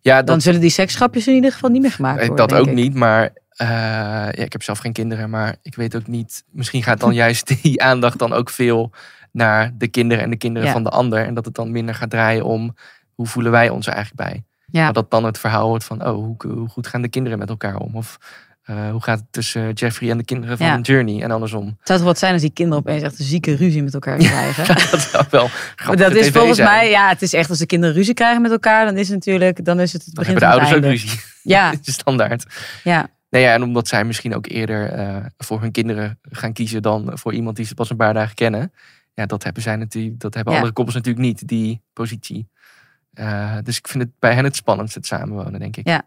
ja 0.00 0.16
dan 0.16 0.34
dat, 0.34 0.42
zullen 0.42 0.60
die 0.60 0.70
seksgrapjes 0.70 1.26
in 1.26 1.34
ieder 1.34 1.52
geval 1.52 1.70
niet 1.70 1.82
meer 1.82 1.92
gemaakt 1.92 2.20
eh, 2.20 2.26
worden. 2.26 2.48
dat 2.48 2.58
ook 2.58 2.66
ik. 2.66 2.74
niet, 2.74 2.94
maar 2.94 3.32
eh, 3.48 3.68
ja, 3.68 4.32
ik 4.32 4.52
heb 4.52 4.62
zelf 4.62 4.78
geen 4.78 4.92
kinderen, 4.92 5.30
maar 5.30 5.56
ik 5.62 5.74
weet 5.74 5.96
ook 5.96 6.06
niet. 6.06 6.44
Misschien 6.50 6.82
gaat 6.82 7.00
dan 7.00 7.14
juist 7.24 7.62
die 7.62 7.82
aandacht 7.82 8.18
dan 8.18 8.32
ook 8.32 8.50
veel 8.50 8.90
naar 9.34 9.70
de 9.78 9.88
kinderen 9.88 10.24
en 10.24 10.30
de 10.30 10.36
kinderen 10.36 10.68
Ja. 10.68 10.74
van 10.74 10.82
de 10.82 10.90
ander. 10.90 11.26
En 11.26 11.34
dat 11.34 11.44
het 11.44 11.54
dan 11.54 11.70
minder 11.70 11.94
gaat 11.94 12.10
draaien 12.10 12.44
om 12.44 12.74
hoe 13.14 13.26
voelen 13.26 13.52
wij 13.52 13.68
ons 13.68 13.86
er 13.86 13.92
eigenlijk 13.92 14.28
bij. 14.28 14.42
Ja. 14.70 14.82
Maar 14.84 14.92
dat 14.92 15.10
dan 15.10 15.24
het 15.24 15.38
verhaal 15.38 15.68
wordt 15.68 15.84
van, 15.84 16.06
oh, 16.06 16.14
hoe, 16.14 16.36
hoe 16.52 16.68
goed 16.68 16.86
gaan 16.86 17.02
de 17.02 17.08
kinderen 17.08 17.38
met 17.38 17.48
elkaar 17.48 17.76
om? 17.76 17.94
Of 17.96 18.18
eh, 18.62 18.90
hoe 18.90 19.02
gaat 19.02 19.18
het 19.18 19.26
tussen 19.30 19.72
Jeffrey 19.72 20.10
en 20.10 20.18
de 20.18 20.24
kinderen 20.24 20.56
van 20.58 20.66
Ja. 20.66 20.78
Journey 20.80 21.22
en 21.22 21.30
andersom? 21.30 21.66
Het 21.66 21.76
zou 21.88 21.98
toch 21.98 22.08
wat 22.08 22.18
zijn 22.18 22.32
als 22.32 22.42
die 22.42 22.50
kinderen 22.50 22.80
opeens 22.80 23.02
echt 23.02 23.18
een 23.18 23.24
zieke 23.24 23.54
ruzie 23.54 23.82
met 23.82 23.94
elkaar 23.94 24.16
krijgen. 24.18 24.66
dat 24.90 25.00
zou 25.00 25.24
wel 25.30 25.48
Maar 25.86 25.96
dat 25.96 26.14
is 26.14 26.28
volgens 26.30 26.56
zijn. 26.56 26.68
mij, 26.68 26.90
ja, 26.90 27.08
het 27.08 27.22
is 27.22 27.32
echt 27.32 27.50
als 27.50 27.58
de 27.58 27.66
kinderen 27.66 27.94
ruzie 27.94 28.14
krijgen 28.14 28.42
met 28.42 28.50
elkaar, 28.50 28.84
dan 28.84 28.96
is 28.96 29.06
het 29.08 29.14
natuurlijk, 29.16 29.64
dan 29.64 29.80
is 29.80 29.92
het 29.92 30.04
het 30.04 30.14
Dan 30.14 30.24
begin 30.24 30.40
hebben 30.40 30.58
de 30.58 30.64
van 30.64 30.74
het 30.74 30.84
ouders 30.84 31.04
ook 31.04 31.10
ruzie. 31.12 31.20
Ja, 31.42 31.72
standaard. 31.92 32.44
ja, 32.84 33.08
Nee, 33.30 33.42
ja, 33.42 33.52
en 33.52 33.62
omdat 33.62 33.88
zij 33.88 34.04
misschien 34.04 34.34
ook 34.34 34.46
eerder 34.48 34.90
eh, 34.92 35.16
voor 35.38 35.60
hun 35.60 35.70
kinderen 35.72 36.18
gaan 36.22 36.52
kiezen 36.52 36.82
dan 36.82 37.10
voor 37.14 37.32
iemand 37.34 37.56
die 37.56 37.66
ze 37.66 37.74
pas 37.74 37.90
een 37.90 37.96
paar 37.96 38.14
dagen 38.14 38.34
kennen. 38.34 38.72
Ja, 39.14 39.26
dat 39.26 39.42
hebben 39.44 39.62
zij 39.62 39.76
natuurlijk, 39.76 40.20
dat 40.20 40.34
hebben 40.34 40.52
Ja. 40.52 40.58
andere 40.58 40.74
koppels 40.76 40.96
natuurlijk 40.96 41.24
niet, 41.24 41.48
die 41.48 41.82
positie. 41.92 42.48
Eh, 43.12 43.56
dus 43.62 43.78
ik 43.78 43.88
vind 43.88 44.02
het 44.04 44.12
bij 44.18 44.34
hen 44.34 44.44
het 44.44 44.56
spannendst, 44.56 44.94
het 44.94 45.06
samenwonen, 45.06 45.60
denk 45.60 45.76
ik. 45.76 45.88
Ja. 45.88 46.02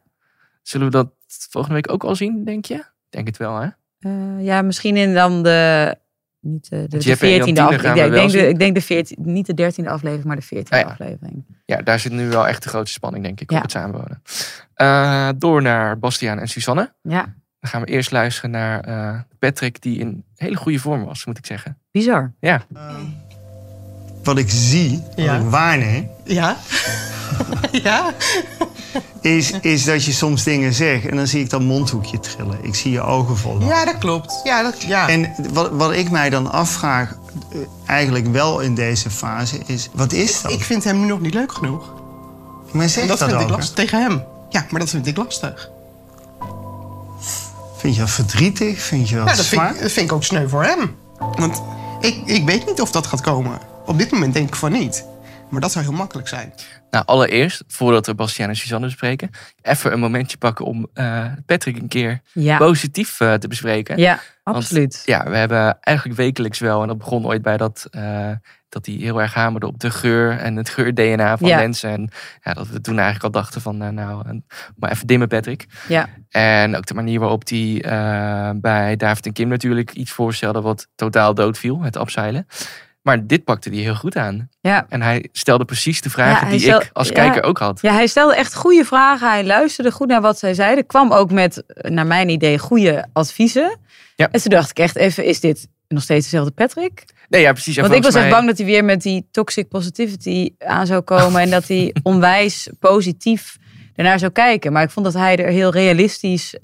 Zullen 0.61 0.85
we 0.87 0.91
dat 0.93 1.09
volgende 1.49 1.75
week 1.75 1.91
ook 1.91 2.03
al 2.03 2.15
zien, 2.15 2.43
denk 2.43 2.65
je? 2.65 2.83
Denk 3.09 3.27
het 3.27 3.37
wel, 3.37 3.55
hè? 3.59 3.67
Eh, 3.99 4.45
ja, 4.45 4.61
misschien 4.61 4.97
in 4.97 5.13
dan 5.13 5.43
de, 5.43 5.95
niet 6.39 6.69
de, 6.69 6.81
de, 6.87 6.97
de 6.97 7.03
Jeff 7.03 7.21
en 7.21 7.27
14e 7.27 7.35
Jantine 7.35 7.61
aflevering. 7.61 8.05
ik, 8.05 8.11
denk 8.11 8.31
de, 8.31 8.47
ik 8.47 8.59
denk 8.59 8.75
de 8.75 8.81
14, 8.81 9.17
niet 9.21 9.45
de 9.57 9.71
13e 9.81 9.85
aflevering, 9.87 10.23
maar 10.25 10.35
de 10.35 10.45
14e 10.45 10.69
Ah, 10.69 10.79
ja. 10.79 10.85
aflevering. 10.85 11.45
Ja, 11.65 11.81
daar 11.81 11.99
zit 11.99 12.11
nu 12.11 12.27
wel 12.29 12.47
echt 12.47 12.63
de 12.63 12.69
grootste 12.69 12.93
spanning, 12.93 13.23
denk 13.23 13.41
ik, 13.41 13.51
Ja. 13.51 13.55
op 13.57 13.61
het 13.63 13.71
samenwonen. 13.71 14.21
Eh, 14.73 15.29
door 15.37 15.61
naar 15.61 15.99
Bastiaan 15.99 16.39
en 16.39 16.47
Suzanne. 16.47 16.93
Ja, 17.01 17.21
Dan 17.59 17.69
gaan 17.69 17.81
we 17.81 17.87
eerst 17.87 18.11
luisteren 18.11 18.51
naar 18.51 19.25
Patrick, 19.39 19.81
die 19.81 19.99
in 19.99 20.23
hele 20.35 20.55
goede 20.55 20.79
vorm 20.79 21.05
was, 21.05 21.25
moet 21.25 21.37
ik 21.37 21.45
zeggen. 21.45 21.77
Bizar. 21.97 22.31
Ja, 22.39 22.61
Wat 24.23 24.37
ik 24.37 24.49
zie, 24.49 25.03
wat 25.15 25.25
Ja. 25.25 25.35
ik 25.35 25.49
waarneem, 25.49 26.09
Ja? 26.23 26.57
ja? 27.83 28.13
is, 29.21 29.51
is 29.61 29.83
dat 29.83 30.03
je 30.05 30.11
soms 30.11 30.43
dingen 30.43 30.73
zegt 30.73 31.05
en 31.05 31.15
dan 31.15 31.27
zie 31.27 31.43
ik 31.43 31.49
dat 31.49 31.61
mondhoekje 31.61 32.19
trillen. 32.19 32.57
Ik 32.61 32.75
zie 32.75 32.91
je 32.91 33.01
ogen 33.01 33.37
vol. 33.37 33.61
Ja, 33.61 33.85
dat 33.85 33.97
klopt. 33.97 34.39
Ja, 34.43 34.63
dat, 34.63 34.81
ja. 34.81 35.09
En 35.09 35.33
wat, 35.53 35.71
wat 35.71 35.91
ik 35.93 36.09
mij 36.09 36.29
dan 36.29 36.51
afvraag, 36.51 37.15
eh, 37.51 37.57
eigenlijk 37.85 38.27
wel 38.27 38.59
in 38.59 38.75
deze 38.75 39.09
fase, 39.09 39.57
is: 39.65 39.89
wat 39.93 40.13
is 40.13 40.41
dat? 40.41 40.51
ik 40.51 40.63
vind 40.63 40.83
hem 40.83 40.99
nu 40.99 41.05
nog 41.05 41.19
niet 41.21 41.33
leuk 41.33 41.51
genoeg. 41.51 41.93
Maar 42.71 42.89
zeg 42.89 43.07
dat 43.07 43.19
dat, 43.19 43.29
vind 43.29 43.41
ik 43.41 43.47
ook. 43.47 43.55
lastig 43.55 43.75
tegen 43.75 44.01
hem. 44.01 44.23
Ja, 44.49 44.65
maar 44.69 44.79
dat 44.79 44.89
vind 44.89 45.07
ik 45.07 45.17
lastig. 45.17 45.69
Vind 47.77 47.93
je 47.93 47.99
dat 47.99 48.09
verdrietig? 48.09 48.81
Vind 48.81 49.09
je 49.09 49.15
dat 49.15 49.29
Ja, 49.29 49.35
dat 49.35 49.45
vind, 49.45 49.61
zwaar? 49.61 49.73
dat 49.81 49.91
vind 49.91 50.05
ik 50.05 50.11
ook 50.11 50.23
sneu 50.23 50.47
voor 50.47 50.63
hem. 50.63 50.95
Want 51.19 51.61
ik, 51.99 52.21
ik 52.25 52.45
weet 52.45 52.65
niet 52.65 52.81
of 52.81 52.91
dat 52.91 53.07
gaat 53.07 53.21
komen. 53.21 53.59
Op 53.85 53.97
dit 53.97 54.11
moment 54.11 54.33
denk 54.33 54.47
ik 54.47 54.55
van 54.55 54.71
niet. 54.71 55.05
Maar 55.49 55.61
dat 55.61 55.71
zou 55.71 55.85
heel 55.85 55.93
makkelijk 55.93 56.27
zijn. 56.27 56.53
Nou, 56.89 57.05
allereerst, 57.05 57.63
voordat 57.67 58.05
we 58.05 58.15
Bastiaan 58.15 58.49
en 58.49 58.55
Suzanne 58.55 58.85
bespreken, 58.85 59.29
even 59.61 59.91
een 59.93 59.99
momentje 59.99 60.37
pakken 60.37 60.65
om 60.65 60.87
eh, 60.93 61.25
Patrick 61.45 61.77
een 61.77 61.87
keer 61.87 62.21
Ja, 62.33 62.57
positief 62.57 63.19
eh, 63.19 63.33
te 63.33 63.47
bespreken. 63.47 63.97
ja 63.97 64.19
absoluut. 64.43 65.01
Ja, 65.05 65.29
we 65.29 65.35
hebben 65.37 65.77
eigenlijk 65.81 66.17
wekelijks 66.17 66.59
wel, 66.59 66.81
en 66.81 66.87
dat 66.87 66.97
begon 66.97 67.25
ooit 67.25 67.41
bij 67.41 67.57
dat, 67.57 67.87
eh, 67.91 68.31
dat 68.69 68.85
hij 68.85 68.95
heel 68.95 69.21
erg 69.21 69.33
hamerde 69.33 69.67
op 69.67 69.79
de 69.79 69.91
geur 69.91 70.37
en 70.37 70.55
het 70.55 70.69
geur-DNA 70.69 71.37
van 71.37 71.47
Ja. 71.47 71.57
mensen. 71.57 71.89
En 71.89 72.09
ja, 72.43 72.53
dat 72.53 72.67
we 72.67 72.81
toen 72.81 72.95
eigenlijk 72.99 73.23
al 73.35 73.41
dachten 73.41 73.61
van, 73.61 73.77
nou, 73.77 74.41
maar 74.75 74.91
even 74.91 75.07
dimmen 75.07 75.27
Patrick. 75.27 75.65
Ja, 75.87 76.09
En 76.29 76.75
ook 76.75 76.85
de 76.85 76.93
manier 76.93 77.19
waarop 77.19 77.47
hij 77.47 77.81
eh, 77.81 78.49
bij 78.55 78.95
David 78.95 79.25
en 79.25 79.33
Kim 79.33 79.47
natuurlijk 79.47 79.91
iets 79.93 80.11
voorstelde 80.11 80.61
wat 80.61 80.87
totaal 80.95 81.33
doodviel, 81.33 81.81
het 81.81 81.97
abseilen. 81.97 82.47
Maar 83.07 83.27
dit 83.27 83.43
pakte 83.43 83.69
hij 83.69 83.77
heel 83.77 83.95
goed 83.95 84.15
aan. 84.15 84.49
ja. 84.61 84.85
En 84.89 85.01
hij 85.01 85.27
stelde 85.31 85.65
precies 85.65 86.01
de 86.01 86.09
vragen 86.09 86.45
Ja, 86.45 86.51
die 86.51 86.59
stel- 86.59 86.81
ik 86.81 86.89
als 86.93 87.07
ja. 87.07 87.13
kijker 87.13 87.43
ook 87.43 87.57
had. 87.57 87.79
ja, 87.81 87.93
hij 87.93 88.07
stelde 88.07 88.35
echt 88.35 88.55
goede 88.55 88.85
vragen. 88.85 89.29
Hij 89.29 89.45
luisterde 89.45 89.91
goed 89.91 90.07
naar 90.07 90.21
wat 90.21 90.39
zij 90.39 90.53
zeiden. 90.53 90.85
Kwam 90.85 91.11
ook 91.11 91.31
met, 91.31 91.65
eh, 91.65 91.91
naar 91.91 92.05
mijn 92.07 92.29
idee, 92.29 92.59
goede 92.59 93.05
adviezen. 93.13 93.77
Ja. 94.15 94.29
En 94.31 94.41
toen 94.41 94.51
dacht 94.51 94.69
ik 94.69 94.79
echt 94.79 94.95
even, 94.95 95.25
is 95.25 95.39
dit 95.39 95.67
nog 95.87 96.03
steeds 96.03 96.23
dezelfde 96.23 96.51
Patrick? 96.51 97.05
Nee, 97.29 97.41
ja, 97.41 97.51
precies. 97.51 97.77
Want 97.77 97.93
ik 97.93 98.03
was 98.03 98.15
echt 98.15 98.29
bang 98.29 98.47
dat 98.47 98.57
hij 98.57 98.65
weer 98.65 98.85
met 98.85 99.01
die 99.01 99.27
toxic 99.31 99.67
positivity 99.67 100.49
aan 100.59 100.85
zou 100.85 101.01
komen. 101.01 101.41
en 101.41 101.49
dat 101.49 101.67
hij 101.67 101.95
onwijs 102.03 102.69
positief 102.79 103.57
ernaar 103.95 104.19
zou 104.19 104.31
kijken. 104.31 104.71
Maar 104.71 104.83
ik 104.83 104.89
vond 104.89 105.05
dat 105.05 105.15
hij 105.15 105.37
er 105.37 105.51
heel 105.51 105.71
realistisch 105.71 106.55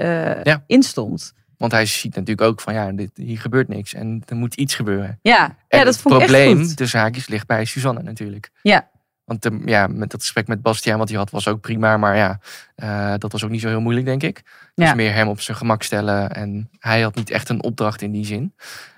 Ja. 0.43 0.63
in 0.67 0.83
stond. 0.83 1.33
Want 1.57 1.71
hij 1.71 1.85
ziet 1.85 2.15
natuurlijk 2.15 2.47
ook 2.47 2.61
van 2.61 2.73
ja, 2.73 2.91
dit, 2.91 3.11
hier 3.15 3.39
gebeurt 3.39 3.67
niks 3.67 3.93
en 3.93 4.23
er 4.25 4.35
moet 4.35 4.55
iets 4.55 4.75
gebeuren. 4.75 5.19
Ja, 5.21 5.43
En 5.67 5.79
ja 5.79 5.83
dat 5.83 5.93
het 5.93 5.97
vond 5.97 6.13
ik 6.15 6.19
probleem, 6.19 6.57
echt 6.59 6.67
goed. 6.67 6.77
de 6.77 6.85
zaakjes, 6.85 7.27
ligt 7.27 7.47
bij 7.47 7.65
Suzanne 7.65 8.01
natuurlijk. 8.03 8.49
Ja. 8.61 8.91
Want 9.23 9.41
de, 9.41 9.61
ja, 9.65 9.87
met 9.87 10.11
dat 10.11 10.21
gesprek 10.21 10.47
met 10.47 10.61
Bastiaan 10.61 10.97
wat 10.97 11.09
hij 11.09 11.17
had 11.17 11.29
was 11.29 11.47
ook 11.47 11.61
prima. 11.61 11.97
Maar 11.97 12.15
ja, 12.15 12.39
eh, 12.75 13.13
dat 13.17 13.31
was 13.31 13.43
ook 13.43 13.49
niet 13.49 13.61
zo 13.61 13.67
heel 13.67 13.81
moeilijk, 13.81 14.05
denk 14.05 14.23
ik. 14.23 14.41
Dus 14.75 14.87
Ja. 14.87 14.93
meer 14.95 15.13
hem 15.13 15.27
op 15.27 15.41
zijn 15.41 15.57
gemak 15.57 15.83
stellen. 15.83 16.31
En 16.31 16.69
hij 16.79 17.01
had 17.01 17.15
niet 17.15 17.29
echt 17.29 17.49
een 17.49 17.63
opdracht 17.63 18.01
in 18.01 18.11
die 18.11 18.25
zin. 18.25 18.53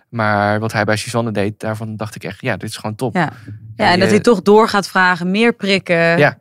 Maar 0.09 0.59
wat 0.59 0.71
hij 0.71 0.83
bij 0.83 0.95
Suzanne 0.97 1.31
deed, 1.31 1.59
daarvan 1.59 1.95
dacht 1.95 2.15
ik 2.15 2.23
echt, 2.23 2.41
ja, 2.41 2.57
dit 2.57 2.69
is 2.69 2.77
gewoon 2.77 2.95
top. 2.95 3.15
Ja. 3.15 3.31
Ja, 3.75 3.91
en 3.91 3.99
dat 3.99 4.07
eh, 4.07 4.13
hij 4.13 4.23
toch 4.23 4.41
door 4.41 4.69
gaat 4.69 4.87
vragen, 4.87 5.31
meer 5.31 5.53
prikken. 5.53 6.17
Ja. 6.17 6.37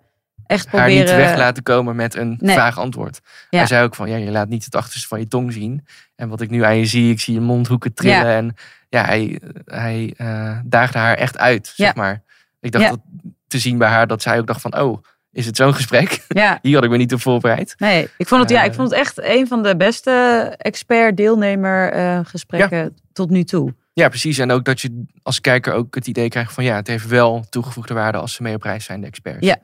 Echt 0.46 0.66
haar 0.66 0.80
proberen. 0.80 1.04
niet 1.07 1.14
weg 1.14 1.37
laten 1.37 1.62
komen 1.62 1.96
met 1.96 2.14
een 2.14 2.37
Nee. 2.40 2.57
vaag 2.57 2.78
antwoord. 2.78 3.20
Ja. 3.50 3.59
Hij 3.59 3.66
zei 3.66 3.85
ook 3.85 3.94
van, 3.94 4.09
ja, 4.11 4.16
je 4.16 4.30
laat 4.30 4.48
niet 4.48 4.64
het 4.64 4.74
achterste 4.76 5.09
van 5.09 5.18
je 5.18 5.28
tong 5.28 5.52
zien. 5.52 5.87
En 6.16 6.28
wat 6.28 6.40
ik 6.40 6.50
nu 6.50 6.64
aan 6.64 6.76
je 6.76 6.85
zie, 6.87 7.11
ik 7.12 7.20
zie 7.20 7.35
je 7.35 7.40
mondhoeken 7.40 7.94
trillen. 7.94 8.18
Ja. 8.18 8.37
En 8.37 8.54
ja, 8.88 9.04
hij, 9.04 9.40
hij 9.64 10.14
eh, 10.16 10.59
daagde 10.64 10.98
haar 10.98 11.16
echt 11.16 11.38
uit, 11.38 11.72
zeg 11.76 11.94
maar. 11.94 12.22
Ik 12.61 12.72
dacht 12.72 12.88
dat, 12.90 13.00
te 13.46 13.59
zien 13.59 13.78
bij 13.78 13.88
haar 13.88 14.07
dat 14.07 14.22
zij 14.22 14.38
ook 14.38 14.46
dacht 14.46 14.61
van, 14.61 14.80
oh, 14.80 15.02
is 15.33 15.46
het 15.46 15.57
zo'n 15.57 15.74
gesprek? 15.74 16.24
Ja, 16.28 16.59
Hier 16.62 16.74
had 16.74 16.85
ik 16.85 16.90
me 16.90 16.96
niet 16.96 17.12
op 17.12 17.20
voorbereid. 17.20 17.74
nee. 17.78 18.09
Ik 18.18 18.28
vond 18.28 18.40
het, 18.40 18.50
ja, 18.50 18.61
Eh. 18.61 18.66
ik 18.66 18.74
vond 18.74 18.90
het 18.90 18.98
echt 18.98 19.22
een 19.22 19.46
van 19.46 19.62
de 19.62 19.76
beste 19.76 20.11
expert-deelnemer 20.59 21.92
eh, 21.92 22.20
gesprekken 22.24 22.96
tot 23.12 23.30
nu 23.30 23.44
toe. 23.44 23.74
Ja, 23.92 24.09
precies. 24.09 24.38
En 24.38 24.50
ook 24.50 24.64
dat 24.64 24.80
je 24.80 25.04
als 25.22 25.40
kijker 25.40 25.72
ook 25.72 25.94
het 25.94 26.07
idee 26.07 26.28
krijgt 26.28 26.52
van, 26.52 26.64
ja, 26.64 26.76
het 26.76 26.87
heeft 26.87 27.07
wel 27.07 27.44
toegevoegde 27.50 27.94
waarde 27.94 28.18
als 28.18 28.35
ze 28.35 28.42
mee 28.42 28.54
op 28.54 28.62
reis 28.62 28.85
zijn, 28.85 29.00
de 29.00 29.07
experts. 29.07 29.46
Ja. 29.46 29.57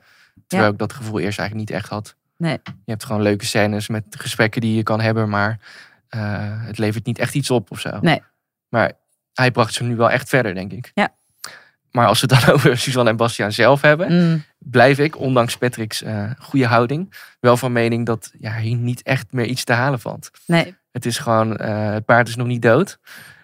Terwijl 0.51 0.69
Ja. 0.69 0.73
ik 0.73 0.89
dat 0.89 0.93
gevoel 0.93 1.19
eerst 1.19 1.39
eigenlijk 1.39 1.69
niet 1.69 1.79
echt 1.79 1.89
had. 1.89 2.15
Nee. 2.37 2.59
Je 2.63 2.91
hebt 2.91 3.03
gewoon 3.03 3.21
leuke 3.21 3.45
scènes 3.45 3.87
met 3.87 4.03
gesprekken 4.09 4.61
die 4.61 4.75
je 4.75 4.83
kan 4.83 5.01
hebben, 5.01 5.29
maar 5.29 5.59
eh, 6.09 6.21
het 6.65 6.77
levert 6.77 7.05
niet 7.05 7.19
echt 7.19 7.33
iets 7.35 7.51
op 7.51 7.71
of 7.71 7.79
zo. 7.79 7.97
Nee. 8.01 8.21
Maar 8.69 8.91
hij 9.33 9.51
bracht 9.51 9.73
ze 9.73 9.83
nu 9.83 9.95
wel 9.95 10.09
echt 10.11 10.29
verder, 10.29 10.53
denk 10.53 10.71
ik. 10.71 10.91
Ja. 10.93 11.09
Maar 11.91 12.07
als 12.07 12.21
we 12.21 12.33
het 12.35 12.45
dan 12.45 12.53
over 12.55 12.77
Suzanne 12.77 13.09
en 13.09 13.15
Bastiaan 13.15 13.51
zelf 13.51 13.81
hebben, 13.81 14.11
Mm, 14.29 14.43
blijf 14.59 14.97
ik, 14.99 15.17
ondanks 15.19 15.57
Patrick's 15.57 16.01
eh, 16.01 16.31
goede 16.39 16.65
houding, 16.67 17.13
wel 17.39 17.57
van 17.57 17.71
mening 17.71 18.05
dat 18.05 18.31
ja, 18.39 18.57
hier 18.57 18.75
niet 18.75 19.01
echt 19.01 19.31
meer 19.31 19.45
iets 19.45 19.63
te 19.63 19.73
halen 19.73 19.99
valt. 19.99 20.31
nee, 20.45 20.75
Het 20.91 21.05
is 21.05 21.17
gewoon, 21.17 21.57
eh, 21.57 21.91
het 21.91 22.05
paard 22.05 22.27
is 22.27 22.35
nog 22.35 22.47
niet 22.47 22.61
dood. 22.61 22.99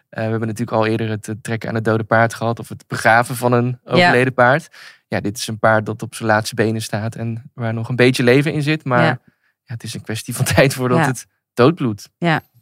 We 0.09 0.21
hebben 0.21 0.39
natuurlijk 0.47 0.77
al 0.77 0.85
eerder 0.85 1.09
het 1.09 1.35
trekken 1.41 1.69
aan 1.69 1.75
het 1.75 1.83
dode 1.85 2.03
paard 2.03 2.33
gehad. 2.33 2.59
Of 2.59 2.69
het 2.69 2.83
begraven 2.87 3.35
van 3.35 3.51
een 3.51 3.79
overleden 3.83 4.33
paard. 4.33 4.67
Ja, 5.07 5.19
dit 5.19 5.37
is 5.37 5.47
een 5.47 5.59
paard 5.59 5.85
dat 5.85 6.01
op 6.01 6.15
zijn 6.15 6.29
laatste 6.29 6.55
benen 6.55 6.81
staat. 6.81 7.15
En 7.15 7.51
waar 7.53 7.73
nog 7.73 7.89
een 7.89 7.95
beetje 7.95 8.23
leven 8.23 8.53
in 8.53 8.61
zit. 8.61 8.83
Maar 8.83 9.01
Ja. 9.01 9.05
ja. 9.07 9.19
het 9.63 9.83
is 9.83 9.93
een 9.93 10.01
kwestie 10.01 10.35
van 10.35 10.45
tijd 10.55 10.73
voordat 10.73 10.97
Ja. 10.97 11.05
het 11.05 11.25
doodbloedt. 11.53 12.09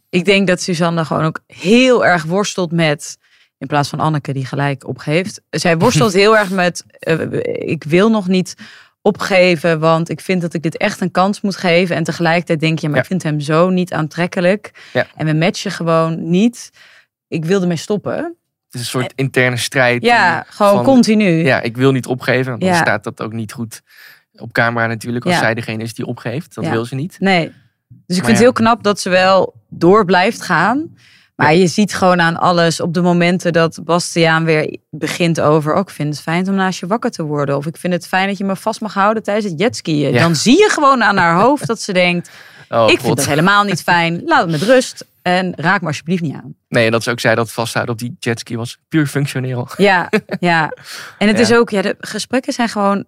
ik 0.08 0.24
denk 0.24 0.46
dat 0.46 0.60
Suzanne 0.60 1.04
gewoon 1.04 1.24
ook 1.24 1.40
heel 1.46 2.06
erg 2.06 2.24
worstelt 2.24 2.72
met. 2.72 3.18
In 3.58 3.66
plaats 3.66 3.88
van 3.88 4.00
Anneke 4.00 4.32
die 4.32 4.46
gelijk 4.46 4.86
opgeeft. 4.88 5.40
Zij 5.50 5.78
worstelt 5.86 6.12
heel 6.12 6.36
erg 6.36 6.50
met. 6.50 6.84
eh, 6.98 7.18
ik 7.70 7.84
wil 7.84 8.10
nog 8.10 8.28
niet 8.28 8.54
opgeven, 9.02 9.80
want 9.80 10.08
ik 10.08 10.20
vind 10.20 10.40
dat 10.40 10.54
ik 10.54 10.62
dit 10.62 10.76
echt 10.76 11.00
een 11.00 11.10
kans 11.10 11.40
moet 11.40 11.56
geven. 11.56 11.96
En 11.96 12.04
tegelijkertijd 12.04 12.60
denk 12.60 12.78
je, 12.78 12.86
maar 12.86 12.96
Ja. 12.96 13.02
ik 13.02 13.08
vind 13.08 13.22
hem 13.22 13.40
zo 13.40 13.70
niet 13.70 13.92
aantrekkelijk. 13.92 14.88
Ja. 14.92 15.06
En 15.16 15.26
we 15.26 15.32
matchen 15.34 15.70
gewoon 15.70 16.30
niet. 16.30 16.70
Ik 17.28 17.44
wilde 17.44 17.66
mee 17.66 17.76
stoppen. 17.76 18.36
Het 18.76 18.86
is 18.86 18.92
een 18.94 19.00
soort 19.00 19.12
interne 19.16 19.56
strijd. 19.56 20.02
Ja, 20.02 20.44
gewoon 20.48 20.74
van, 20.74 20.84
continu. 20.84 21.44
Ja, 21.44 21.60
ik 21.60 21.76
wil 21.76 21.92
niet 21.92 22.06
opgeven. 22.06 22.50
Want 22.50 22.60
dan 22.60 22.70
Ja. 22.70 22.76
staat 22.76 23.04
dat 23.04 23.22
ook 23.22 23.32
niet 23.32 23.52
goed 23.52 23.82
op 24.36 24.52
camera 24.52 24.86
natuurlijk. 24.86 25.24
Als 25.24 25.34
Ja. 25.34 25.40
zij 25.40 25.54
degene 25.54 25.82
is 25.82 25.94
die 25.94 26.06
opgeeft. 26.06 26.54
Dat 26.54 26.68
wil 26.68 26.84
ze 26.84 26.94
niet. 26.94 27.16
Nee. 27.18 27.44
Dus 27.44 27.52
ik 27.88 28.06
Maar 28.06 28.16
vind 28.16 28.26
het 28.26 28.38
heel 28.38 28.52
knap 28.52 28.82
dat 28.82 29.00
ze 29.00 29.08
wel 29.08 29.54
door 29.68 30.04
blijft 30.04 30.42
gaan. 30.42 30.94
Maar 31.36 31.54
je 31.54 31.66
ziet 31.66 31.94
gewoon 31.94 32.20
aan 32.20 32.36
alles 32.36 32.80
op 32.80 32.94
de 32.94 33.00
momenten 33.02 33.52
dat 33.52 33.80
Bastiaan 33.84 34.44
weer 34.44 34.76
begint 34.90 35.40
over. 35.40 35.74
Ook 35.74 35.88
ik 35.88 35.94
vind 35.94 36.08
het 36.14 36.22
fijn 36.22 36.48
om 36.48 36.54
naast 36.54 36.80
je 36.80 36.86
wakker 36.86 37.10
te 37.10 37.22
worden. 37.22 37.56
Of 37.56 37.66
ik 37.66 37.76
vind 37.76 37.92
het 37.92 38.06
fijn 38.06 38.28
dat 38.28 38.38
je 38.38 38.44
me 38.44 38.56
vast 38.56 38.80
mag 38.80 38.94
houden 38.94 39.22
tijdens 39.22 39.46
het 39.50 39.60
jetskiën. 39.60 40.12
Dan 40.14 40.34
zie 40.36 40.56
je 40.58 40.70
gewoon 40.70 41.02
aan 41.02 41.16
haar 41.16 41.40
hoofd 41.40 41.66
dat 41.66 41.80
ze 41.80 41.92
denkt. 41.92 42.30
Oh, 42.68 42.90
ik 42.90 42.96
God. 42.98 43.00
vind 43.06 43.18
het 43.18 43.26
helemaal 43.28 43.64
niet 43.64 43.82
fijn. 43.82 44.22
Laat 44.24 44.40
het 44.42 44.50
met 44.50 44.62
rust. 44.62 45.04
En 45.22 45.52
raak 45.56 45.80
me 45.80 45.86
alsjeblieft 45.86 46.22
niet 46.22 46.34
aan. 46.34 46.54
Nee, 46.68 46.84
en 46.86 46.92
dat 46.92 47.02
ze 47.02 47.10
ook 47.10 47.20
zei 47.20 47.34
dat 47.34 47.52
vasthouden 47.52 47.94
op 47.94 48.00
die 48.00 48.16
jetski 48.18 48.56
was 48.56 48.78
puur 48.88 49.06
functioneel. 49.06 49.68
Ja, 49.76 50.08
ja. 50.40 50.72
En 51.18 51.26
het 51.28 51.36
Ja. 51.36 51.42
is 51.42 51.52
ook, 51.54 51.70
ja, 51.70 51.82
de 51.82 51.96
gesprekken 52.00 52.52
zijn 52.52 52.68
gewoon 52.68 52.96
een 52.96 53.06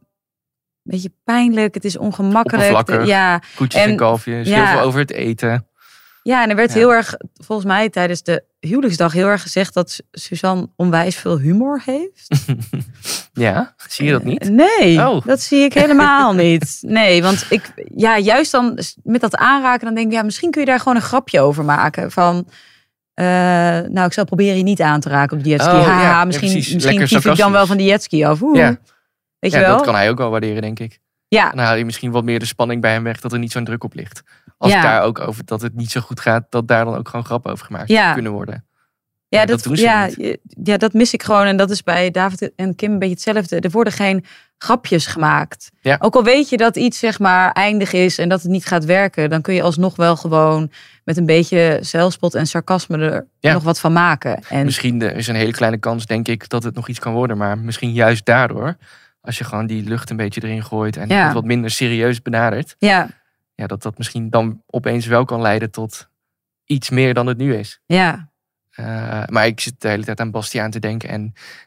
beetje 0.83 1.13
pijnlijk. 1.25 1.75
Het 1.75 1.85
is 1.85 1.99
ongemakkelijk. 1.99 3.05
Ja, 3.07 3.41
Koetjes 3.57 3.83
en, 3.83 3.89
En- 3.91 3.97
kalfjes, 3.97 4.49
ja. 4.49 4.55
heel 4.65 4.77
veel 4.77 4.87
over 4.87 5.01
het 5.01 5.11
eten. 5.13 5.67
ja, 6.23 6.43
en 6.43 6.51
er 6.51 6.57
werd 6.57 6.73
Ja. 6.73 6.79
heel 6.79 6.93
erg, 6.93 7.15
volgens 7.35 7.67
mij 7.69 7.89
tijdens 7.89 8.23
de 8.23 8.45
huwelijksdag, 8.61 9.13
heel 9.13 9.27
erg 9.27 9.43
gezegd 9.43 9.75
dat 9.75 9.91
Su- 9.91 10.03
Suzanne 10.13 10.69
onwijs 10.77 11.17
veel 11.17 11.39
humor 11.39 11.83
heeft. 11.85 12.29
Ja, 13.33 13.75
zie 13.89 14.05
je 14.07 14.13
dat 14.13 14.25
niet? 14.25 14.51
Nee, 14.51 15.09
Oh. 15.09 15.27
dat 15.27 15.41
zie 15.41 15.61
ik 15.65 15.73
helemaal 15.75 16.33
niet. 16.35 16.79
Nee, 16.81 17.23
want 17.23 17.47
ik, 17.51 17.73
ja, 17.97 18.19
juist 18.19 18.53
dan 18.53 18.79
met 19.03 19.21
dat 19.21 19.37
aanraken, 19.37 19.85
dan 19.87 19.95
denk 19.95 20.07
ik, 20.07 20.13
ja, 20.13 20.23
misschien 20.23 20.51
kun 20.51 20.61
je 20.61 20.67
daar 20.67 20.79
gewoon 20.79 20.97
een 20.97 21.03
grapje 21.03 21.41
over 21.41 21.65
maken. 21.65 22.11
Van, 22.11 22.49
eh, 23.15 23.25
nou, 23.89 24.05
ik 24.07 24.13
zal 24.13 24.25
proberen 24.25 24.57
je 24.57 24.63
niet 24.63 24.81
aan 24.81 25.01
te 25.01 25.09
raken 25.09 25.37
op 25.37 25.43
die 25.43 25.53
jetski. 25.53 25.71
Oh, 25.75 25.85
Haha, 25.87 26.01
ja, 26.03 26.09
ja, 26.09 26.25
misschien, 26.25 26.51
precies. 26.51 26.75
misschien 26.75 26.99
kief 27.07 27.25
ik 27.25 27.37
dan 27.37 27.53
wel 27.53 27.67
van 27.67 27.77
die 27.77 27.87
jetski 27.87 28.25
af. 28.25 28.43
Oeh. 28.43 28.59
Ja. 28.59 28.77
Weet 29.39 29.53
je 29.53 29.59
Ja, 29.59 29.67
wel? 29.67 29.77
dat 29.77 29.85
kan 29.87 29.95
hij 29.95 30.11
ook 30.11 30.19
wel 30.19 30.31
waarderen, 30.31 30.63
denk 30.63 30.79
ik. 30.79 30.99
Ja, 31.29 31.51
Dan 31.51 31.59
haal 31.65 31.77
je 31.77 31.85
misschien 31.85 32.11
wat 32.11 32.25
meer 32.25 32.39
de 32.39 32.45
spanning 32.47 32.81
bij 32.81 32.93
hem 32.93 33.03
weg 33.03 33.21
dat 33.21 33.33
er 33.33 33.39
niet 33.39 33.53
zo'n 33.53 33.65
druk 33.65 33.85
op 33.85 33.95
ligt. 33.95 34.23
Als 34.59 34.71
Ja. 34.71 34.77
het 34.79 34.87
daar 34.87 35.03
ook 35.03 35.21
over 35.21 35.45
dat 35.45 35.61
het 35.63 35.75
niet 35.75 35.91
zo 35.91 36.01
goed 36.01 36.21
gaat, 36.21 36.47
dat 36.51 36.69
daar 36.69 36.85
dan 36.85 36.97
ook 36.97 37.09
gewoon 37.09 37.25
grappen 37.25 37.53
over 37.53 37.67
gemaakt 37.67 37.89
Ja. 37.89 38.13
kunnen 38.13 38.33
worden. 38.33 38.55
Ja, 39.29 39.41
Ja, 39.41 39.47
dat, 39.47 39.69
ja, 39.79 40.09
ja, 40.63 40.77
dat 40.77 40.93
mis 40.93 41.13
ik 41.13 41.23
gewoon. 41.23 41.47
En 41.47 41.57
dat 41.57 41.71
is 41.71 41.83
bij 41.83 42.11
David 42.11 42.53
en 42.57 42.75
Kim 42.75 42.93
een 42.93 42.99
beetje 42.99 43.15
hetzelfde. 43.15 43.61
Er 43.61 43.71
worden 43.71 43.93
geen 43.93 44.25
grapjes 44.59 45.07
gemaakt. 45.07 45.71
Ja. 45.81 45.97
Ook 46.01 46.15
al 46.15 46.25
weet 46.25 46.49
je 46.49 46.57
dat 46.57 46.77
iets 46.77 46.99
zeg 46.99 47.19
maar 47.19 47.53
eindig 47.53 47.93
is 47.93 48.19
en 48.19 48.29
dat 48.29 48.43
het 48.43 48.51
niet 48.51 48.67
gaat 48.67 48.85
werken, 48.85 49.31
dan 49.31 49.41
kun 49.43 49.55
je 49.55 49.63
alsnog 49.63 49.97
wel 49.97 50.17
gewoon 50.17 50.71
met 51.05 51.17
een 51.17 51.27
beetje 51.27 51.79
zelfspot 51.81 52.35
en 52.35 52.47
sarcasme 52.47 52.99
er 52.99 53.27
Ja. 53.41 53.53
nog 53.53 53.63
wat 53.63 53.81
van 53.81 53.93
maken. 53.93 54.41
En 54.49 54.65
Misschien 54.65 55.03
er 55.03 55.17
is 55.17 55.27
een 55.27 55.35
hele 55.35 55.53
kleine 55.53 55.79
kans, 55.79 56.07
denk 56.07 56.29
ik, 56.29 56.49
dat 56.49 56.63
het 56.63 56.75
nog 56.75 56.89
iets 56.89 56.99
kan 56.99 57.13
worden. 57.13 57.37
Maar 57.37 57.59
misschien 57.59 57.93
juist 57.93 58.25
daardoor, 58.25 58.77
als 59.29 59.39
je 59.39 59.45
gewoon 59.45 59.67
die 59.67 59.83
lucht 59.83 60.11
een 60.11 60.17
beetje 60.17 60.43
erin 60.43 60.65
gooit 60.65 60.97
en 60.97 61.09
Ja. 61.09 61.25
het 61.25 61.33
wat 61.35 61.45
minder 61.45 61.71
serieus 61.71 62.23
benadert, 62.23 62.77
ja, 62.79 63.09
ja, 63.55 63.67
dat 63.67 63.83
dat 63.83 63.99
misschien 63.99 64.31
dan 64.31 64.63
opeens 64.67 65.07
wel 65.07 65.25
kan 65.25 65.41
leiden 65.41 65.71
tot 65.71 66.09
iets 66.65 66.91
meer 66.91 67.15
dan 67.15 67.27
het 67.27 67.39
nu 67.39 67.55
is. 67.55 67.81
ja, 67.87 68.31
Eh, 68.71 69.23
maar 69.27 69.47
ik 69.47 69.61
zit 69.61 69.81
de 69.81 69.89
hele 69.89 70.05
tijd 70.05 70.21
aan 70.21 70.31
Bastiaan 70.31 70.71
te 70.71 70.79
denken. 70.79 71.09
En 71.09 71.23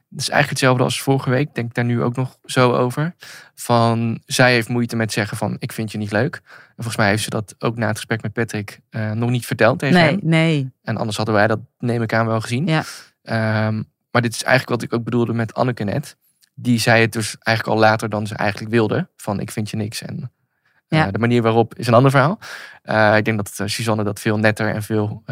het 0.10 0.20
is 0.20 0.30
eigenlijk 0.30 0.50
hetzelfde 0.50 0.84
als 0.84 1.02
vorige 1.02 1.30
week. 1.30 1.48
Ik 1.48 1.56
denk 1.56 1.74
daar 1.74 1.86
nu 1.86 2.02
ook 2.02 2.16
nog 2.16 2.38
zo 2.46 2.74
over. 2.74 3.16
Van, 3.56 4.22
zij 4.26 4.52
heeft 4.54 4.70
moeite 4.70 4.96
met 4.96 5.12
zeggen 5.12 5.38
van, 5.38 5.56
ik 5.60 5.72
vind 5.72 5.92
je 5.92 5.98
niet 5.98 6.12
leuk. 6.12 6.36
En 6.46 6.74
volgens 6.76 6.96
mij 6.96 7.10
heeft 7.10 7.24
ze 7.24 7.30
dat 7.30 7.56
ook 7.60 7.78
na 7.78 7.88
het 7.88 7.96
gesprek 7.96 8.22
met 8.22 8.34
Patrick 8.34 8.80
eh, 8.90 9.12
nog 9.12 9.30
niet 9.30 9.46
verteld 9.46 9.80
tegen 9.80 9.96
nee, 9.96 10.10
hem. 10.10 10.20
nee. 10.24 10.72
En 10.84 10.98
anders 10.98 11.18
hadden 11.18 11.36
wij 11.36 11.48
dat, 11.48 11.60
neem 11.80 12.02
ik 12.02 12.14
aan, 12.14 12.28
wel 12.28 12.42
gezien. 12.42 12.66
Ja. 12.68 12.84
Ehm, 13.24 13.84
maar 14.12 14.22
dit 14.22 14.34
is 14.34 14.44
eigenlijk 14.44 14.82
wat 14.82 14.90
ik 14.92 14.98
ook 14.98 15.04
bedoelde 15.04 15.34
met 15.34 15.54
Anneke 15.54 15.84
net. 15.84 16.18
Die 16.62 16.80
zei 16.80 17.02
het 17.02 17.12
dus 17.14 17.36
eigenlijk 17.38 17.78
al 17.78 17.84
later 17.84 18.10
dan 18.10 18.28
ze 18.28 18.36
eigenlijk 18.36 18.72
wilde. 18.72 19.10
Van, 19.16 19.40
ik 19.40 19.52
vind 19.52 19.70
je 19.70 19.78
niks. 19.78 20.02
En 20.02 20.32
eh, 20.88 21.00
Ja. 21.00 21.12
de 21.12 21.20
manier 21.20 21.42
waarop 21.42 21.76
is 21.76 21.88
een 21.88 21.94
ander 21.94 22.12
verhaal. 22.12 22.40
Eh, 22.84 23.18
ik 23.18 23.26
denk 23.26 23.38
dat 23.38 23.60
eh, 23.60 23.68
Suzanne 23.68 24.04
dat 24.04 24.20
veel 24.20 24.38
netter 24.38 24.70
en 24.74 24.84
veel 24.84 25.24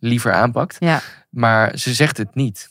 liever 0.00 0.32
aanpakt. 0.32 0.76
Ja, 0.78 1.00
Maar 1.30 1.78
ze 1.78 1.94
zegt 1.94 2.16
het 2.16 2.34
niet. 2.34 2.70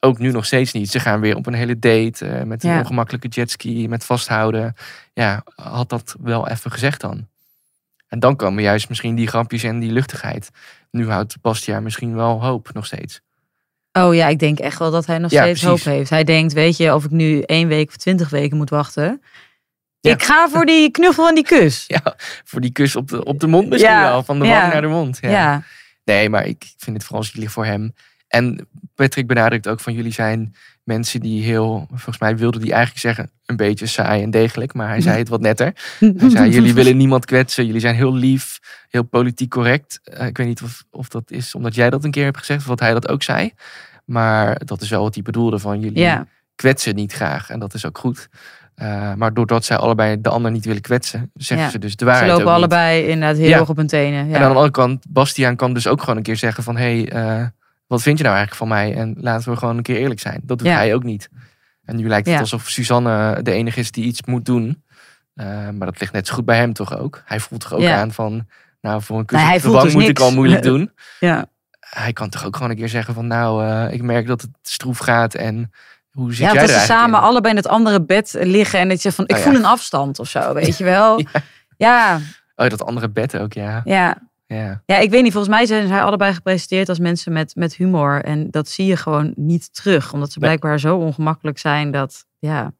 Ook 0.00 0.18
nu 0.18 0.30
nog 0.30 0.44
steeds 0.46 0.72
niet. 0.72 0.90
Ze 0.90 1.00
gaan 1.00 1.20
weer 1.20 1.36
op 1.36 1.46
een 1.46 1.54
hele 1.54 1.78
date 1.78 2.42
met 2.46 2.64
een 2.64 2.70
Ja. 2.70 2.78
ongemakkelijke 2.78 3.28
jetski, 3.28 3.88
met 3.88 4.04
vasthouden. 4.04 4.74
Ja, 5.12 5.42
had 5.54 5.88
dat 5.88 6.16
wel 6.20 6.48
even 6.48 6.70
gezegd 6.70 7.00
dan. 7.00 7.28
En 8.08 8.18
dan 8.18 8.36
komen 8.36 8.62
juist 8.62 8.88
misschien 8.88 9.14
die 9.14 9.26
grapjes 9.26 9.62
en 9.62 9.78
die 9.78 9.92
luchtigheid. 9.92 10.50
Nu 10.90 11.10
houdt 11.10 11.40
Bastiaan 11.40 11.82
misschien 11.82 12.14
wel 12.14 12.42
hoop 12.44 12.72
nog 12.72 12.86
steeds. 12.86 13.20
Oh 13.98 14.14
ja, 14.14 14.26
ik 14.28 14.38
denk 14.38 14.58
echt 14.58 14.78
wel 14.78 14.90
dat 14.90 15.06
hij 15.06 15.18
nog 15.18 15.30
Ja, 15.30 15.42
steeds 15.42 15.60
precies. 15.62 15.84
hoop 15.84 15.94
heeft. 15.94 16.10
Hij 16.10 16.24
denkt, 16.24 16.52
weet 16.52 16.76
je, 16.76 16.94
of 16.94 17.04
ik 17.04 17.10
nu 17.10 17.40
één 17.40 17.68
week 17.68 17.88
of 17.88 17.96
twintig 17.96 18.30
weken 18.30 18.56
moet 18.56 18.70
wachten. 18.70 19.22
Ja. 20.00 20.12
Ik 20.12 20.22
ga 20.22 20.48
voor 20.48 20.66
die 20.66 20.90
knuffel 20.90 21.28
en 21.28 21.34
die 21.34 21.44
kus. 21.44 21.84
Ja, 21.96 22.16
voor 22.44 22.60
die 22.60 22.72
kus 22.72 22.96
op 22.96 23.08
de, 23.08 23.24
op 23.24 23.40
de 23.40 23.46
mond 23.46 23.68
misschien 23.68 23.92
Ja, 23.92 24.02
wel. 24.10 24.22
Van 24.22 24.38
de 24.38 24.46
wang 24.46 24.72
naar 24.72 24.80
de 24.82 24.86
mond. 24.88 25.18
Ja. 25.20 25.30
Ja, 25.30 25.62
Nee, 26.04 26.28
maar 26.28 26.46
ik 26.46 26.72
vind 26.76 26.96
het 26.96 27.06
vooral 27.06 27.22
zielig 27.24 27.52
voor 27.52 27.64
hem. 27.64 27.94
En 28.28 28.68
Patrick 28.94 29.26
benadrukt 29.26 29.68
ook 29.68 29.80
van 29.80 29.92
jullie 29.92 30.12
zijn 30.12 30.54
mensen 30.82 31.20
die 31.20 31.42
heel, 31.44 31.86
volgens 31.88 32.18
mij 32.18 32.36
wilde 32.36 32.58
hij 32.58 32.70
eigenlijk 32.70 33.00
zeggen, 33.00 33.30
een 33.46 33.56
beetje 33.56 33.86
saai 33.86 34.22
en 34.22 34.30
degelijk. 34.30 34.74
Maar 34.74 34.88
hij 34.88 35.00
zei 35.00 35.18
het 35.18 35.28
wat 35.28 35.40
netter. 35.40 35.72
Hij 35.98 36.30
zei, 36.30 36.50
jullie 36.50 36.74
willen 36.80 36.96
niemand 36.96 37.24
kwetsen. 37.24 37.66
Jullie 37.66 37.80
zijn 37.80 37.94
heel 37.94 38.14
lief, 38.14 38.58
heel 38.88 39.02
politiek 39.02 39.50
correct. 39.50 40.00
Eh, 40.04 40.26
ik 40.26 40.36
weet 40.36 40.46
niet 40.46 40.62
of, 40.62 40.84
of 40.90 41.08
dat 41.08 41.30
is 41.30 41.54
omdat 41.54 41.74
jij 41.74 41.90
dat 41.90 42.04
een 42.04 42.10
keer 42.10 42.24
hebt 42.24 42.38
gezegd. 42.38 42.60
Of 42.60 42.66
wat 42.66 42.80
hij 42.80 42.92
dat 42.92 43.08
ook 43.08 43.22
zei. 43.22 43.52
Maar 44.04 44.60
dat 44.64 44.80
is 44.82 44.88
wel 44.88 45.02
wat 45.02 45.14
hij 45.14 45.22
bedoelde 45.22 45.58
van 45.58 45.80
jullie 45.80 45.98
ja, 45.98 46.26
kwetsen 46.54 46.94
niet 46.94 47.12
graag. 47.12 47.50
En 47.50 47.58
dat 47.58 47.74
is 47.74 47.86
ook 47.86 47.98
goed. 47.98 48.28
Eh, 48.74 49.14
maar 49.14 49.34
doordat 49.34 49.64
zij 49.64 49.76
allebei 49.76 50.20
de 50.20 50.28
ander 50.28 50.50
niet 50.50 50.64
willen 50.64 50.82
kwetsen, 50.82 51.30
zeggen 51.34 51.66
Ja. 51.66 51.72
ze 51.72 51.78
dus 51.78 51.96
de 51.96 52.04
ze 52.04 52.10
waarheid 52.10 52.30
lopen 52.30 52.44
ook 52.46 52.50
niet. 52.52 52.58
allebei 52.58 53.02
inderdaad 53.06 53.36
heel 53.36 53.48
Ja. 53.48 53.58
erg 53.58 53.68
op 53.68 53.76
hun 53.76 53.86
tenen. 53.86 54.28
Ja. 54.28 54.34
En 54.34 54.42
aan 54.42 54.48
de 54.48 54.54
andere 54.54 54.70
kant, 54.70 55.04
Bastiaan 55.08 55.56
kan 55.56 55.74
dus 55.74 55.86
ook 55.86 56.00
gewoon 56.00 56.16
een 56.16 56.22
keer 56.22 56.36
zeggen 56.36 56.64
van... 56.64 56.76
hé, 56.76 57.02
hey, 57.02 57.08
eh, 57.40 57.46
wat 57.86 58.02
vind 58.02 58.18
je 58.18 58.24
nou 58.24 58.36
eigenlijk 58.36 58.66
van 58.66 58.76
mij? 58.78 58.94
En 58.96 59.14
laten 59.20 59.50
we 59.52 59.56
gewoon 59.58 59.76
een 59.76 59.82
keer 59.82 59.96
eerlijk 59.96 60.20
zijn. 60.20 60.40
Dat 60.42 60.58
doet 60.58 60.66
Ja. 60.66 60.74
hij 60.74 60.94
ook 60.94 61.02
niet. 61.04 61.28
En 61.84 61.96
nu 61.96 62.08
lijkt 62.08 62.26
het 62.26 62.34
Ja. 62.34 62.40
alsof 62.40 62.68
Suzanne 62.68 63.42
de 63.42 63.52
enige 63.52 63.80
is 63.80 63.90
die 63.90 64.04
iets 64.04 64.22
moet 64.22 64.44
doen. 64.44 64.82
Eh, 65.34 65.46
maar 65.46 65.86
dat 65.86 66.00
ligt 66.00 66.12
net 66.12 66.26
zo 66.26 66.34
goed 66.34 66.44
bij 66.44 66.56
hem 66.56 66.72
toch 66.72 66.98
ook. 66.98 67.22
Hij 67.24 67.40
voelt 67.40 67.60
toch 67.60 67.72
ook 67.72 67.80
Ja. 67.80 68.00
aan 68.00 68.12
van... 68.12 68.46
nou, 68.80 69.02
voor 69.02 69.18
een 69.18 69.24
kus 69.24 69.38
Nee, 69.42 69.56
op 69.56 69.62
de 69.62 69.82
dus 69.82 69.92
moet 69.94 70.08
ik 70.08 70.18
al 70.20 70.32
moeilijk 70.32 70.62
doen. 70.72 70.90
ja. 71.20 71.46
Hij 71.80 72.12
kan 72.12 72.28
toch 72.28 72.44
ook 72.46 72.56
gewoon 72.56 72.70
een 72.70 72.76
keer 72.76 72.88
zeggen 72.88 73.14
van... 73.14 73.26
nou, 73.26 73.64
eh, 73.66 73.92
ik 73.92 74.02
merk 74.02 74.26
dat 74.26 74.40
het 74.40 74.50
stroef 74.62 74.98
gaat 74.98 75.34
en 75.34 75.72
hoe 76.10 76.34
zit 76.34 76.46
Ja, 76.46 76.52
jij 76.52 76.60
dat 76.66 76.70
ze 76.70 76.78
samen 76.84 77.18
in? 77.20 77.26
allebei 77.26 77.50
in 77.54 77.56
het 77.60 77.68
andere 77.68 78.02
bed 78.02 78.36
liggen 78.40 78.78
en 78.78 78.88
dat 78.88 79.02
je 79.02 79.12
van, 79.12 79.24
ik 79.26 79.36
Oh, 79.36 79.42
voel 79.42 79.54
een 79.54 79.64
afstand 79.64 80.18
of 80.18 80.28
zo, 80.28 80.54
weet 80.54 80.78
je 80.78 80.84
wel. 80.84 81.20
Ja, 81.76 82.18
Oh, 82.56 82.68
dat 82.68 82.84
andere 82.84 83.08
bed 83.10 83.36
ook, 83.38 83.52
ja. 83.52 83.80
ja. 83.84 84.16
Ja. 84.46 84.82
Ja, 84.86 84.98
ik 84.98 85.10
weet 85.10 85.22
niet. 85.22 85.32
Volgens 85.32 85.54
mij 85.54 85.66
zijn 85.66 85.86
zij 85.88 86.02
allebei 86.02 86.34
gepresenteerd 86.34 86.88
als 86.88 86.98
mensen 86.98 87.32
met, 87.32 87.54
met 87.54 87.74
humor. 87.74 88.24
En 88.24 88.50
dat 88.50 88.68
zie 88.68 88.86
je 88.86 88.96
gewoon 88.96 89.32
niet 89.36 89.74
terug. 89.74 90.12
Omdat 90.12 90.32
ze 90.32 90.38
Nee. 90.38 90.48
blijkbaar 90.48 90.80
zo 90.80 90.96
ongemakkelijk 90.96 91.58
zijn 91.58 91.90
dat, 91.90 92.26
ja, 92.38 92.72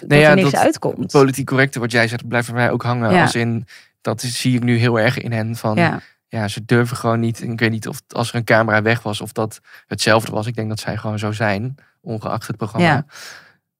dat 0.00 0.08
Nee, 0.08 0.20
ja, 0.20 0.28
er 0.30 0.36
niks 0.36 0.50
dat 0.50 0.60
uitkomt. 0.60 1.12
Politiek 1.12 1.46
correcte, 1.46 1.78
wat 1.80 1.92
jij 1.92 2.08
zegt, 2.08 2.28
blijft 2.28 2.46
bij 2.46 2.56
mij 2.56 2.70
ook 2.70 2.82
hangen. 2.82 3.12
Ja. 3.12 3.22
Als 3.22 3.34
in, 3.34 3.66
dat 4.00 4.20
zie 4.20 4.54
ik 4.54 4.62
nu 4.62 4.76
heel 4.76 4.98
erg 5.00 5.18
in 5.18 5.32
hen 5.32 5.56
van... 5.56 5.76
Ja, 5.76 6.00
ja, 6.28 6.48
ze 6.48 6.64
durven 6.64 6.96
gewoon 6.96 7.20
niet. 7.20 7.42
Ik 7.42 7.60
weet 7.60 7.70
niet 7.70 7.88
of 7.88 8.00
als 8.08 8.28
er 8.28 8.34
een 8.34 8.44
camera 8.44 8.82
weg 8.82 9.02
was 9.02 9.20
of 9.20 9.32
dat 9.32 9.60
hetzelfde 9.86 10.32
was. 10.32 10.46
Ik 10.46 10.54
denk 10.54 10.68
dat 10.68 10.80
zij 10.80 10.96
gewoon 10.96 11.18
zo 11.18 11.32
zijn, 11.32 11.74
ongeacht 12.00 12.46
het 12.46 12.56
programma. 12.56 12.86
Ja. 12.86 13.06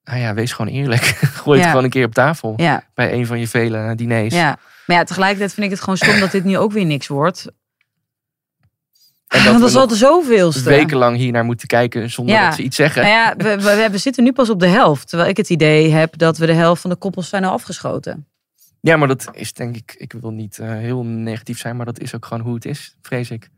Nou 0.03 0.19
ja, 0.19 0.33
wees 0.33 0.51
gewoon 0.51 0.71
eerlijk. 0.71 1.01
Gooi 1.41 1.59
het 1.59 1.69
gewoon 1.69 1.83
een 1.83 1.89
keer 1.89 2.05
op 2.05 2.13
tafel 2.13 2.55
bij 2.93 3.13
een 3.13 3.25
van 3.25 3.39
je 3.39 3.47
vele 3.47 3.95
diners. 3.95 4.33
ja. 4.33 4.57
Maar 4.87 4.97
ja, 4.97 5.03
tegelijkertijd 5.03 5.53
vind 5.53 5.65
ik 5.65 5.71
het 5.71 5.81
gewoon 5.81 5.97
stom 5.97 6.19
dat 6.19 6.31
dit 6.31 6.43
nu 6.43 6.57
ook 6.57 6.71
weer 6.71 6.85
niks 6.85 7.07
wordt. 7.07 7.45
En 9.27 9.43
dat 9.43 9.43
Want 9.43 9.59
dat 9.59 9.69
is 9.69 9.75
al 9.75 9.81
nog 9.81 9.89
de 9.89 9.95
zoveelste. 9.95 10.63
wekenlang 10.69 11.17
hier 11.17 11.31
naar 11.31 11.43
moeten 11.45 11.67
kijken 11.67 12.09
zonder 12.09 12.35
Ja. 12.35 12.45
dat 12.47 12.55
ze 12.55 12.61
iets 12.63 12.75
zeggen. 12.75 13.01
Nou 13.01 13.13
ja, 13.13 13.35
we, 13.35 13.61
we, 13.63 13.87
we 13.91 13.97
zitten 13.97 14.23
nu 14.23 14.31
pas 14.31 14.49
op 14.49 14.59
de 14.59 14.67
helft. 14.67 15.07
Terwijl 15.09 15.29
ik 15.29 15.37
het 15.37 15.49
idee 15.49 15.89
heb 15.91 16.17
dat 16.17 16.37
we 16.37 16.45
de 16.45 16.53
helft 16.53 16.81
van 16.81 16.89
de 16.89 16.95
koppels 16.95 17.29
zijn 17.29 17.43
al 17.43 17.51
afgeschoten. 17.51 18.27
Ja, 18.81 18.97
maar 18.97 19.07
dat 19.07 19.29
is 19.31 19.53
denk 19.53 19.75
ik, 19.75 19.95
ik 19.97 20.13
wil 20.13 20.31
niet 20.31 20.59
eh, 20.59 20.69
heel 20.69 21.03
negatief 21.03 21.59
zijn, 21.59 21.75
maar 21.75 21.85
dat 21.85 21.99
is 21.99 22.15
ook 22.15 22.25
gewoon 22.25 22.43
hoe 22.43 22.53
het 22.55 22.65
is, 22.65 22.95
vrees 23.01 23.31
ik. 23.31 23.49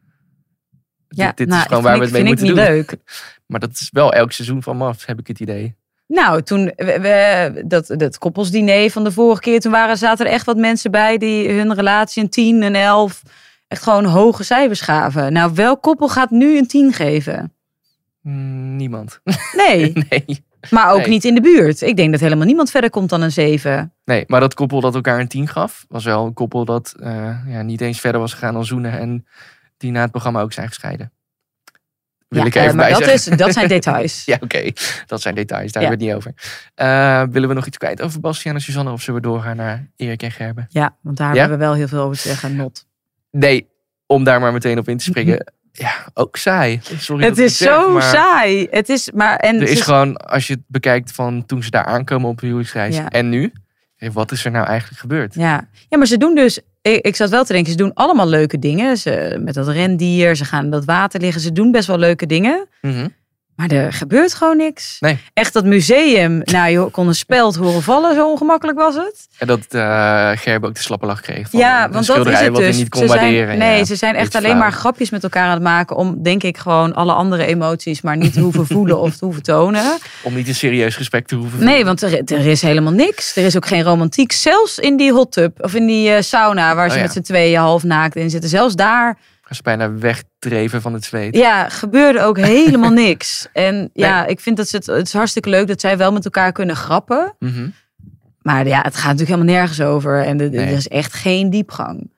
Ja, 1.08 1.28
dit 1.28 1.38
dit 1.38 1.48
nou, 1.48 1.60
is 1.62 1.68
gewoon 1.68 1.84
vind 1.84 1.84
waar 1.84 1.94
ik- 1.94 2.00
we 2.00 2.06
het 2.06 2.14
mee 2.14 2.24
moeten 2.24 2.46
ik 2.48 2.56
doen. 2.56 2.64
niet 2.64 2.88
leuk. 2.90 2.98
Maar 3.46 3.60
dat 3.60 3.72
is 3.72 3.90
wel 3.92 4.14
elk 4.14 4.32
seizoen 4.32 4.64
van 4.64 4.78
MAF, 4.78 5.06
heb 5.06 5.20
ik 5.20 5.28
het 5.28 5.40
idee. 5.40 5.76
Nou, 6.14 6.42
toen 6.42 6.72
we, 6.76 7.00
we- 7.00 7.64
dat, 7.68 7.94
dat 7.98 8.18
koppelsdiner 8.18 8.90
van 8.90 9.04
de 9.04 9.12
vorige 9.12 9.42
keer, 9.42 9.60
toen 9.60 9.72
waren, 9.72 9.98
zaten 9.98 10.26
er 10.26 10.32
echt 10.32 10.46
wat 10.46 10.58
mensen 10.58 10.92
bij 10.92 11.18
die 11.18 11.50
hun 11.52 11.74
relatie 11.74 12.24
een 12.24 12.30
10, 12.30 12.62
een 12.62 12.76
11, 12.76 13.22
echt 13.68 13.84
gewoon 13.84 14.06
hoge 14.06 14.44
cijfers 14.44 14.82
gaven. 14.82 15.34
Nou, 15.34 15.52
welk 15.54 15.82
koppel 15.82 16.10
gaat 16.10 16.30
nu 16.30 16.58
een 16.58 16.68
10 16.68 16.94
geven? 16.94 17.54
Mm, 18.22 18.76
niemand. 18.76 19.20
Nee, 19.56 19.94
nee. 20.10 20.44
maar 20.70 20.92
ook 20.92 21.00
Nee. 21.00 21.08
niet 21.10 21.26
in 21.26 21.36
de 21.36 21.42
buurt. 21.42 21.82
Ik 21.82 21.96
denk 21.96 22.12
dat 22.12 22.20
helemaal 22.20 22.46
niemand 22.46 22.72
verder 22.72 22.90
komt 22.90 23.10
dan 23.10 23.22
een 23.22 23.32
7. 23.32 23.94
Nee, 24.06 24.24
maar 24.28 24.40
dat 24.40 24.54
koppel 24.54 24.82
dat 24.82 24.96
elkaar 24.96 25.20
een 25.20 25.28
10 25.28 25.48
gaf, 25.48 25.86
was 25.88 26.06
wel 26.06 26.26
een 26.26 26.34
koppel 26.34 26.66
dat 26.66 26.94
eh, 27.00 27.38
ja, 27.48 27.62
niet 27.62 27.82
eens 27.82 28.00
verder 28.00 28.22
was 28.22 28.34
gegaan 28.34 28.54
dan 28.54 28.66
zoenen 28.66 29.00
en 29.00 29.26
die 29.78 29.92
na 29.92 30.02
het 30.02 30.12
programma 30.12 30.42
ook 30.42 30.54
zijn 30.54 30.68
gescheiden. 30.68 31.12
Wil 32.30 32.42
Ja, 32.42 32.48
ik 32.48 32.56
even 32.56 32.70
eh, 32.70 32.76
maar 32.76 32.90
bij 32.90 33.00
dat, 33.00 33.10
is, 33.14 33.24
dat 33.24 33.54
zijn 33.54 33.68
details. 33.68 34.24
Ja, 34.26 34.38
oké. 34.42 34.72
Dat 35.06 35.22
zijn 35.22 35.36
details, 35.36 35.72
daar 35.72 35.84
Ja. 35.84 35.90
hebben 35.90 36.08
we 36.08 36.14
het 36.14 36.24
niet 36.26 36.36
over. 36.36 36.42
Eh, 36.76 37.24
willen 37.34 37.50
we 37.50 37.56
nog 37.56 37.66
iets 37.66 37.78
kwijt 37.78 38.02
over 38.02 38.20
Bastiaan 38.20 38.56
en 38.56 38.62
Suzanne 38.62 38.92
of 38.92 39.02
zullen 39.02 39.22
we 39.22 39.28
doorgaan 39.28 39.56
naar 39.56 39.88
Erik 39.96 40.24
en 40.24 40.32
Gerben? 40.32 40.66
Ja, 40.70 40.96
want 41.02 41.18
daar 41.18 41.34
Ja? 41.34 41.40
hebben 41.40 41.58
we 41.58 41.64
wel 41.66 41.74
heel 41.74 41.88
veel 41.88 42.02
over 42.02 42.16
te 42.16 42.28
zeggen. 42.28 42.56
Not. 42.56 42.86
Nee, 43.32 43.68
om 44.06 44.24
daar 44.24 44.40
maar 44.40 44.54
meteen 44.54 44.78
op 44.78 44.88
in 44.90 44.98
te 44.98 45.04
springen. 45.04 45.54
Ja, 45.72 45.94
ook 46.14 46.36
saai. 46.36 46.80
Sorry 46.98 47.26
het 47.26 47.38
is 47.38 47.58
zeg, 47.58 47.68
zo 47.70 47.92
maar 47.92 48.02
saai. 48.02 48.68
Het 48.72 48.90
is, 48.90 49.12
maar, 49.12 49.36
en 49.36 49.56
Er 49.56 49.70
is 49.70 49.82
gewoon, 49.82 50.18
als 50.18 50.48
je 50.48 50.54
het 50.54 50.62
bekijkt 50.68 51.12
van 51.12 51.46
toen 51.46 51.64
ze 51.64 51.70
daar 51.70 51.86
aankomen 51.86 52.30
op 52.30 52.40
de 52.40 52.46
huwelijksreis 52.46 52.98
en 53.08 53.30
nu. 53.30 53.52
Wat 54.14 54.32
is 54.32 54.46
er 54.46 54.52
nou 54.52 54.66
eigenlijk 54.66 55.00
gebeurd? 55.00 55.34
Ja. 55.36 55.68
ja, 55.90 55.98
maar 55.98 56.08
ze 56.08 56.18
doen 56.18 56.36
dus. 56.36 56.60
Ik, 56.82 57.06
ik 57.06 57.16
zat 57.16 57.30
wel 57.30 57.44
te 57.44 57.54
denken, 57.54 57.72
ze 57.72 57.78
doen 57.78 57.94
allemaal 57.94 58.28
leuke 58.28 58.60
dingen. 58.60 58.98
Ze, 58.98 59.38
met 59.44 59.54
dat 59.54 59.68
rendier, 59.68 60.36
ze 60.36 60.46
gaan 60.46 60.64
in 60.64 60.70
dat 60.70 60.86
water 60.86 61.20
liggen. 61.20 61.42
Ze 61.42 61.52
doen 61.52 61.72
best 61.72 61.88
wel 61.88 61.98
leuke 61.98 62.26
dingen. 62.26 62.68
Mhm. 62.82 63.08
Maar 63.60 63.70
er 63.72 63.94
gebeurt 63.94 64.34
gewoon 64.34 64.58
niks. 64.58 64.98
Nee. 65.00 65.18
Echt 65.34 65.54
dat 65.54 65.66
museum. 65.66 66.42
Nou, 66.44 66.70
je 66.72 66.90
kon 66.92 67.08
een 67.08 67.16
speld 67.16 67.56
horen 67.56 67.82
vallen, 67.82 68.16
zo 68.16 68.30
ongemakkelijk 68.32 68.78
was 68.78 68.96
het. 68.96 69.28
En 69.38 69.48
dat 69.48 69.60
eh 69.70 70.32
Gerbe 70.36 70.68
ook 70.68 70.74
de 70.76 70.82
slappe 70.82 71.06
lach 71.06 71.22
kreeg. 71.22 71.50
Van 71.50 71.60
ja, 71.60 71.90
want 71.90 72.06
dat 72.08 72.28
is 72.28 72.40
het 72.40 72.56
dus. 72.56 72.78
niet 72.78 72.90
kon 72.90 73.02
Ze 73.02 73.08
zijn- 73.08 73.20
waarderen. 73.20 73.58
nee, 73.58 73.78
ja. 73.78 73.86
ze 73.86 73.96
zijn 73.96 74.16
echt 74.16 74.36
alleen 74.36 74.58
maar 74.58 74.72
grapjes 74.72 75.10
met 75.10 75.24
elkaar 75.24 75.44
aan 75.46 75.52
het 75.54 75.62
maken. 75.62 75.96
Om, 75.96 76.24
denk 76.24 76.44
ik, 76.44 76.58
gewoon 76.58 76.96
alle 76.96 77.14
andere 77.14 77.46
emoties 77.46 78.02
maar 78.02 78.18
niet 78.18 78.34
te 78.34 78.40
hoeven 78.40 78.66
voelen 78.76 79.00
of 79.00 79.16
te 79.18 79.26
hoeven 79.26 79.44
tonen. 79.44 79.98
Om 80.24 80.34
niet 80.36 80.48
een 80.48 80.56
serieus 80.56 80.96
gesprek 80.96 81.28
te 81.28 81.36
hoeven 81.36 81.64
Nee, 81.66 81.86
want 81.86 82.02
er, 82.02 82.24
er 82.26 82.46
is 82.46 82.62
helemaal 82.62 82.94
niks. 82.94 83.36
Er 83.36 83.46
is 83.46 83.56
ook 83.56 83.68
geen 83.68 83.84
romantiek. 83.84 84.32
Zelfs 84.32 84.78
in 84.80 84.98
die 84.98 85.12
hot 85.12 85.32
tub 85.32 85.64
of 85.64 85.74
in 85.74 85.86
die 85.86 86.10
eh, 86.12 86.22
sauna 86.22 86.76
waar 86.76 86.88
ze 86.90 86.92
Oh 86.96 86.98
ja. 87.02 87.04
met 87.04 87.14
z'n 87.14 87.22
tweeën 87.22 87.60
half 87.60 87.84
naakt 87.84 88.16
in 88.16 88.30
zitten. 88.30 88.50
Zelfs 88.50 88.76
daar 88.76 89.18
Gaan 89.42 89.56
ze 89.58 89.62
bijna 89.64 89.92
wegdreven 90.40 90.82
van 90.82 90.94
het 90.94 91.04
zweet. 91.04 91.36
ja, 91.36 91.70
gebeurde 91.70 92.22
ook 92.22 92.38
helemaal 92.38 92.92
niks. 93.08 93.48
En 93.54 93.90
ja, 93.94 94.26
ik 94.26 94.40
vind 94.40 94.58
dat 94.58 94.68
ze 94.68 94.76
het, 94.76 94.86
het 94.86 95.08
is 95.08 95.14
hartstikke 95.14 95.50
leuk 95.50 95.68
dat 95.68 95.82
zij 95.82 95.98
wel 95.98 96.12
met 96.12 96.26
elkaar 96.26 96.52
kunnen 96.52 96.76
grappen. 96.76 97.36
Mhm. 97.40 97.70
Maar 98.42 98.68
ja, 98.68 98.82
het 98.82 98.96
gaat 98.96 99.12
natuurlijk 99.12 99.30
helemaal 99.30 99.56
nergens 99.56 99.82
over. 99.82 100.24
En 100.24 100.40
er, 100.40 100.54
er 100.54 100.68
is 100.68 100.88
echt 100.88 101.14
geen 101.14 101.50
diepgang. 101.50 102.10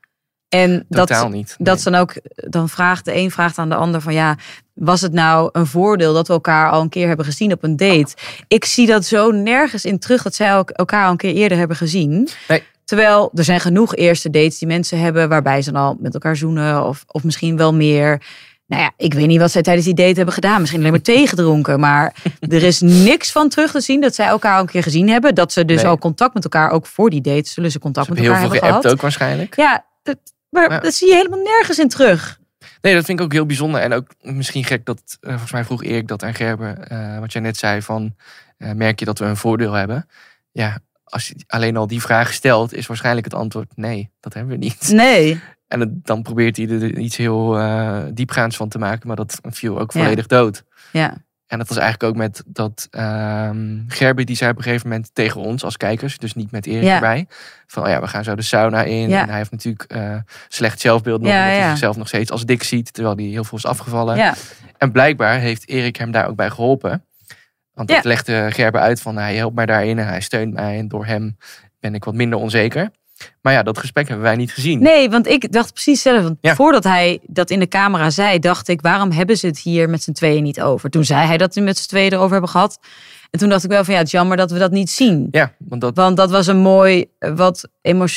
En 0.49 0.85
Totaal 0.89 1.23
dat, 1.23 1.31
niet. 1.31 1.55
dat 1.59 1.77
is 1.77 1.83
dan 1.83 1.95
ook, 1.95 2.13
dan 2.35 2.69
vraagt 2.69 3.05
de 3.05 3.15
een 3.15 3.31
vraagt 3.31 3.57
aan 3.57 3.69
de 3.69 3.75
ander 3.75 4.01
van 4.01 4.13
ja, 4.13 4.37
was 4.73 5.01
het 5.01 5.13
nou 5.13 5.49
een 5.51 5.65
voordeel 5.65 6.13
dat 6.13 6.27
we 6.27 6.33
elkaar 6.33 6.69
al 6.69 6.81
een 6.81 6.89
keer 6.89 7.07
hebben 7.07 7.25
gezien 7.25 7.51
op 7.51 7.63
een 7.63 7.77
date? 7.77 8.15
Ik 8.47 8.65
zie 8.65 8.87
dat 8.87 9.05
zo 9.05 9.31
nergens 9.31 9.85
in 9.85 9.99
terug 9.99 10.23
dat 10.23 10.35
zij 10.35 10.55
ook 10.55 10.69
elkaar 10.69 11.05
al 11.05 11.11
een 11.11 11.17
keer 11.17 11.33
eerder 11.33 11.57
hebben 11.57 11.77
gezien. 11.77 12.27
Nee. 12.47 12.63
Terwijl 12.91 13.31
er 13.35 13.43
zijn 13.43 13.59
genoeg 13.59 13.95
eerste 13.95 14.29
dates 14.29 14.57
die 14.57 14.67
mensen 14.67 14.99
hebben 14.99 15.29
waarbij 15.29 15.61
ze 15.61 15.71
dan 15.71 15.81
al 15.81 15.97
met 15.99 16.13
elkaar 16.13 16.35
zoenen 16.35 16.85
of, 16.85 17.03
of 17.07 17.23
misschien 17.23 17.57
wel 17.57 17.73
meer. 17.73 18.21
Nou 18.67 18.81
ja, 18.81 18.91
ik 18.97 19.13
weet 19.13 19.27
niet 19.27 19.39
wat 19.39 19.51
zij 19.51 19.61
tijdens 19.61 19.85
die 19.85 19.95
date 19.95 20.15
hebben 20.15 20.33
gedaan. 20.33 20.59
Misschien 20.59 20.79
alleen 20.79 20.91
maar 20.91 21.01
thee 21.01 21.27
gedronken. 21.27 21.79
Maar 21.79 22.15
er 22.39 22.63
is 22.63 22.81
niks 22.81 23.31
van 23.31 23.49
terug 23.49 23.71
te 23.71 23.81
zien 23.81 24.01
dat 24.01 24.15
zij 24.15 24.25
elkaar 24.25 24.55
al 24.55 24.61
een 24.61 24.67
keer 24.67 24.83
gezien 24.83 25.09
hebben. 25.09 25.35
Dat 25.35 25.51
ze 25.53 25.65
dus 25.65 25.81
Nee. 25.81 25.85
al 25.85 25.97
contact 25.97 26.33
met 26.33 26.43
elkaar, 26.43 26.69
ook 26.71 26.85
voor 26.85 27.09
die 27.09 27.21
date, 27.21 27.49
zullen 27.49 27.71
ze 27.71 27.79
contact 27.79 28.05
Ze 28.05 28.11
met 28.11 28.21
hebben 28.21 28.39
heel 28.39 28.49
elkaar 28.51 28.59
veel 28.69 28.69
hebben 28.69 28.91
geappt 28.91 29.03
gehad. 29.11 29.19
ook 29.19 29.19
waarschijnlijk. 29.19 29.55
Ja, 29.55 29.85
dat, 30.03 30.17
maar 30.49 30.81
dat 30.81 30.93
zie 30.93 31.07
je 31.07 31.15
helemaal 31.15 31.39
nergens 31.43 31.79
in 31.79 31.89
terug. 31.89 32.39
Nee, 32.81 32.93
dat 32.95 33.05
vind 33.05 33.19
ik 33.19 33.25
ook 33.25 33.33
heel 33.33 33.45
bijzonder. 33.45 33.81
En 33.81 33.93
ook 33.93 34.07
misschien 34.21 34.63
gek 34.63 34.85
dat, 34.85 35.01
eh, 35.21 35.29
volgens 35.29 35.51
mij 35.51 35.63
vroeg 35.65 35.83
Erik 35.83 36.07
dat 36.07 36.23
aan 36.23 36.33
Gerber, 36.33 36.79
eh, 36.79 37.19
wat 37.19 37.33
jij 37.33 37.41
net 37.41 37.57
zei 37.57 37.81
van, 37.81 38.15
eh, 38.57 38.71
merk 38.71 38.99
je 38.99 39.05
dat 39.05 39.19
we 39.19 39.25
een 39.25 39.37
voordeel 39.37 39.73
hebben? 39.73 40.07
Ja, 40.51 40.77
als 41.11 41.27
je 41.27 41.35
alleen 41.47 41.77
al 41.77 41.87
die 41.87 42.01
vraag 42.01 42.33
stelt, 42.33 42.73
is 42.73 42.87
waarschijnlijk 42.87 43.25
het 43.25 43.33
antwoord 43.35 43.71
nee, 43.75 44.11
dat 44.19 44.33
hebben 44.33 44.51
we 44.59 44.63
niet. 44.65 44.89
Nee. 44.91 45.39
En 45.67 45.79
het- 45.79 46.05
dan 46.05 46.21
probeert 46.21 46.57
hij 46.57 46.67
er 46.69 46.97
iets 46.97 47.17
heel 47.17 47.57
eh, 47.59 47.97
diepgaands 48.13 48.55
van 48.55 48.69
te 48.69 48.77
maken, 48.77 49.07
maar 49.07 49.15
dat 49.15 49.39
viel 49.49 49.79
ook 49.79 49.91
Ja. 49.91 49.99
volledig 50.01 50.27
dood. 50.27 50.63
Ja. 50.91 51.17
En 51.47 51.57
dat 51.57 51.67
was 51.67 51.77
eigenlijk 51.77 52.11
ook 52.13 52.19
met 52.19 52.43
dat 52.45 52.87
Gerber 53.87 54.25
die 54.25 54.35
zei 54.35 54.51
op 54.51 54.57
een 54.57 54.63
gegeven 54.63 54.89
moment 54.89 55.09
tegen 55.13 55.41
ons 55.41 55.63
als 55.63 55.77
kijkers, 55.77 56.17
dus 56.17 56.33
niet 56.33 56.51
met 56.51 56.65
Erik 56.65 56.83
Ja. 56.83 56.93
erbij, 56.93 57.27
van 57.67 57.83
oh 57.83 57.89
ja, 57.89 58.01
we 58.01 58.07
gaan 58.07 58.23
zo 58.23 58.35
de 58.35 58.41
sauna 58.41 58.83
in. 58.83 59.09
Ja. 59.09 59.21
En 59.21 59.27
hij 59.29 59.37
heeft 59.37 59.51
natuurlijk 59.51 59.83
eh, 59.91 60.15
slecht 60.47 60.79
zelfbeeld 60.79 61.21
nog, 61.21 61.31
Ja, 61.31 61.41
omdat 61.43 61.57
hij 61.59 61.69
zichzelf 61.69 61.97
nog 61.97 62.07
steeds 62.07 62.31
als 62.31 62.45
dik 62.45 62.63
ziet, 62.63 62.93
terwijl 62.93 63.15
hij 63.15 63.25
heel 63.25 63.43
veel 63.43 63.57
is 63.57 63.65
afgevallen. 63.65 64.17
Ja. 64.17 64.33
En 64.77 64.91
blijkbaar 64.91 65.39
heeft 65.39 65.67
Erik 65.67 65.95
hem 65.95 66.11
daar 66.11 66.27
ook 66.27 66.35
bij 66.35 66.49
geholpen. 66.49 67.05
Want 67.87 67.93
dat 67.93 68.03
Ja. 68.03 68.09
legde 68.09 68.47
Gerber 68.51 68.81
uit 68.81 69.01
van 69.01 69.17
hij 69.17 69.35
helpt 69.35 69.55
mij 69.55 69.65
daarin 69.65 69.99
en 69.99 70.07
hij 70.07 70.21
steunt 70.21 70.53
mij. 70.53 70.77
En 70.77 70.87
door 70.87 71.05
hem 71.05 71.37
ben 71.79 71.93
ik 71.95 72.03
wat 72.03 72.13
minder 72.13 72.39
onzeker. 72.39 72.89
Maar 73.41 73.53
ja, 73.53 73.63
dat 73.63 73.77
gesprek 73.77 74.07
hebben 74.07 74.25
wij 74.25 74.35
niet 74.35 74.53
gezien. 74.53 74.81
Nee, 74.81 75.09
want 75.09 75.27
ik 75.27 75.51
dacht 75.51 75.71
precies 75.73 76.01
zelf. 76.01 76.23
Want 76.23 76.37
Ja. 76.41 76.55
voordat 76.55 76.83
hij 76.83 77.19
dat 77.27 77.49
in 77.49 77.59
de 77.59 77.67
camera 77.67 78.09
zei, 78.09 78.39
dacht 78.39 78.67
ik, 78.67 78.81
waarom 78.81 79.11
hebben 79.11 79.37
ze 79.37 79.47
het 79.47 79.59
hier 79.59 79.89
met 79.89 80.03
z'n 80.03 80.11
tweeën 80.11 80.43
niet 80.43 80.61
over? 80.61 80.89
Toen 80.89 81.03
zei 81.05 81.25
hij 81.27 81.37
dat 81.37 81.53
ze 81.53 81.61
met 81.61 81.77
z'n 81.77 81.87
tweeën 81.87 82.11
erover 82.13 82.31
hebben 82.31 82.49
gehad. 82.49 82.79
En 83.29 83.39
toen 83.39 83.49
dacht 83.49 83.63
ik 83.63 83.69
wel 83.69 83.83
van 83.83 83.93
ja, 83.93 83.99
het 83.99 84.07
is 84.07 84.13
jammer 84.13 84.37
dat 84.37 84.51
we 84.51 84.57
dat 84.59 84.71
niet 84.71 84.89
zien. 84.89 85.27
Ja, 85.31 85.51
want 85.57 85.81
dat 85.81 85.95
Want 85.95 86.17
dat 86.17 86.31
was 86.31 86.47
een 86.47 86.57
mooi, 86.57 87.05
wat 87.19 87.69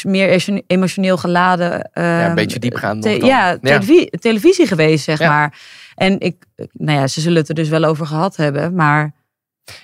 meer 0.03 0.63
emotioneel 0.67 1.17
geladen. 1.17 1.71
ja, 1.71 2.21
ehm, 2.21 2.29
een 2.29 2.35
beetje 2.35 2.59
diepgaand 2.59 3.03
te- 3.03 3.09
nog 3.09 3.19
dan. 3.19 3.29
ja, 3.29 3.59
televi- 3.59 4.09
televisie 4.11 4.67
geweest, 4.67 5.05
zeg 5.05 5.19
Ja. 5.19 5.29
maar. 5.29 5.59
En 5.95 6.21
ik, 6.21 6.37
nou 6.73 6.99
ja, 6.99 7.07
ze 7.07 7.21
zullen 7.21 7.39
het 7.39 7.49
er 7.49 7.55
dus 7.55 7.69
wel 7.69 7.85
over 7.85 8.07
gehad 8.07 8.37
hebben. 8.37 8.75
Maar 8.75 9.14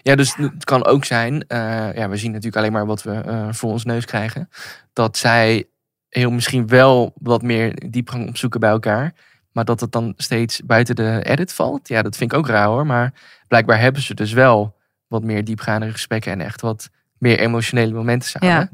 Ja, 0.03 0.15
dus 0.15 0.35
het 0.37 0.65
kan 0.65 0.85
ook 0.85 1.05
zijn, 1.05 1.47
eh, 1.47 1.95
ja, 1.95 2.09
we 2.09 2.17
zien 2.17 2.31
natuurlijk 2.31 2.57
alleen 2.57 2.73
maar 2.73 2.87
wat 2.87 3.03
we 3.03 3.13
eh, 3.13 3.49
voor 3.51 3.71
ons 3.71 3.85
neus 3.85 4.05
krijgen, 4.05 4.49
dat 4.93 5.17
zij 5.17 5.65
heel 6.09 6.31
misschien 6.31 6.67
wel 6.67 7.13
wat 7.15 7.43
meer 7.43 7.91
diepgang 7.91 8.29
opzoeken 8.29 8.61
bij 8.61 8.71
elkaar, 8.71 9.13
maar 9.53 9.65
dat 9.65 9.81
het 9.81 9.93
dan 9.93 10.15
steeds 10.17 10.61
buiten 10.65 10.97
de 10.97 11.21
edit 11.25 11.53
valt. 11.53 11.89
Ja, 11.89 12.03
dat 12.03 12.17
vind 12.17 12.33
ik 12.33 12.39
ook 12.39 12.47
raar 12.47 12.67
hoor, 12.67 12.87
maar 12.87 13.13
blijkbaar 13.49 13.81
hebben 13.81 14.03
ze 14.03 14.15
dus 14.15 14.33
wel 14.33 14.77
wat 15.07 15.23
meer 15.23 15.45
diepgaande 15.45 15.91
gesprekken 15.91 16.33
en 16.33 16.41
echt 16.41 16.61
wat 16.61 16.91
meer 17.19 17.39
emotionele 17.39 17.93
momenten 17.93 18.29
samen. 18.29 18.71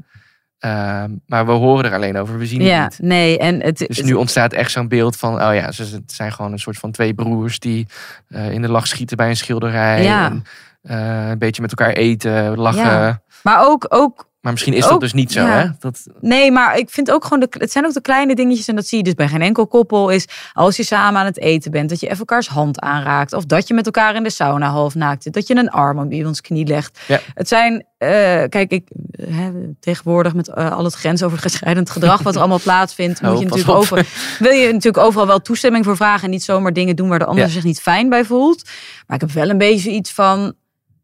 Ehm, 0.59 1.11
maar 1.25 1.45
we 1.45 1.51
horen 1.51 1.85
er 1.85 1.93
alleen 1.93 2.17
over, 2.17 2.37
we 2.37 2.45
zien 2.45 2.59
het 2.59 2.69
ja, 2.69 2.83
niet. 2.83 2.99
nee. 2.99 3.37
En 3.37 3.61
het, 3.61 3.77
Dus 3.77 4.01
nu 4.01 4.13
ontstaat 4.13 4.53
echt 4.53 4.71
zo'n 4.71 4.87
beeld 4.87 5.15
van, 5.15 5.33
oh 5.33 5.53
ja, 5.53 5.71
ze 5.71 5.85
ze 5.85 6.01
zijn 6.05 6.31
gewoon 6.31 6.51
een 6.51 6.59
soort 6.59 6.77
van 6.77 6.91
twee 6.91 7.13
broers 7.13 7.59
die 7.59 7.87
eh, 8.27 8.51
in 8.51 8.61
de 8.61 8.69
lach 8.69 8.87
schieten 8.87 9.17
bij 9.17 9.29
een 9.29 9.37
schilderij. 9.37 10.03
Ja. 10.03 10.25
En, 10.25 10.43
eh, 10.87 11.29
een 11.29 11.37
beetje 11.37 11.61
met 11.61 11.73
elkaar 11.75 11.93
eten, 11.93 12.57
lachen. 12.57 12.81
Ja. 12.83 13.21
maar 13.43 13.67
ook, 13.67 13.85
ook 13.89 14.29
Maar 14.41 14.51
misschien 14.51 14.73
is 14.73 14.87
dat 14.87 14.99
dus 14.99 15.13
niet 15.13 15.31
zo, 15.31 15.41
ja. 15.41 15.47
hè? 15.47 15.67
Dat, 15.79 16.07
Nee, 16.21 16.51
maar 16.51 16.77
ik 16.77 16.89
vind 16.89 17.11
ook 17.11 17.23
gewoon, 17.23 17.39
de, 17.39 17.47
het 17.49 17.71
zijn 17.71 17.85
ook 17.85 17.93
de 17.93 18.01
kleine 18.01 18.35
dingetjes. 18.35 18.67
En 18.67 18.75
dat 18.75 18.87
zie 18.87 18.97
je 18.97 19.03
dus 19.03 19.13
bij 19.13 19.27
geen 19.27 19.41
enkel 19.41 19.67
koppel. 19.67 20.09
Is 20.09 20.27
als 20.53 20.77
je 20.77 20.83
samen 20.83 21.19
aan 21.19 21.25
het 21.25 21.39
eten 21.39 21.71
bent, 21.71 21.89
dat 21.89 21.99
je 21.99 22.05
even 22.05 22.19
elkaars 22.19 22.47
hand 22.47 22.79
aanraakt. 22.79 23.33
Of 23.33 23.45
dat 23.45 23.67
je 23.67 23.73
met 23.73 23.85
elkaar 23.85 24.15
in 24.15 24.23
de 24.23 24.29
sauna 24.29 24.69
half 24.69 24.95
naakt 24.95 25.23
zit. 25.23 25.33
Dat 25.33 25.47
je 25.47 25.55
een 25.55 25.69
arm 25.69 25.99
op 25.99 26.11
iemands 26.11 26.41
knie 26.41 26.65
legt. 26.65 26.99
Ja. 27.07 27.19
Het 27.33 27.47
zijn, 27.47 27.85
eh, 27.97 28.09
kijk, 28.49 28.71
ik, 28.71 28.87
hè, 29.29 29.51
tegenwoordig 29.79 30.33
met 30.33 30.47
eh, 30.47 30.71
al 30.71 30.83
het 30.83 30.93
grensoverschrijdend 30.93 31.89
gedrag 31.89 32.21
wat 32.21 32.33
er 32.33 32.39
allemaal 32.39 32.59
plaatsvindt. 32.69 33.21
Oh, 33.21 33.29
moet 33.29 33.39
je 33.39 33.45
pas 33.45 33.57
natuurlijk 33.57 33.77
over, 33.79 34.07
wil 34.39 34.51
je 34.51 34.65
natuurlijk 34.65 35.03
overal 35.03 35.27
wel 35.27 35.41
toestemming 35.41 35.85
voor 35.85 35.95
vragen. 35.95 36.23
En 36.23 36.29
niet 36.29 36.43
zomaar 36.43 36.73
dingen 36.73 36.95
doen 36.95 37.09
waar 37.09 37.19
de 37.19 37.25
ander 37.25 37.43
Ja. 37.45 37.49
zich 37.49 37.63
niet 37.63 37.81
fijn 37.81 38.09
bij 38.09 38.25
voelt. 38.25 38.63
Maar 39.07 39.15
ik 39.15 39.21
heb 39.21 39.31
wel 39.31 39.49
een 39.49 39.57
beetje 39.57 39.91
iets 39.91 40.11
van, 40.11 40.53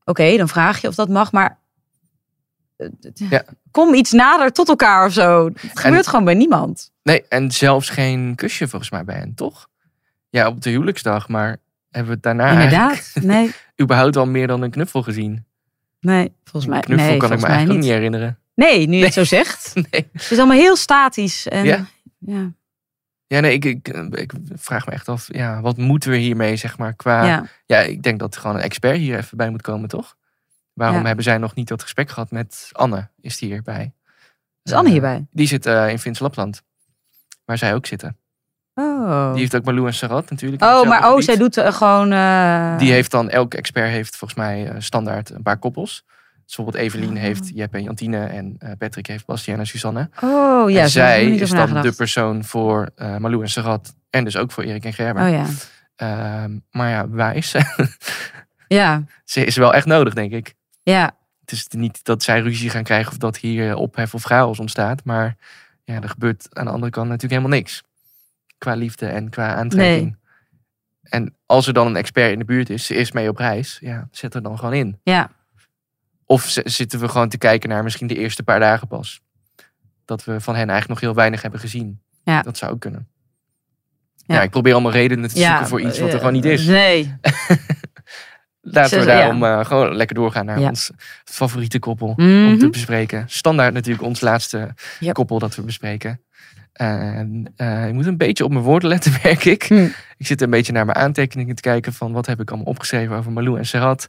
oké, 0.06 0.38
dan 0.38 0.47
vraag 0.49 0.82
je 0.82 0.88
of 0.88 0.95
dat 0.95 1.10
mag. 1.10 1.32
Maar 1.32 1.60
eh, 2.78 2.88
Ja. 3.14 3.43
kom 3.72 3.93
iets 3.93 4.12
nader 4.12 4.51
tot 4.51 4.70
elkaar 4.70 5.06
of 5.06 5.14
zo. 5.14 5.45
Het 5.45 5.80
gebeurt 5.80 6.08
gewoon 6.08 6.26
bij 6.26 6.34
niemand. 6.34 6.91
nee, 7.04 7.26
en 7.30 7.51
zelfs 7.51 7.89
geen 7.89 8.36
kusje 8.36 8.68
volgens 8.68 8.91
mij 8.91 9.04
bij 9.04 9.16
hen, 9.16 9.34
toch? 9.36 9.68
Ja, 10.30 10.47
op 10.47 10.62
de 10.62 10.70
huwelijksdag, 10.70 11.28
maar 11.28 11.58
hebben 11.89 12.10
we 12.10 12.14
het 12.14 12.24
daarna 12.24 12.51
Inderdaad. 12.51 13.12
Nee, 13.22 13.51
überhaupt 13.82 14.16
al 14.18 14.26
meer 14.26 14.47
dan 14.47 14.62
een 14.62 14.72
knuffel 14.72 15.04
gezien? 15.04 15.45
nee, 15.99 16.32
volgens 16.43 16.66
mij, 16.72 16.78
Een 16.78 16.84
knuffel 16.84 17.08
nee, 17.10 17.18
kan 17.18 17.32
ik 17.32 17.39
me 17.39 17.45
eigenlijk 17.45 17.76
niet. 17.80 17.86
niet 17.88 17.95
herinneren. 17.97 18.38
Nee, 18.56 18.88
nu 18.88 18.97
je 18.97 19.04
het 19.04 19.14
zo 19.14 19.24
zegt. 19.24 19.72
Nee. 19.91 20.10
Het 20.14 20.32
is 20.32 20.38
allemaal 20.38 20.58
heel 20.58 20.76
statisch. 20.76 21.47
En, 21.47 21.66
Ja. 21.66 21.86
ja. 22.20 22.51
Ja, 23.34 23.39
nee, 23.39 23.53
ik, 23.53 23.65
ik, 23.65 23.88
ik 24.11 24.31
vraag 24.55 24.86
me 24.86 24.91
echt 24.91 25.09
af, 25.09 25.27
ja, 25.31 25.61
wat 25.61 25.77
moeten 25.77 26.09
we 26.11 26.17
hiermee, 26.17 26.55
zeg 26.55 26.77
maar, 26.77 26.93
qua... 26.93 27.25
Ja, 27.25 27.45
Ja. 27.65 27.79
ik 27.79 28.03
denk 28.03 28.19
dat 28.19 28.38
gewoon 28.38 28.55
een 28.55 28.61
expert 28.61 28.97
hier 28.97 29.17
even 29.17 29.38
bij 29.38 29.49
moet 29.49 29.61
komen, 29.61 29.89
toch? 29.89 30.15
Waarom 30.73 30.99
Ja. 30.99 31.05
hebben 31.05 31.23
zij 31.23 31.38
nog 31.38 31.55
niet 31.55 31.67
dat 31.67 31.81
gesprek 31.81 32.09
gehad 32.09 32.31
met 32.31 32.69
Anne, 32.71 33.09
is 33.21 33.38
die 33.38 33.49
hierbij? 33.49 33.93
Is 34.63 34.71
Anne 34.73 34.86
Eh, 34.86 34.91
hierbij? 34.91 35.25
Die 35.31 35.47
zit 35.47 35.65
eh, 35.65 35.89
in 35.89 35.99
Vins 35.99 36.19
Lapland, 36.19 36.61
waar 37.45 37.57
zij 37.57 37.73
ook 37.73 37.86
zitten. 37.86 38.17
Oh. 38.73 39.31
Die 39.31 39.39
heeft 39.41 39.55
ook 39.55 39.63
Malou 39.65 39.88
en 39.88 39.93
Sarat 39.93 40.29
natuurlijk. 40.29 40.63
Oh, 40.63 40.84
maar 40.88 40.99
oh, 41.03 41.09
gebied. 41.09 41.23
zij 41.25 41.38
doet 41.38 41.57
eh, 41.57 41.73
gewoon... 41.73 42.11
eh, 42.11 42.77
Die 42.77 42.91
heeft 42.91 43.11
dan, 43.11 43.29
elke 43.29 43.57
expert 43.57 43.89
heeft 43.89 44.15
volgens 44.15 44.39
mij 44.39 44.67
eh, 44.69 44.75
standaard 44.79 45.29
een 45.29 45.43
paar 45.43 45.57
koppels. 45.57 46.05
Dus 46.46 46.56
bijvoorbeeld 46.56 46.84
Evelien 46.86 47.16
Oh. 47.16 47.22
heeft 47.22 47.52
Jep 47.54 47.74
en 47.74 47.84
Jantine 47.84 48.26
en 48.26 48.56
eh, 48.60 48.72
Patrick 48.78 49.08
heeft 49.08 49.26
Bastiaan 49.26 49.60
en 49.60 49.68
Suzanne. 49.68 50.10
Oh, 50.22 50.70
ja. 50.72 50.82
en 50.82 50.89
zij 50.89 51.26
is 51.26 51.50
dan 51.50 51.82
de 51.82 51.91
persoon 51.94 52.44
voor 52.44 52.89
eh 52.96 53.18
Malou 53.18 53.41
en 53.41 53.50
Sarat 53.50 53.96
en 54.10 54.24
dus 54.24 54.38
ook 54.38 54.52
voor 54.52 54.64
Erik 54.64 54.86
en 54.86 54.94
Gerber. 54.94 55.24
Oh 55.24 55.30
ja. 55.32 55.46
Ehm, 55.96 56.58
maar 56.72 56.89
ja, 56.89 57.08
waar 57.08 57.36
is 57.36 57.50
ze? 57.50 57.62
Ja, 58.68 59.04
ze 59.24 59.46
is 59.46 59.56
wel 59.56 59.74
echt 59.74 59.86
nodig, 59.86 60.14
denk 60.14 60.32
ik. 60.32 60.54
ja. 60.84 61.12
Het 61.39 61.52
is 61.52 61.68
niet 61.68 62.04
dat 62.04 62.24
zij 62.24 62.39
ruzie 62.41 62.70
gaan 62.70 62.84
krijgen 62.84 63.12
of 63.12 63.18
dat 63.18 63.38
hier 63.38 63.70
eh, 63.70 63.76
ophef 63.76 64.14
of 64.14 64.24
chaos 64.24 64.60
ontstaat. 64.60 65.04
Maar 65.04 65.36
ja, 65.84 66.02
er 66.02 66.10
gebeurt 66.10 66.48
aan 66.52 66.66
de 66.66 66.72
andere 66.72 66.91
kant 66.91 67.08
natuurlijk 67.08 67.34
helemaal 67.39 67.58
niks. 67.58 67.84
Qua 68.58 68.74
liefde 68.74 69.06
en 69.08 69.30
qua 69.30 69.56
aantrekking. 69.56 70.18
En 71.04 71.36
als 71.46 71.68
er 71.68 71.74
dan 71.74 71.88
een 71.88 71.96
expert 71.96 72.32
in 72.32 72.39
de 72.39 72.46
buurt 72.46 72.70
is, 72.70 72.86
ze 72.86 72.96
is 72.96 73.12
mee 73.12 73.30
op 73.30 73.38
reis. 73.38 73.78
Ja, 73.82 74.08
zet 74.12 74.34
er 74.34 74.41
dan 74.44 74.58
gewoon 74.60 74.74
in. 74.74 75.00
Ja. 75.04 75.30
Of 76.34 76.55
zitten 76.63 76.99
we 76.99 77.07
gewoon 77.07 77.29
te 77.29 77.38
kijken 77.38 77.69
naar 77.69 77.84
misschien 77.84 78.07
de 78.07 78.15
eerste 78.17 78.43
paar 78.43 78.59
dagen 78.59 78.88
pas. 78.88 79.21
Dat 80.05 80.23
we 80.23 80.39
van 80.41 80.55
hen 80.55 80.69
eigenlijk 80.69 80.89
nog 80.89 80.99
heel 80.99 81.13
weinig 81.13 81.41
hebben 81.41 81.59
gezien. 81.59 82.01
Ja. 82.23 82.41
Dat 82.41 82.57
zou 82.57 82.71
ook 82.71 82.79
kunnen. 82.79 83.07
Ja. 84.25 84.41
ik 84.41 84.49
probeer 84.49 84.73
allemaal 84.73 84.91
redenen 84.91 85.29
te 85.29 85.39
zoeken 85.39 85.67
voor 85.67 85.81
iets 85.81 85.99
wat 85.99 86.07
er 86.07 86.13
eh, 86.13 86.17
gewoon 86.17 86.34
niet 86.34 86.45
is. 86.45 86.65
Nee. 86.65 87.15
Laten 88.61 88.99
we 88.99 89.05
daarom 89.05 89.43
eh, 89.43 89.65
gewoon 89.65 89.95
lekker 89.95 90.15
doorgaan 90.15 90.45
naar 90.45 90.59
ons 90.59 90.91
favoriete 91.23 91.79
koppel 91.79 92.13
Mhm. 92.15 92.45
om 92.47 92.57
te 92.57 92.69
bespreken. 92.69 93.23
Standaard 93.27 93.73
natuurlijk 93.73 94.03
ons 94.03 94.21
laatste 94.21 94.73
Yep. 94.99 95.13
koppel 95.13 95.39
dat 95.39 95.55
we 95.55 95.61
bespreken. 95.61 96.21
En 96.73 97.53
eh, 97.55 97.88
ik 97.88 97.93
moet 97.93 98.05
een 98.05 98.17
beetje 98.17 98.43
op 98.43 98.51
mijn 98.51 98.63
woorden 98.63 98.89
letten, 98.89 99.11
merk 99.23 99.45
ik. 99.45 99.63
Hm. 99.63 99.88
Ik 100.17 100.25
zit 100.27 100.41
een 100.41 100.49
beetje 100.49 100.71
naar 100.71 100.86
mijn 100.86 100.97
aantekeningen 100.97 101.55
te 101.55 101.61
kijken 101.61 101.93
van 101.93 102.11
wat 102.11 102.25
heb 102.25 102.39
ik 102.39 102.49
allemaal 102.49 102.67
opgeschreven 102.67 103.15
over 103.17 103.31
Malou 103.31 103.57
en 103.57 103.65
Serhat. 103.65 104.07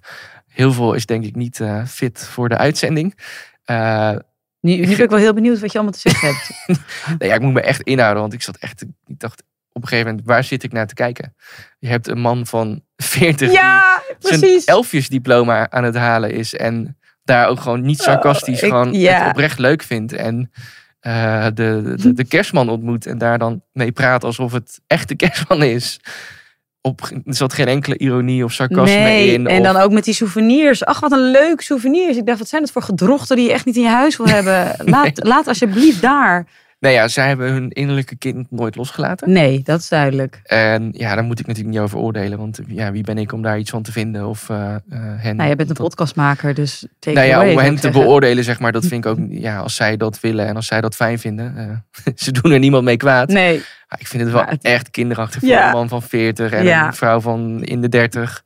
Heel 0.54 0.72
veel 0.72 0.94
is 0.94 1.06
denk 1.06 1.24
ik 1.24 1.34
niet 1.34 1.60
eh, 1.60 1.84
fit 1.86 2.26
voor 2.26 2.48
de 2.48 2.56
uitzending. 2.56 3.18
Eh, 3.64 4.10
Nu, 4.60 4.76
nu 4.76 4.86
ben 4.96 5.00
ik 5.04 5.10
wel 5.10 5.18
heel 5.18 5.34
benieuwd 5.34 5.60
wat 5.60 5.72
je 5.72 5.78
allemaal 5.78 6.00
te 6.00 6.08
zeggen 6.10 6.28
hebt. 6.28 6.50
nee, 7.18 7.28
ja, 7.28 7.34
ik 7.34 7.40
moet 7.40 7.52
me 7.52 7.60
echt 7.60 7.80
inhouden, 7.82 8.20
want 8.20 8.32
ik 8.32 8.42
zat 8.42 8.56
echt, 8.56 8.82
ik 9.06 9.18
dacht 9.18 9.42
op 9.72 9.82
een 9.82 9.88
gegeven 9.88 10.10
moment, 10.10 10.26
waar 10.28 10.44
zit 10.44 10.62
ik 10.62 10.72
naar 10.72 10.86
te 10.86 10.94
kijken? 10.94 11.34
Je 11.78 11.88
hebt 11.88 12.08
een 12.08 12.20
man 12.20 12.46
van 12.46 12.82
40 12.96 13.52
ja, 13.52 14.02
die 14.18 14.38
zijn 14.38 14.62
elfjesdiploma 14.64 15.70
aan 15.70 15.84
het 15.84 15.94
halen 15.96 16.30
is 16.32 16.54
en 16.54 16.98
daar 17.24 17.48
ook 17.48 17.60
gewoon 17.60 17.80
niet 17.80 17.98
sarcastisch, 18.02 18.58
Oh, 18.58 18.64
ik- 18.64 18.70
gewoon 18.70 18.92
ja. 18.92 19.18
het 19.20 19.28
oprecht 19.30 19.58
leuk 19.58 19.82
vindt 19.82 20.12
en 20.12 20.50
eh, 21.00 21.44
de, 21.54 21.94
de, 21.96 22.12
de 22.12 22.24
kerstman 22.24 22.68
ontmoet 22.68 23.06
en 23.06 23.18
daar 23.18 23.38
dan 23.38 23.62
mee 23.72 23.92
praat 23.92 24.24
alsof 24.24 24.52
het 24.52 24.80
echt 24.86 25.08
de 25.08 25.16
kerstman 25.16 25.62
is. 25.62 26.00
Op, 26.86 27.00
er 27.00 27.34
zat 27.34 27.52
geen 27.52 27.66
enkele 27.66 27.98
ironie 27.98 28.44
of 28.44 28.52
sarcasme 28.52 28.96
Nee, 28.98 29.32
in. 29.32 29.46
en 29.46 29.58
of- 29.58 29.64
dan 29.72 29.76
ook 29.76 29.92
met 29.92 30.04
die 30.04 30.14
souvenirs. 30.14 30.84
Ach, 30.84 31.00
wat 31.00 31.12
een 31.12 31.30
leuk 31.30 31.60
souvenirs. 31.60 32.16
Ik 32.16 32.26
dacht, 32.26 32.38
wat 32.38 32.48
zijn 32.48 32.62
het 32.62 32.70
voor 32.72 32.82
gedrochten 32.82 33.36
die 33.36 33.44
je 33.46 33.52
echt 33.52 33.64
niet 33.64 33.76
in 33.76 33.82
je 33.82 33.88
huis 33.88 34.16
wil 34.16 34.26
hebben? 34.26 34.74
Laat, 34.94 35.24
laat 35.24 35.48
alsjeblieft 35.48 36.02
daar. 36.02 36.46
Nou 36.84 36.96
ja, 36.96 37.08
zij 37.08 37.26
hebben 37.26 37.52
hun 37.52 37.70
innerlijke 37.70 38.16
kind 38.16 38.50
nooit 38.50 38.76
losgelaten. 38.76 39.32
Nee, 39.32 39.60
dat 39.62 39.80
is 39.80 39.88
duidelijk. 39.88 40.40
En 40.44 40.88
ja, 40.92 41.14
daar 41.14 41.24
moet 41.24 41.38
ik 41.40 41.46
natuurlijk 41.46 41.74
niet 41.74 41.84
over 41.84 41.98
oordelen. 41.98 42.38
Want 42.38 42.60
ja, 42.66 42.92
wie 42.92 43.02
ben 43.04 43.18
ik 43.18 43.32
om 43.32 43.42
daar 43.42 43.58
iets 43.58 43.70
van 43.70 43.82
te 43.82 43.92
vinden? 43.92 44.26
Of 44.28 44.48
eh, 44.50 44.74
eh, 44.74 44.80
hen. 45.16 45.36
Nou, 45.36 45.48
je 45.48 45.56
bent 45.56 45.68
een 45.68 45.74
podcastmaker, 45.76 46.54
dus 46.54 46.86
Nou 47.00 47.26
ja, 47.26 47.34
away, 47.36 47.52
om 47.52 47.58
hen 47.58 47.74
te 47.74 47.80
zeggen. 47.80 48.00
beoordelen, 48.02 48.44
zeg 48.44 48.60
maar, 48.60 48.72
dat 48.72 48.86
vind 48.86 49.04
ik 49.04 49.10
ook, 49.10 49.18
ja, 49.46 49.58
als 49.58 49.74
zij 49.74 49.96
dat 49.96 50.20
willen 50.20 50.46
en 50.46 50.56
als 50.56 50.66
zij 50.66 50.80
dat 50.80 50.94
fijn 50.96 51.18
vinden. 51.18 51.54
eh, 51.56 52.12
ze 52.24 52.32
doen 52.32 52.52
er 52.52 52.58
niemand 52.58 52.84
mee 52.84 52.96
kwaad. 52.96 53.28
Nee, 53.28 53.62
Maar 53.88 54.00
ik 54.00 54.06
vind 54.06 54.22
het 54.22 54.32
wel 54.32 54.44
het- 54.44 54.64
echt 54.64 54.90
kinderachtig 54.90 55.40
voor 55.40 55.48
Ja. 55.48 55.66
een 55.66 55.72
man 55.72 55.88
van 55.88 56.02
40 56.02 56.52
en 56.52 56.64
Ja. 56.64 56.86
een 56.86 56.94
vrouw 56.94 57.20
van 57.20 57.62
in 57.62 57.80
de 57.80 57.88
30. 57.88 58.42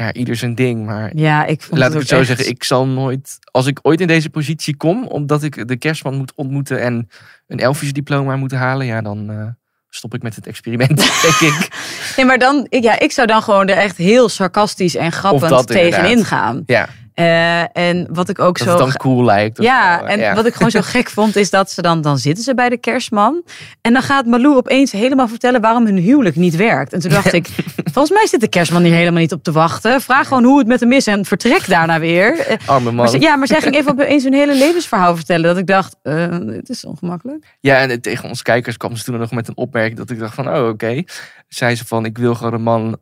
Ja, 0.00 0.12
ieder 0.12 0.36
zijn 0.36 0.54
ding. 0.54 0.86
Maar 0.86 1.10
ja, 1.14 1.44
ik 1.46 1.62
vond 1.62 1.78
laat 1.80 1.92
ik 1.92 1.98
het 1.98 2.08
zo 2.08 2.18
echt- 2.18 2.26
zeggen, 2.26 2.48
ik 2.48 2.64
zal 2.64 2.86
nooit, 2.86 3.38
als 3.50 3.66
ik 3.66 3.78
ooit 3.82 4.00
in 4.00 4.06
deze 4.06 4.30
positie 4.30 4.76
kom, 4.76 5.04
omdat 5.06 5.42
ik 5.42 5.68
de 5.68 5.76
kerstman 5.76 6.14
moet 6.16 6.32
ontmoeten 6.34 6.80
en 6.80 7.08
een 7.46 7.58
elfjesdiploma 7.58 8.36
moet 8.36 8.52
halen, 8.52 8.86
ja, 8.86 9.00
dan 9.02 9.30
eh, 9.30 9.46
stop 9.88 10.14
ik 10.14 10.22
met 10.22 10.34
het 10.36 10.46
experiment, 10.46 10.96
denk 11.22 11.52
ik. 11.54 11.68
Nee, 12.16 12.26
maar 12.26 12.38
dan, 12.38 12.66
ik, 12.68 12.82
ja, 12.82 12.98
ik 12.98 13.12
zou 13.12 13.26
dan 13.26 13.42
gewoon 13.42 13.68
er 13.68 13.76
echt 13.76 13.96
heel 13.96 14.28
sarcastisch 14.28 14.94
en 14.96 15.12
grappend 15.12 15.66
tegenin 15.66 16.10
inderdaad. 16.10 16.24
gaan. 16.26 16.62
Ja, 16.66 16.88
Eh, 17.18 17.76
en 17.76 18.06
wat 18.10 18.28
ik 18.28 18.38
ook 18.38 18.58
dat 18.58 18.66
zo 18.66 18.72
het 18.72 18.82
dan 18.82 18.92
cool 18.92 19.24
lijkt. 19.24 19.62
Ja, 19.62 20.02
en 20.02 20.34
wat 20.34 20.46
ik 20.46 20.54
gewoon 20.54 20.70
zo 20.70 20.80
gek 20.96 21.10
vond, 21.10 21.36
is 21.36 21.50
dat 21.50 21.70
ze 21.70 21.82
dan, 21.82 22.00
dan 22.00 22.18
zitten 22.18 22.44
ze 22.44 22.54
bij 22.54 22.68
de 22.68 22.76
kerstman. 22.76 23.42
En 23.80 23.92
dan 23.92 24.02
gaat 24.02 24.26
Malou 24.26 24.56
opeens 24.56 24.92
helemaal 24.92 25.28
vertellen 25.28 25.60
waarom 25.60 25.84
hun 25.84 25.96
huwelijk 25.96 26.36
niet 26.36 26.56
werkt. 26.56 26.92
En 26.92 27.00
toen 27.00 27.10
dacht 27.10 27.32
ik, 27.40 27.48
volgens 27.84 28.10
mij 28.10 28.26
zit 28.26 28.40
de 28.40 28.48
kerstman 28.48 28.82
hier 28.82 28.94
helemaal 28.94 29.20
niet 29.20 29.32
op 29.32 29.42
te 29.42 29.52
wachten. 29.52 30.00
Vraag 30.00 30.28
gewoon 30.28 30.44
hoe 30.44 30.58
het 30.58 30.66
met 30.66 30.80
hem 30.80 30.92
is 30.92 31.06
en 31.06 31.24
vertrek 31.24 31.68
daarna 31.68 32.00
weer. 32.00 32.38
Eh, 32.38 32.56
Arme 32.66 32.92
man. 32.92 33.10
Maar 33.10 33.20
ja, 33.20 33.36
maar 33.36 33.46
zij 33.46 33.60
ging 33.60 33.74
even 33.74 33.90
opeens 33.90 34.24
hun 34.24 34.34
hele 34.34 34.54
levensverhaal 34.54 35.16
vertellen. 35.16 35.46
Dat 35.46 35.58
ik 35.58 35.66
dacht, 35.66 35.96
eh, 36.02 36.28
het 36.46 36.68
is 36.68 36.84
ongemakkelijk. 36.84 37.56
Ja, 37.60 37.78
en 37.78 38.00
tegen 38.00 38.28
onze 38.28 38.42
kijkers 38.42 38.76
kwam 38.76 38.96
ze 38.96 39.04
toen 39.04 39.18
nog 39.18 39.30
met 39.30 39.48
een 39.48 39.56
opmerking 39.56 39.98
dat 39.98 40.10
ik 40.10 40.18
dacht 40.18 40.34
van, 40.34 40.48
oh 40.48 40.68
oké. 40.68 41.02
Zei 41.48 41.74
ze 41.74 41.86
van, 41.86 42.04
ik 42.04 42.18
wil 42.18 42.34
gewoon 42.34 42.52
een 42.52 42.62
man, 42.62 42.98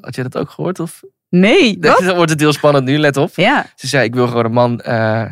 had 0.00 0.14
jij 0.14 0.24
dat 0.24 0.36
ook 0.36 0.50
gehoord? 0.50 0.80
Of? 0.80 1.02
Nee, 1.40 1.76
wat? 1.80 1.98
Dan 2.04 2.16
wordt 2.16 2.30
het 2.30 2.40
heel 2.40 2.52
spannend 2.52 2.84
nu, 2.84 2.98
let 2.98 3.16
op. 3.16 3.30
Ja. 3.34 3.66
Ze 3.76 3.86
zei, 3.86 4.04
ik 4.04 4.14
wil 4.14 4.26
gewoon 4.26 4.44
een 4.44 4.52
man 4.52 4.80
eh, 4.80 5.24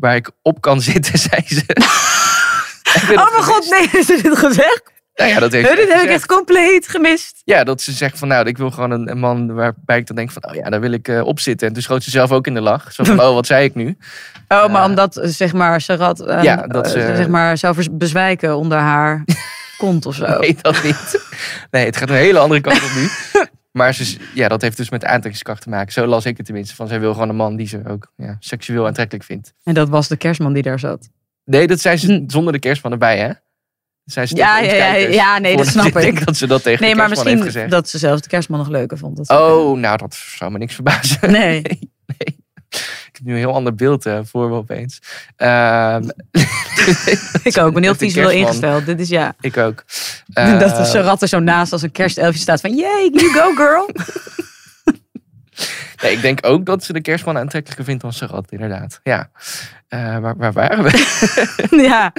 waar 0.00 0.16
ik 0.16 0.30
op 0.42 0.60
kan 0.60 0.80
zitten, 0.90 1.18
zei 1.18 1.42
ze. 1.46 1.62
Dat 2.92 3.02
Oh 3.18 3.30
mijn 3.32 3.42
god, 3.44 3.70
nee, 3.70 4.02
ze 4.04 4.18
dit 4.22 4.38
gezegd? 4.38 4.82
Nou 5.14 5.30
ja, 5.30 5.38
dat 5.40 5.52
heeft 5.52 5.76
dit 5.76 5.92
heb 5.92 6.02
ik 6.02 6.08
echt 6.10 6.26
compleet 6.26 6.88
gemist. 6.88 7.42
Ja, 7.44 7.64
dat 7.64 7.82
ze 7.82 7.92
zegt 7.92 8.18
van, 8.18 8.28
nou, 8.28 8.46
ik 8.46 8.56
wil 8.56 8.70
gewoon 8.70 8.90
een, 8.90 9.10
een 9.10 9.18
man 9.18 9.54
waarbij 9.54 9.98
ik 9.98 10.06
dan 10.06 10.16
denk 10.16 10.30
van, 10.30 10.48
oh 10.48 10.54
ja, 10.54 10.70
daar 10.70 10.80
wil 10.80 10.90
ik 10.92 11.08
eh, 11.08 11.20
op 11.24 11.40
zitten. 11.40 11.66
En 11.68 11.72
toen 11.72 11.82
schoot 11.82 12.02
ze 12.02 12.10
zelf 12.10 12.32
ook 12.32 12.46
in 12.46 12.54
de 12.54 12.60
lach. 12.60 12.92
Zo 12.92 13.04
van, 13.04 13.20
oh, 13.20 13.34
wat 13.34 13.46
zei 13.46 13.64
ik 13.64 13.74
nu? 13.74 13.96
Oh, 14.48 14.68
maar 14.72 14.82
Eh, 14.82 14.88
omdat, 14.88 15.20
zeg 15.22 15.52
maar, 15.52 15.80
Sarat 15.80 16.22
Ja, 16.42 16.66
dat 16.66 16.90
ze- 16.90 17.12
zeg 17.16 17.28
maar, 17.28 17.58
zou 17.58 17.90
bezwijken 17.92 18.56
onder 18.56 18.78
haar 18.78 19.24
kont 19.76 20.06
of 20.06 20.14
zo. 20.14 20.38
Nee, 20.38 20.56
dat 20.60 20.82
niet. 20.82 21.20
Nee, 21.70 21.84
het 21.84 21.96
gaat 21.96 22.08
een 22.10 22.14
hele 22.14 22.38
andere 22.38 22.60
kant 22.60 22.82
op 22.82 22.90
nu. 22.94 23.08
Maar 23.76 23.94
ze, 23.94 24.16
ja, 24.34 24.48
dat 24.48 24.62
heeft 24.62 24.76
dus 24.76 24.90
met 24.90 25.04
aantrekkingskracht 25.04 25.62
te 25.62 25.68
maken. 25.68 25.92
Zo 25.92 26.06
las 26.06 26.26
ik 26.26 26.36
het 26.36 26.46
tenminste. 26.46 26.74
Van 26.74 26.88
zij 26.88 27.00
wil 27.00 27.12
gewoon 27.12 27.28
een 27.28 27.36
man 27.36 27.56
die 27.56 27.66
ze 27.66 27.80
ook 27.88 28.12
ja, 28.16 28.36
seksueel 28.40 28.86
aantrekkelijk 28.86 29.24
vindt. 29.24 29.52
En 29.64 29.74
dat 29.74 29.88
was 29.88 30.08
de 30.08 30.16
kerstman 30.16 30.52
die 30.52 30.62
daar 30.62 30.78
zat. 30.78 31.08
Nee, 31.44 31.66
dat 31.66 31.80
zei 31.80 31.96
ze 31.96 32.12
Hm. 32.12 32.22
zonder 32.30 32.52
de 32.52 32.58
kerstman 32.58 32.92
erbij, 32.92 33.18
hè? 33.18 33.30
Ze 34.04 34.36
Ja, 34.36 34.58
ja, 34.60 34.74
ja, 34.74 34.94
ja, 34.94 35.38
nee, 35.38 35.56
dat 35.56 35.66
snap 35.66 35.96
ik. 35.96 36.24
dat 36.26 36.36
ze 36.36 36.46
dat 36.46 36.62
tegen 36.62 36.84
Nee, 36.84 36.94
maar 36.94 37.08
misschien 37.08 37.68
dat 37.68 37.88
ze 37.88 37.98
zelfs 37.98 38.22
de 38.22 38.28
kerstman 38.28 38.58
nog 38.58 38.68
leuker 38.68 38.98
vond. 38.98 39.16
Dat 39.16 39.30
Oh, 39.30 39.78
nou, 39.78 39.96
dat 39.96 40.14
zou 40.14 40.50
me 40.52 40.58
niks 40.58 40.74
verbazen. 40.74 41.30
nee. 41.30 41.62
nee. 42.16 42.36
Nu 43.26 43.32
een 43.32 43.38
heel 43.38 43.54
ander 43.54 43.74
beeld 43.74 44.06
eh, 44.06 44.18
voor 44.24 44.48
me 44.48 44.54
opeens. 44.54 45.00
Ehm, 45.36 46.02
ik 47.42 47.58
ook. 47.58 47.72
Ben 47.72 47.82
heel 47.82 47.94
visueel 48.06 48.28
kerstman. 48.28 48.46
ingesteld. 48.46 48.86
Dit 48.86 49.00
is 49.00 49.08
ja. 49.08 49.34
Ik 49.40 49.56
ook. 49.56 49.84
dat 50.26 50.62
Eh, 50.62 50.76
de 50.76 50.84
Sarat 50.84 51.22
er 51.22 51.28
zo 51.28 51.38
naast 51.38 51.72
als 51.72 51.82
een 51.82 51.92
kerstelfje 51.92 52.40
staat 52.40 52.60
van... 52.60 52.74
Yay, 52.74 53.10
you 53.12 53.32
go 53.32 53.54
girl. 53.54 53.90
nee, 56.02 56.12
ik 56.12 56.20
denk 56.20 56.38
ook 56.42 56.66
dat 56.66 56.84
ze 56.84 56.92
de 56.92 57.00
kerstman 57.00 57.38
aantrekkelijker 57.38 57.84
vindt 57.84 58.02
dan 58.02 58.12
Sarat, 58.12 58.50
inderdaad. 58.50 59.00
Ja. 59.02 59.30
Eh, 59.88 60.18
waar, 60.18 60.36
waar 60.36 60.52
waren 60.52 60.84
we? 60.84 61.84
ja. 61.90 62.12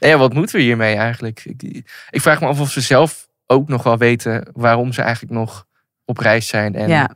Nee, 0.00 0.16
wat 0.16 0.34
moeten 0.34 0.56
we 0.56 0.62
hiermee 0.62 0.96
eigenlijk? 0.96 1.42
Ik, 1.44 1.62
ik 2.10 2.20
vraag 2.20 2.40
me 2.40 2.46
af 2.46 2.60
of 2.60 2.70
ze 2.70 2.80
zelf 2.80 3.28
ook 3.46 3.68
nog 3.68 3.82
wel 3.82 3.98
weten 3.98 4.48
waarom 4.52 4.92
ze 4.92 5.02
eigenlijk 5.02 5.32
nog 5.32 5.66
op 6.04 6.18
reis 6.18 6.46
zijn. 6.46 6.74
En 6.74 6.88
ja. 6.88 7.10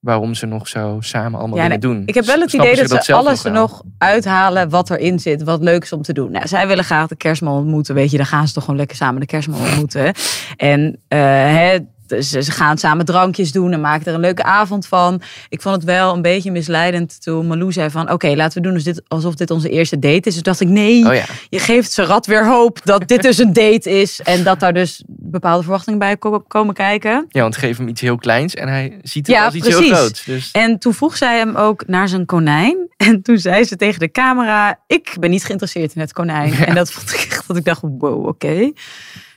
Waarom 0.00 0.34
ze 0.34 0.46
nog 0.46 0.68
zo 0.68 0.96
samen 1.00 1.38
allemaal 1.38 1.56
Ja, 1.56 1.62
dingen 1.62 1.80
doen. 1.80 2.02
Ik 2.06 2.14
heb 2.14 2.24
wel 2.24 2.40
het 2.40 2.50
Snappen 2.50 2.72
idee 2.74 2.88
dat 2.88 3.04
ze 3.04 3.14
alles 3.14 3.44
er 3.44 3.52
wel? 3.52 3.60
nog 3.60 3.82
uithalen 3.98 4.68
wat 4.68 4.90
erin 4.90 5.18
zit, 5.18 5.42
wat 5.42 5.62
leuk 5.62 5.82
is 5.82 5.92
om 5.92 6.02
te 6.02 6.12
doen. 6.12 6.30
Nou, 6.30 6.48
zij 6.48 6.66
willen 6.66 6.84
graag 6.84 7.08
de 7.08 7.16
kerstman 7.16 7.58
ontmoeten, 7.58 7.94
weet 7.94 8.10
je, 8.10 8.16
dan 8.16 8.26
gaan 8.26 8.46
ze 8.48 8.54
toch 8.54 8.64
gewoon 8.64 8.78
lekker 8.78 8.96
samen 8.96 9.20
de 9.20 9.26
kerstman 9.26 9.60
ontmoeten. 9.60 10.14
En 10.56 11.00
hè, 11.08 11.78
ze, 12.08 12.42
ze 12.42 12.50
gaan 12.50 12.78
samen 12.78 13.04
drankjes 13.04 13.52
doen 13.52 13.72
en 13.72 13.80
maken 13.80 14.06
er 14.06 14.14
een 14.14 14.20
leuke 14.20 14.42
avond 14.42 14.86
van. 14.86 15.22
Ik 15.48 15.62
vond 15.62 15.74
het 15.74 15.84
wel 15.84 16.14
een 16.14 16.22
beetje 16.22 16.50
misleidend 16.50 17.22
toen 17.22 17.46
Malou 17.46 17.72
zei 17.72 17.90
van, 17.90 18.10
oké, 18.12 18.28
laten 18.34 18.62
we 18.62 18.68
doen 18.68 18.76
alsof 18.76 18.94
dit, 18.94 19.02
alsof 19.08 19.34
dit 19.34 19.50
onze 19.50 19.68
eerste 19.68 19.98
date 19.98 20.28
is. 20.28 20.34
Dus 20.34 20.42
dacht 20.42 20.60
ik, 20.60 20.68
nee, 20.68 21.06
Oh 21.06 21.14
ja. 21.14 21.24
je 21.48 21.58
geeft 21.58 21.92
Sarat 21.92 22.26
weer 22.26 22.46
hoop 22.46 22.80
dat 22.84 23.08
dit 23.08 23.22
dus 23.22 23.38
een 23.38 23.52
date 23.52 24.00
is 24.00 24.20
en 24.20 24.44
dat 24.44 24.60
daar 24.60 24.72
dus 24.72 25.02
bepaalde 25.06 25.62
verwachtingen 25.62 25.98
bij 25.98 26.16
ko- 26.16 26.40
komen 26.40 26.74
kijken. 26.74 27.26
ja, 27.28 27.40
want 27.42 27.56
geef 27.56 27.76
hem 27.76 27.88
iets 27.88 28.00
heel 28.00 28.16
kleins 28.16 28.54
en 28.54 28.68
hij 28.68 28.98
ziet 29.02 29.26
het 29.26 29.36
Ja, 29.36 29.44
als 29.44 29.54
iets 29.54 29.68
heel 29.68 29.82
groots. 29.82 30.24
Dus 30.24 30.50
En 30.50 30.78
toen 30.78 30.94
vroeg 30.94 31.16
zij 31.16 31.38
hem 31.38 31.56
ook 31.56 31.86
naar 31.86 32.08
zijn 32.08 32.26
konijn. 32.26 32.76
En 32.98 33.22
toen 33.22 33.38
zei 33.38 33.64
ze 33.64 33.76
tegen 33.76 34.00
de 34.00 34.10
camera: 34.10 34.80
Ik 34.86 35.16
ben 35.20 35.30
niet 35.30 35.44
geïnteresseerd 35.44 35.94
in 35.94 36.00
het 36.00 36.12
konijn. 36.12 36.52
En 36.54 36.74
dat 36.74 36.92
vond 36.92 37.12
ik 37.12 37.20
echt 37.30 37.48
dat 37.48 37.56
ik 37.56 37.64
dacht: 37.64 37.80
Wow, 37.82 38.26
oké. 38.26 38.54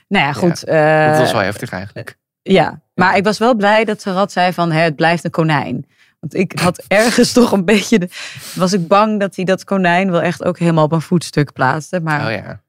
Nou 0.08 0.24
ja, 0.24 0.32
goed. 0.32 0.64
eh, 0.64 1.08
dat 1.10 1.18
was 1.18 1.32
wel 1.32 1.40
heftig 1.40 1.70
eigenlijk. 1.70 2.16
Ja, 2.42 2.80
maar 2.94 3.16
ik 3.16 3.24
was 3.24 3.38
wel 3.38 3.54
blij 3.54 3.84
dat 3.84 4.00
Sarat 4.00 4.32
zei: 4.32 4.52
van, 4.52 4.72
Het 4.72 4.96
blijft 4.96 5.24
een 5.24 5.30
konijn. 5.30 5.86
Want 6.20 6.34
ik 6.34 6.58
had 6.58 6.84
ergens 6.88 7.32
toch 7.32 7.52
een 7.52 7.64
beetje. 7.64 7.98
De, 7.98 8.08
was 8.54 8.72
ik 8.72 8.88
bang 8.88 9.20
dat 9.20 9.36
hij 9.36 9.44
dat 9.44 9.64
konijn 9.64 10.10
wel 10.10 10.22
echt 10.22 10.44
ook 10.44 10.58
helemaal 10.58 10.84
op 10.84 10.92
een 10.92 11.00
voetstuk 11.00 11.52
plaatste. 11.52 12.00
Maar 12.00 12.26
Oh 12.26 12.30
ja. 12.32 12.60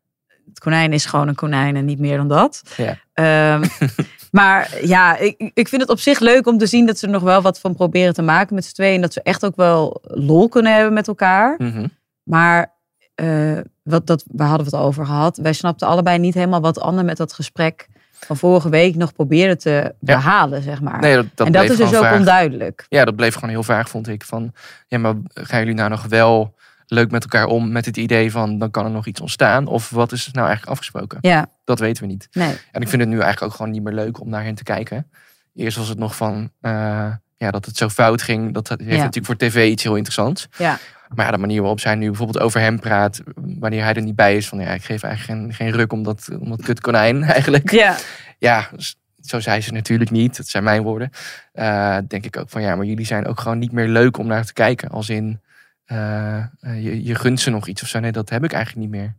het 0.49 0.59
konijn 0.59 0.93
is 0.93 1.05
gewoon 1.05 1.27
een 1.27 1.35
konijn 1.35 1.75
en 1.75 1.85
niet 1.85 1.99
meer 1.99 2.17
dan 2.17 2.27
dat. 2.27 2.61
Ja. 2.77 2.97
Ehm, 3.13 3.63
maar 4.31 4.77
ja, 4.81 5.17
ik, 5.17 5.51
ik 5.53 5.67
vind 5.67 5.81
het 5.81 5.91
op 5.91 5.99
zich 5.99 6.19
leuk 6.19 6.47
om 6.47 6.57
te 6.57 6.65
zien 6.65 6.85
dat 6.85 6.97
ze 6.97 7.05
er 7.05 7.11
nog 7.11 7.23
wel 7.23 7.41
wat 7.41 7.59
van 7.59 7.75
proberen 7.75 8.13
te 8.13 8.21
maken 8.21 8.55
met 8.55 8.65
z'n 8.65 8.73
tweeën. 8.73 8.95
En 8.95 9.01
dat 9.01 9.13
ze 9.13 9.21
echt 9.21 9.45
ook 9.45 9.55
wel 9.55 10.01
lol 10.03 10.49
kunnen 10.49 10.73
hebben 10.73 10.93
met 10.93 11.07
elkaar. 11.07 11.55
Mhm. 11.57 11.87
Maar 12.23 12.73
eh, 13.15 13.57
wat, 13.83 14.07
dat, 14.07 14.23
waar 14.27 14.47
hadden 14.47 14.69
we 14.69 14.75
het 14.75 14.85
over 14.85 15.05
gehad? 15.05 15.37
Wij 15.37 15.53
snapten 15.53 15.87
allebei 15.87 16.19
niet 16.19 16.33
helemaal 16.33 16.61
wat 16.61 16.79
Anne 16.79 17.03
met 17.03 17.17
dat 17.17 17.33
gesprek 17.33 17.87
van 18.25 18.37
vorige 18.37 18.69
week 18.69 18.95
nog 18.95 19.13
probeerde 19.13 19.55
te 19.57 19.95
behalen, 19.99 20.61
zeg 20.61 20.81
maar. 20.81 20.99
Nee, 20.99 21.15
dat, 21.15 21.25
dat 21.35 21.47
en 21.47 21.53
dat 21.53 21.63
is 21.63 21.69
dus 21.69 21.77
gewoon 21.77 21.95
ook 21.95 22.03
vaag. 22.03 22.17
onduidelijk. 22.17 22.85
Ja, 22.89 23.05
dat 23.05 23.15
bleef 23.15 23.33
gewoon 23.33 23.49
heel 23.49 23.63
vaag, 23.63 23.89
vond 23.89 24.07
ik. 24.07 24.23
Van, 24.23 24.53
ja, 24.87 24.97
maar 24.97 25.13
gaan 25.33 25.59
jullie 25.59 25.73
nou 25.73 25.89
nog 25.89 26.05
wel 26.05 26.55
leuk 26.87 27.11
met 27.11 27.23
elkaar 27.23 27.45
om 27.45 27.71
met 27.71 27.85
het 27.85 27.97
idee 27.97 28.31
van 28.31 28.57
dan 28.57 28.71
kan 28.71 28.85
er 28.85 28.91
nog 28.91 29.05
iets 29.05 29.21
ontstaan? 29.21 29.67
Of 29.67 29.89
wat 29.89 30.11
is 30.11 30.25
nou 30.31 30.47
eigenlijk 30.47 30.71
afgesproken? 30.77 31.17
Ja, 31.21 31.45
Dat 31.63 31.79
weten 31.79 32.03
we 32.03 32.09
niet. 32.09 32.27
nee. 32.31 32.55
En 32.71 32.81
ik 32.81 32.87
vind 32.87 33.01
het 33.01 33.11
nu 33.11 33.19
eigenlijk 33.19 33.51
ook 33.51 33.57
gewoon 33.57 33.71
niet 33.71 33.83
meer 33.83 33.93
leuk 33.93 34.19
om 34.21 34.29
naar 34.29 34.43
hen 34.43 34.55
te 34.55 34.63
kijken. 34.63 35.09
Eerst 35.55 35.77
was 35.77 35.87
het 35.87 35.97
nog 35.97 36.15
van 36.15 36.51
eh, 36.61 37.11
ja, 37.43 37.51
dat 37.51 37.65
het 37.65 37.77
zo 37.77 37.89
fout 37.89 38.21
ging. 38.21 38.53
Dat 38.53 38.69
heeft 38.69 38.81
Ja. 38.83 38.89
natuurlijk 38.97 39.25
voor 39.25 39.35
tv 39.37 39.69
iets 39.69 39.83
heel 39.83 39.95
interessants. 39.95 40.47
Ja. 40.57 40.77
Maar 41.15 41.25
ja, 41.25 41.31
de 41.31 41.37
manier 41.37 41.59
waarop 41.59 41.79
zij 41.79 41.95
nu 41.95 42.07
bijvoorbeeld 42.07 42.39
over 42.43 42.59
hem 42.59 42.79
praat, 42.79 43.21
wanneer 43.35 43.83
hij 43.83 43.93
er 43.93 44.01
niet 44.01 44.15
bij 44.15 44.35
is, 44.35 44.47
van 44.47 44.59
ja, 44.59 44.69
ik 44.69 44.83
geef 44.83 45.03
eigenlijk 45.03 45.39
geen, 45.39 45.53
geen 45.53 45.71
ruk 45.77 45.93
om 45.93 46.03
dat, 46.03 46.29
om 46.39 46.49
dat 46.49 46.61
kut 46.63 46.81
konijn 46.81 47.23
eigenlijk. 47.33 47.71
Ja, 47.71 47.95
ja, 48.37 48.69
s- 48.77 48.95
zo 49.21 49.39
zei 49.39 49.61
ze 49.61 49.71
natuurlijk 49.71 50.11
niet. 50.11 50.37
Dat 50.37 50.47
zijn 50.47 50.63
mijn 50.63 50.81
woorden. 50.83 51.09
Eh, 51.53 51.97
denk 52.07 52.25
ik 52.25 52.37
ook 52.37 52.49
van 52.49 52.61
ja, 52.61 52.75
maar 52.75 52.85
jullie 52.85 53.05
zijn 53.05 53.25
ook 53.27 53.39
gewoon 53.39 53.59
niet 53.59 53.71
meer 53.71 53.87
leuk 53.87 54.17
om 54.17 54.27
naar 54.27 54.45
te 54.45 54.53
kijken. 54.53 54.89
Als 54.89 55.09
in, 55.09 55.41
eh, 55.85 56.37
eh, 56.37 56.43
je, 56.59 57.03
je 57.03 57.15
gunt 57.15 57.39
ze 57.39 57.49
nog 57.49 57.67
iets 57.67 57.81
of 57.81 57.87
zo. 57.87 57.99
Nee, 57.99 58.11
dat 58.11 58.29
heb 58.29 58.43
ik 58.43 58.53
eigenlijk 58.53 58.85
niet 58.87 58.99
meer. 59.01 59.15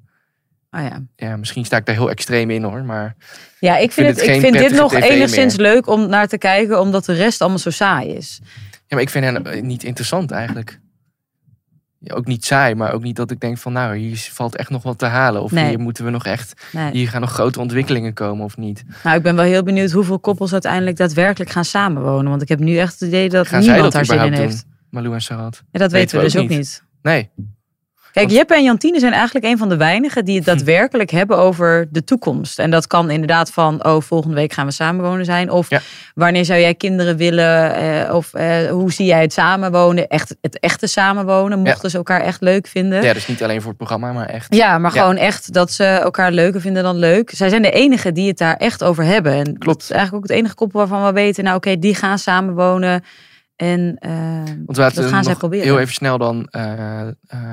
Oh 0.76 0.80
ja. 0.80 1.02
Ja, 1.16 1.36
misschien 1.36 1.64
sta 1.64 1.76
ik 1.76 1.86
daar 1.86 1.94
heel 1.94 2.10
extreem 2.10 2.50
in 2.50 2.62
hoor. 2.62 2.84
Maar 2.84 3.16
Ja, 3.58 3.76
ik 3.76 3.92
vind, 3.92 4.06
vind 4.06 4.20
het, 4.20 4.36
ik 4.36 4.40
vind 4.40 4.58
dit 4.58 4.72
nog 4.80 4.94
enigszins 4.94 5.56
leuk 5.56 5.86
om 5.86 6.08
naar 6.08 6.28
te 6.28 6.38
kijken, 6.38 6.80
omdat 6.80 7.04
de 7.04 7.12
rest 7.12 7.40
allemaal 7.40 7.58
zo 7.58 7.70
saai 7.70 8.08
is. 8.08 8.40
Ja, 8.70 8.78
maar 8.88 9.00
ik 9.00 9.10
vind 9.10 9.24
hen 9.24 9.46
eh, 9.46 9.62
niet 9.62 9.82
interessant 9.84 10.30
eigenlijk. 10.30 10.80
Ja, 11.98 12.14
ook 12.14 12.26
niet 12.26 12.44
saai, 12.44 12.74
maar 12.74 12.92
ook 12.92 13.02
niet 13.02 13.16
dat 13.16 13.30
ik 13.30 13.40
denk 13.40 13.58
van 13.58 13.72
nou, 13.72 13.96
hier 13.96 14.28
valt 14.32 14.56
echt 14.56 14.70
nog 14.70 14.82
wat 14.82 14.98
te 14.98 15.06
halen. 15.06 15.42
Of 15.42 15.50
Nee. 15.50 15.68
hier 15.68 15.78
moeten 15.80 16.04
we 16.04 16.10
nog 16.10 16.24
echt, 16.26 16.66
Nee. 16.72 16.90
hier 16.92 17.08
gaan 17.08 17.20
nog 17.20 17.30
grote 17.32 17.60
ontwikkelingen 17.60 18.12
komen 18.14 18.44
of 18.44 18.56
niet. 18.56 18.84
Nou, 19.04 19.16
ik 19.16 19.22
ben 19.22 19.36
wel 19.36 19.44
heel 19.44 19.62
benieuwd 19.62 19.90
hoeveel 19.90 20.18
koppels 20.18 20.52
uiteindelijk 20.52 20.96
daadwerkelijk 20.96 21.50
gaan 21.50 21.64
samenwonen. 21.64 22.30
Want 22.30 22.42
ik 22.42 22.48
heb 22.48 22.58
nu 22.58 22.76
echt 22.76 23.00
het 23.00 23.08
idee 23.08 23.28
dat 23.28 23.46
Gaan 23.48 23.60
niemand 23.60 23.82
dat 23.82 23.92
daar 23.92 24.04
zin 24.04 24.26
in 24.26 24.32
heeft. 24.32 24.62
doen? 24.64 24.72
Malou 24.90 25.14
en 25.14 25.22
Sarat. 25.22 25.62
Ja, 25.70 25.78
dat 25.78 25.92
weten 25.92 26.10
we 26.16 26.24
we 26.24 26.24
dus 26.24 26.36
ook 26.36 26.42
ook 26.42 26.48
niet. 26.48 26.58
niet. 26.58 26.82
Nee, 27.02 27.30
Kijk, 28.14 28.30
Jeppe 28.30 28.54
en 28.54 28.62
Jantine 28.64 28.98
zijn 28.98 29.12
eigenlijk 29.12 29.44
een 29.46 29.58
van 29.58 29.68
de 29.68 29.76
weinigen 29.76 30.24
die 30.24 30.36
het 30.36 30.44
daadwerkelijk 30.44 31.10
hebben 31.10 31.38
over 31.38 31.86
de 31.90 32.04
toekomst. 32.04 32.58
En 32.58 32.70
dat 32.70 32.86
kan 32.86 33.10
inderdaad 33.10 33.50
van, 33.50 33.84
oh, 33.84 34.00
volgende 34.00 34.34
week 34.36 34.52
gaan 34.52 34.66
we 34.66 34.72
samenwonen 34.72 35.24
zijn. 35.24 35.50
Of 35.50 35.70
Ja. 35.70 35.80
wanneer 36.14 36.44
zou 36.44 36.60
jij 36.60 36.74
kinderen 36.74 37.16
willen? 37.16 37.74
eh, 37.74 38.14
of 38.14 38.34
eh, 38.34 38.70
hoe 38.70 38.92
zie 38.92 39.06
jij 39.06 39.20
het 39.20 39.32
samenwonen? 39.32 40.08
Echt, 40.08 40.36
het 40.40 40.58
echte 40.58 40.86
samenwonen, 40.86 41.58
mochten 41.58 41.90
ze 41.90 41.96
elkaar 41.96 42.20
echt 42.20 42.40
leuk 42.40 42.66
vinden. 42.66 43.02
ja, 43.02 43.12
dus 43.12 43.26
niet 43.28 43.42
alleen 43.42 43.58
voor 43.60 43.68
het 43.68 43.76
programma, 43.76 44.12
maar 44.12 44.26
echt. 44.28 44.54
Ja, 44.54 44.78
maar 44.78 44.94
Ja. 44.94 45.00
gewoon 45.00 45.16
echt 45.16 45.52
dat 45.52 45.72
ze 45.72 45.84
elkaar 45.84 46.32
leuker 46.32 46.60
vinden 46.60 46.82
dan 46.82 46.96
leuk. 46.96 47.30
Zij 47.34 47.48
zijn 47.48 47.62
de 47.62 47.70
enigen 47.70 48.14
die 48.14 48.28
het 48.28 48.38
daar 48.38 48.56
echt 48.56 48.84
over 48.84 49.04
hebben. 49.04 49.32
En 49.32 49.44
Klopt. 49.44 49.64
Dat 49.64 49.82
is 49.82 49.90
eigenlijk 49.90 50.24
ook 50.24 50.30
het 50.30 50.38
enige 50.38 50.54
koppel 50.54 50.78
waarvan 50.78 51.04
we 51.04 51.12
weten, 51.12 51.44
nou 51.44 51.56
oké, 51.56 51.78
die 51.78 51.94
gaan 51.94 52.18
samenwonen. 52.18 53.04
En 53.56 53.96
Want 54.66 54.76
laten 54.76 55.02
dat 55.02 55.10
gaan 55.10 55.24
zij 55.24 55.34
proberen. 55.34 55.64
heel 55.66 55.78
even 55.78 55.94
snel 55.94 56.18
dan, 56.18 56.46
eh, 56.50 57.00
eh, 57.08 57.08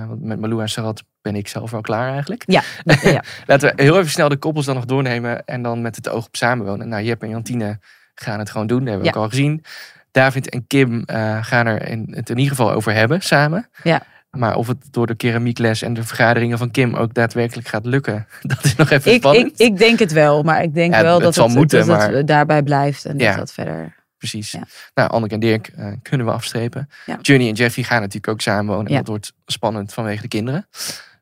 want 0.08 0.22
met 0.24 0.40
Malou 0.40 0.62
en 0.62 0.70
Sarat 0.70 1.04
ben 1.22 1.36
ik 1.36 1.48
zelf 1.48 1.72
wel 1.72 1.82
klaar 1.82 2.12
eigenlijk. 2.12 2.44
ja, 2.46 2.62
dat- 2.84 3.02
ja. 3.02 3.24
Laten 3.48 3.76
we 3.76 3.84
heel 3.84 3.98
even 4.00 4.12
snel 4.12 4.30
de 4.30 4.38
koppels 4.38 4.66
dan 4.66 4.76
nog 4.76 4.86
doornemen 4.86 5.46
en 5.46 5.62
dan 5.62 5.82
met 5.82 5.96
het 5.96 6.10
oog 6.10 6.26
op 6.26 6.36
samenwonen. 6.36 6.88
Nou, 6.88 7.04
Jep 7.04 7.22
en 7.24 7.30
Jantine 7.30 7.80
gaan 8.16 8.40
het 8.40 8.50
gewoon 8.50 8.68
doen, 8.68 8.80
dat 8.80 8.88
hebben 8.88 9.06
we 9.08 9.14
Ja. 9.14 9.18
ook 9.20 9.24
al 9.24 9.30
gezien. 9.30 9.64
David 10.12 10.50
en 10.50 10.68
Kim 10.68 11.04
eh, 11.06 11.38
gaan 11.42 11.66
er 11.66 11.88
in, 11.88 12.08
het 12.16 12.30
in 12.30 12.38
ieder 12.38 12.56
geval 12.56 12.72
over 12.72 12.94
hebben 12.94 13.22
samen. 13.22 13.70
Ja. 13.84 14.02
Maar 14.32 14.56
of 14.56 14.68
het 14.68 14.78
door 14.92 15.08
de 15.08 15.16
keramiekles 15.16 15.82
en 15.82 15.94
de 15.94 16.04
vergaderingen 16.04 16.58
van 16.58 16.72
Kim 16.72 16.94
ook 16.96 17.14
daadwerkelijk 17.14 17.68
gaat 17.68 17.86
lukken, 17.86 18.28
dat 18.42 18.64
is 18.64 18.76
nog 18.76 18.90
even 18.90 19.12
ik, 19.12 19.18
spannend. 19.20 19.52
ik, 19.60 19.68
ik 19.68 19.78
denk 19.78 20.00
het 20.00 20.12
wel, 20.12 20.44
maar 20.44 20.64
ik 20.64 20.74
denk 20.74 20.94
Ja, 20.94 21.02
wel 21.02 21.14
het 21.14 21.24
dat 21.24 21.36
het, 21.36 21.56
moeten, 21.56 21.88
dat 21.88 22.02
het 22.08 22.28
daarbij 22.28 22.64
blijft 22.64 23.06
en 23.06 23.18
Ja. 23.18 23.28
dat 23.30 23.38
dat 23.38 23.54
verder. 23.54 24.00
Precies. 24.22 24.52
Ja. 24.52 24.64
Nou, 24.94 25.10
Anneke 25.10 25.34
en 25.34 25.40
Dirk 25.40 25.68
eh, 25.68 25.92
kunnen 26.02 26.28
we 26.28 26.34
afstrepen. 26.34 26.90
Ja. 27.06 27.18
Johnny 27.22 27.48
en 27.48 27.54
Jeffy 27.54 27.84
gaan 27.84 28.00
natuurlijk 28.00 28.28
ook 28.28 28.42
samenwonen. 28.42 28.86
En 28.86 28.92
Ja. 28.92 28.98
dat 28.98 29.08
wordt 29.08 29.34
spannend 29.46 29.94
vanwege 29.94 30.22
de 30.22 30.28
kinderen. 30.28 30.68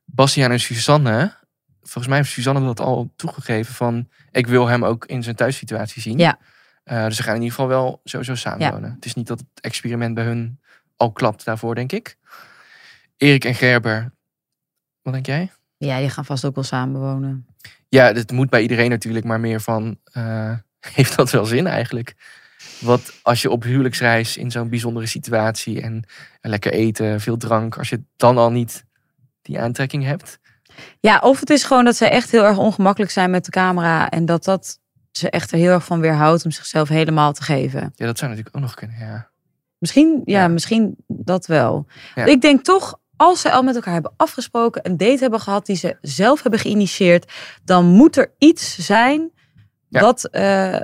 Bastiaan 0.05 0.51
en 0.51 0.59
Suzanne. 0.59 1.33
Volgens 1.81 2.07
mij 2.07 2.17
heeft 2.17 2.29
Suzanne 2.29 2.61
dat 2.65 2.79
al 2.79 3.11
toegegeven 3.15 3.73
van... 3.73 4.09
ik 4.31 4.47
wil 4.47 4.67
hem 4.67 4.85
ook 4.85 5.05
in 5.05 5.23
zijn 5.23 5.35
thuissituatie 5.35 6.01
zien. 6.01 6.17
Ja. 6.17 6.39
Eh, 6.83 7.05
dus 7.05 7.15
ze 7.15 7.23
gaan 7.23 7.35
in 7.35 7.41
ieder 7.41 7.55
geval 7.55 7.69
wel 7.69 8.01
sowieso 8.03 8.35
samenwonen. 8.35 8.91
Het 8.91 9.05
is 9.05 9.13
niet 9.13 9.27
dat 9.27 9.39
het 9.39 9.61
experiment 9.61 10.13
bij 10.13 10.23
hun 10.23 10.59
al 10.95 11.11
klapt 11.11 11.45
daarvoor, 11.45 11.75
denk 11.75 11.91
ik. 11.91 12.17
Erik 13.17 13.45
en 13.45 13.55
Gerber. 13.55 14.11
Wat 15.01 15.13
denk 15.13 15.25
jij? 15.25 15.51
Ja, 15.77 15.97
je 15.97 16.09
gaat 16.09 16.25
vast 16.25 16.45
ook 16.45 16.55
wel 16.55 16.63
samenwonen. 16.63 17.47
Ja, 17.89 18.13
het 18.13 18.31
moet 18.31 18.49
bij 18.49 18.61
iedereen 18.61 18.89
natuurlijk, 18.89 19.25
maar 19.25 19.39
meer 19.39 19.61
van, 19.61 19.99
eh, 20.03 20.53
heeft 20.95 21.15
dat 21.15 21.31
wel 21.31 21.45
zin 21.45 21.67
eigenlijk? 21.67 22.15
Wat 22.79 23.13
als 23.21 23.41
je 23.41 23.49
op 23.49 23.63
huwelijksreis 23.63 24.37
in 24.37 24.51
zo'n 24.51 24.69
bijzondere 24.69 25.05
situatie 25.05 25.81
en 25.81 26.03
lekker 26.41 26.71
eten, 26.73 27.21
veel 27.21 27.37
drank, 27.37 27.77
als 27.77 27.89
je 27.89 28.03
dan 28.15 28.37
al 28.37 28.51
niet 28.51 28.85
die 29.41 29.59
aantrekking 29.59 30.03
hebt. 30.03 30.39
Ja, 30.99 31.19
of 31.19 31.39
het 31.39 31.49
is 31.49 31.63
gewoon 31.63 31.85
dat 31.85 31.95
zij 31.95 32.09
echt 32.09 32.31
heel 32.31 32.43
erg 32.43 32.57
ongemakkelijk 32.57 33.11
zijn 33.11 33.29
met 33.31 33.45
de 33.45 33.51
camera. 33.51 34.09
En 34.09 34.25
dat 34.25 34.43
dat 34.43 34.79
ze 35.11 35.29
echt 35.29 35.51
er 35.51 35.57
heel 35.57 35.71
erg 35.71 35.85
van 35.85 35.99
weerhoudt 35.99 36.45
om 36.45 36.51
zichzelf 36.51 36.89
helemaal 36.89 37.33
te 37.33 37.43
geven. 37.43 37.91
Ja, 37.95 38.05
dat 38.05 38.17
zou 38.17 38.29
natuurlijk 38.29 38.55
ook 38.55 38.61
nog 38.61 38.73
kunnen, 38.73 38.97
ja. 38.99 39.29
Misschien, 39.77 40.21
ja, 40.25 40.39
Ja. 40.39 40.47
misschien 40.47 40.95
dat 41.07 41.45
wel. 41.45 41.85
Ja. 42.15 42.25
Ik 42.25 42.41
denk 42.41 42.63
toch, 42.63 42.99
als 43.15 43.41
ze 43.41 43.51
al 43.51 43.63
met 43.63 43.75
elkaar 43.75 43.93
hebben 43.93 44.13
afgesproken, 44.17 44.85
een 44.85 44.97
date 44.97 45.19
hebben 45.21 45.39
gehad 45.39 45.65
die 45.65 45.75
ze 45.75 45.97
zelf 46.01 46.41
hebben 46.41 46.59
geïnitieerd, 46.59 47.31
dan 47.63 47.85
moet 47.85 48.17
er 48.17 48.33
iets 48.37 48.77
zijn 48.77 49.31
Ja. 49.89 49.99
dat, 49.99 50.25
eh, 50.25 50.75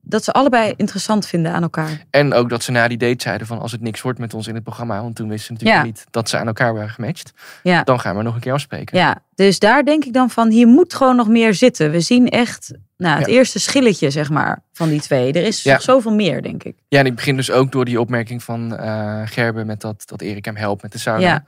dat 0.00 0.24
ze 0.24 0.32
allebei 0.32 0.72
interessant 0.76 1.26
vinden 1.26 1.52
aan 1.52 1.62
elkaar. 1.62 2.04
En 2.10 2.34
ook 2.34 2.48
dat 2.48 2.62
ze 2.62 2.70
na 2.70 2.88
die 2.88 2.98
date 2.98 3.22
zeiden 3.22 3.46
van 3.46 3.58
als 3.60 3.72
het 3.72 3.80
niks 3.80 4.00
wordt 4.02 4.18
met 4.18 4.34
ons 4.34 4.46
in 4.46 4.54
het 4.54 4.62
programma, 4.62 5.02
want 5.02 5.16
toen 5.16 5.28
wisten 5.28 5.46
ze 5.46 5.52
natuurlijk 5.52 5.80
Ja. 5.80 5.86
niet 5.86 6.06
dat 6.10 6.28
ze 6.28 6.38
aan 6.38 6.46
elkaar 6.46 6.74
waren 6.74 6.90
gematcht. 6.90 7.32
Ja. 7.62 7.82
Dan 7.82 8.00
gaan 8.00 8.16
we 8.16 8.22
nog 8.22 8.34
een 8.34 8.40
keer 8.40 8.52
afspreken. 8.52 8.98
Ja, 8.98 9.22
dus 9.34 9.58
daar 9.58 9.84
denk 9.84 10.04
ik 10.04 10.12
dan 10.12 10.30
van, 10.30 10.50
hier 10.50 10.66
moet 10.66 10.94
gewoon 10.94 11.16
nog 11.16 11.28
meer 11.28 11.54
zitten. 11.54 11.90
We 11.90 12.00
zien 12.00 12.28
echt 12.28 12.72
nou, 12.96 13.18
het 13.18 13.26
eerste 13.28 13.58
schilletje, 13.58 14.10
zeg 14.10 14.30
maar, 14.30 14.62
van 14.72 14.88
die 14.88 15.00
twee. 15.00 15.32
Er 15.32 15.42
is 15.46 15.64
nog 15.64 15.82
zoveel 15.82 16.14
meer, 16.14 16.42
denk 16.42 16.62
ik. 16.64 16.76
Ja, 16.88 16.98
en 16.98 17.06
ik 17.06 17.14
begin 17.14 17.36
dus 17.36 17.50
ook 17.50 17.72
door 17.72 17.84
die 17.84 18.00
opmerking 18.00 18.42
van 18.42 18.76
eh 18.76 19.20
Gerben 19.24 19.66
met 19.66 19.80
dat, 19.80 20.02
dat 20.06 20.20
Erik 20.20 20.44
hem 20.44 20.56
helpt 20.56 20.82
met 20.82 20.92
de 20.92 20.98
sauna. 20.98 21.44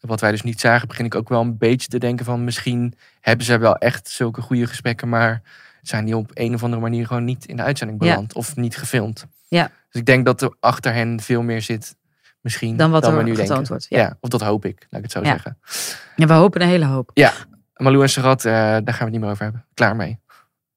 Wat 0.00 0.20
wij 0.20 0.30
dus 0.30 0.42
niet 0.42 0.60
zagen, 0.60 0.88
begin 0.88 1.04
ik 1.04 1.14
ook 1.14 1.28
wel 1.28 1.40
een 1.40 1.58
beetje 1.58 1.88
te 1.88 1.98
denken 1.98 2.24
van 2.24 2.44
misschien 2.44 2.94
hebben 3.20 3.46
ze 3.46 3.58
wel 3.58 3.76
echt 3.76 4.08
zulke 4.08 4.40
goede 4.40 4.66
gesprekken, 4.66 5.08
maar 5.08 5.42
zijn 5.88 6.04
die 6.04 6.16
op 6.16 6.30
een 6.34 6.54
of 6.54 6.62
andere 6.62 6.82
manier 6.82 7.06
gewoon 7.06 7.24
niet 7.24 7.46
in 7.46 7.56
de 7.56 7.62
uitzending 7.62 8.04
Ja. 8.04 8.10
beland 8.10 8.34
of 8.34 8.56
niet 8.56 8.76
gefilmd. 8.76 9.26
Ja. 9.48 9.70
Dus 9.90 10.00
ik 10.00 10.06
denk 10.06 10.24
dat 10.24 10.42
er 10.42 10.56
achter 10.60 10.92
hen 10.94 11.20
veel 11.20 11.42
meer 11.42 11.62
zit, 11.62 11.96
misschien 12.40 12.76
Dan 12.76 12.90
wat 12.90 13.06
we 13.06 13.12
er 13.12 13.22
nu 13.24 13.30
getoond 13.30 13.48
denken. 13.48 13.66
wordt, 13.68 13.86
Ja. 13.88 13.98
ja. 13.98 14.16
of 14.20 14.28
dat 14.28 14.40
hoop 14.40 14.64
ik, 14.64 14.86
laat 14.90 14.98
ik 14.98 15.02
het 15.02 15.12
zo 15.12 15.20
Ja. 15.20 15.26
zeggen. 15.26 15.58
Ja, 16.16 16.26
we 16.26 16.32
hopen 16.32 16.60
een 16.62 16.68
hele 16.68 16.84
hoop. 16.86 17.10
Malou 17.76 18.02
en 18.02 18.08
Sarat, 18.10 18.44
eh, 18.44 18.52
daar 18.52 18.72
gaan 18.72 18.84
we 18.84 19.02
het 19.02 19.10
niet 19.10 19.20
meer 19.20 19.30
over 19.30 19.42
hebben. 19.44 19.64
Klaar 19.74 19.96
mee. 19.96 20.18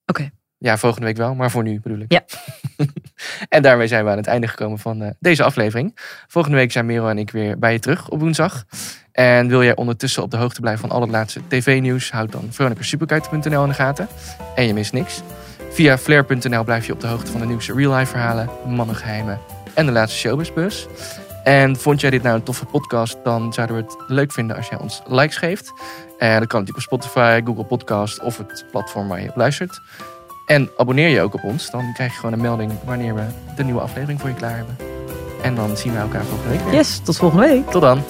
Oké. 0.05 0.29
Ja, 0.57 0.77
volgende 0.77 1.05
week 1.05 1.17
wel, 1.17 1.35
maar 1.35 1.51
voor 1.51 1.63
nu 1.63 1.79
bedoel 1.79 1.99
ik. 1.99 2.11
Ja. 2.11 2.23
en 3.49 3.61
daarmee 3.61 3.87
zijn 3.87 4.03
we 4.03 4.11
aan 4.11 4.17
het 4.17 4.27
einde 4.27 4.47
gekomen 4.47 4.79
van 4.79 5.01
eh, 5.01 5.09
deze 5.19 5.43
aflevering. 5.43 5.97
Volgende 6.27 6.57
week 6.57 6.71
zijn 6.71 6.85
Merel 6.85 7.09
en 7.09 7.17
ik 7.17 7.31
weer 7.31 7.59
bij 7.59 7.73
je 7.73 7.79
terug 7.79 8.09
op 8.09 8.19
woensdag. 8.19 8.65
En 9.11 9.47
wil 9.47 9.63
jij 9.63 9.75
ondertussen 9.75 10.23
op 10.23 10.31
de 10.31 10.37
hoogte 10.37 10.61
blijven 10.61 10.81
van 10.81 10.95
al 10.95 11.01
het 11.01 11.11
laatste 11.11 11.41
tv-nieuws? 11.47 12.11
Houd 12.11 12.31
dan 12.31 12.47
veronicasuperkite.nl 12.49 13.63
in 13.63 13.69
de 13.69 13.75
gaten. 13.75 14.07
En 14.55 14.67
je 14.67 14.73
mist 14.73 14.93
niks. 14.93 15.21
Via 15.71 15.97
flair.nl 15.97 16.63
blijf 16.63 16.85
je 16.85 16.93
op 16.93 16.99
de 17.01 17.07
hoogte 17.07 17.31
van 17.31 17.41
de 17.41 17.47
nieuwste 17.47 17.73
real-life 17.73 18.11
verhalen, 18.11 18.49
mannengeheimen 18.67 19.39
en 19.73 19.85
de 19.85 19.91
laatste 19.91 20.19
showbizbus. 20.19 20.87
En 21.43 21.75
vond 21.75 22.01
jij 22.01 22.09
dit 22.09 22.23
nou 22.23 22.35
een 22.35 22.43
toffe 22.43 22.65
podcast, 22.65 23.17
dan 23.23 23.53
zouden 23.53 23.75
we 23.75 23.81
het 23.81 23.95
leuk 24.07 24.31
vinden 24.31 24.55
als 24.55 24.67
jij 24.67 24.79
ons 24.79 25.01
likes 25.05 25.37
geeft. 25.37 25.73
En 26.17 26.39
dat 26.39 26.47
kan 26.47 26.59
natuurlijk 26.59 26.91
op 26.91 26.99
Spotify, 26.99 27.41
Google 27.45 27.63
Podcast 27.63 28.19
of 28.19 28.37
het 28.37 28.65
platform 28.71 29.07
waar 29.07 29.21
je 29.21 29.29
op 29.29 29.35
luistert. 29.35 29.81
En 30.47 30.69
abonneer 30.77 31.09
je 31.09 31.21
ook 31.21 31.33
op 31.33 31.43
ons, 31.43 31.69
dan 31.71 31.93
krijg 31.93 32.11
je 32.11 32.19
gewoon 32.19 32.33
een 32.33 32.41
melding 32.41 32.71
wanneer 32.85 33.15
we 33.15 33.23
de 33.55 33.63
nieuwe 33.63 33.81
aflevering 33.81 34.19
voor 34.19 34.29
je 34.29 34.35
klaar 34.35 34.55
hebben. 34.55 34.77
En 35.41 35.55
dan 35.55 35.77
zien 35.77 35.93
we 35.93 35.99
elkaar 35.99 36.25
volgende 36.25 36.57
week 36.57 36.63
weer. 36.63 36.73
Yes, 36.73 36.99
tot 36.99 37.17
volgende 37.17 37.47
week. 37.47 37.69
Tot 37.69 37.81
dan. 37.81 38.03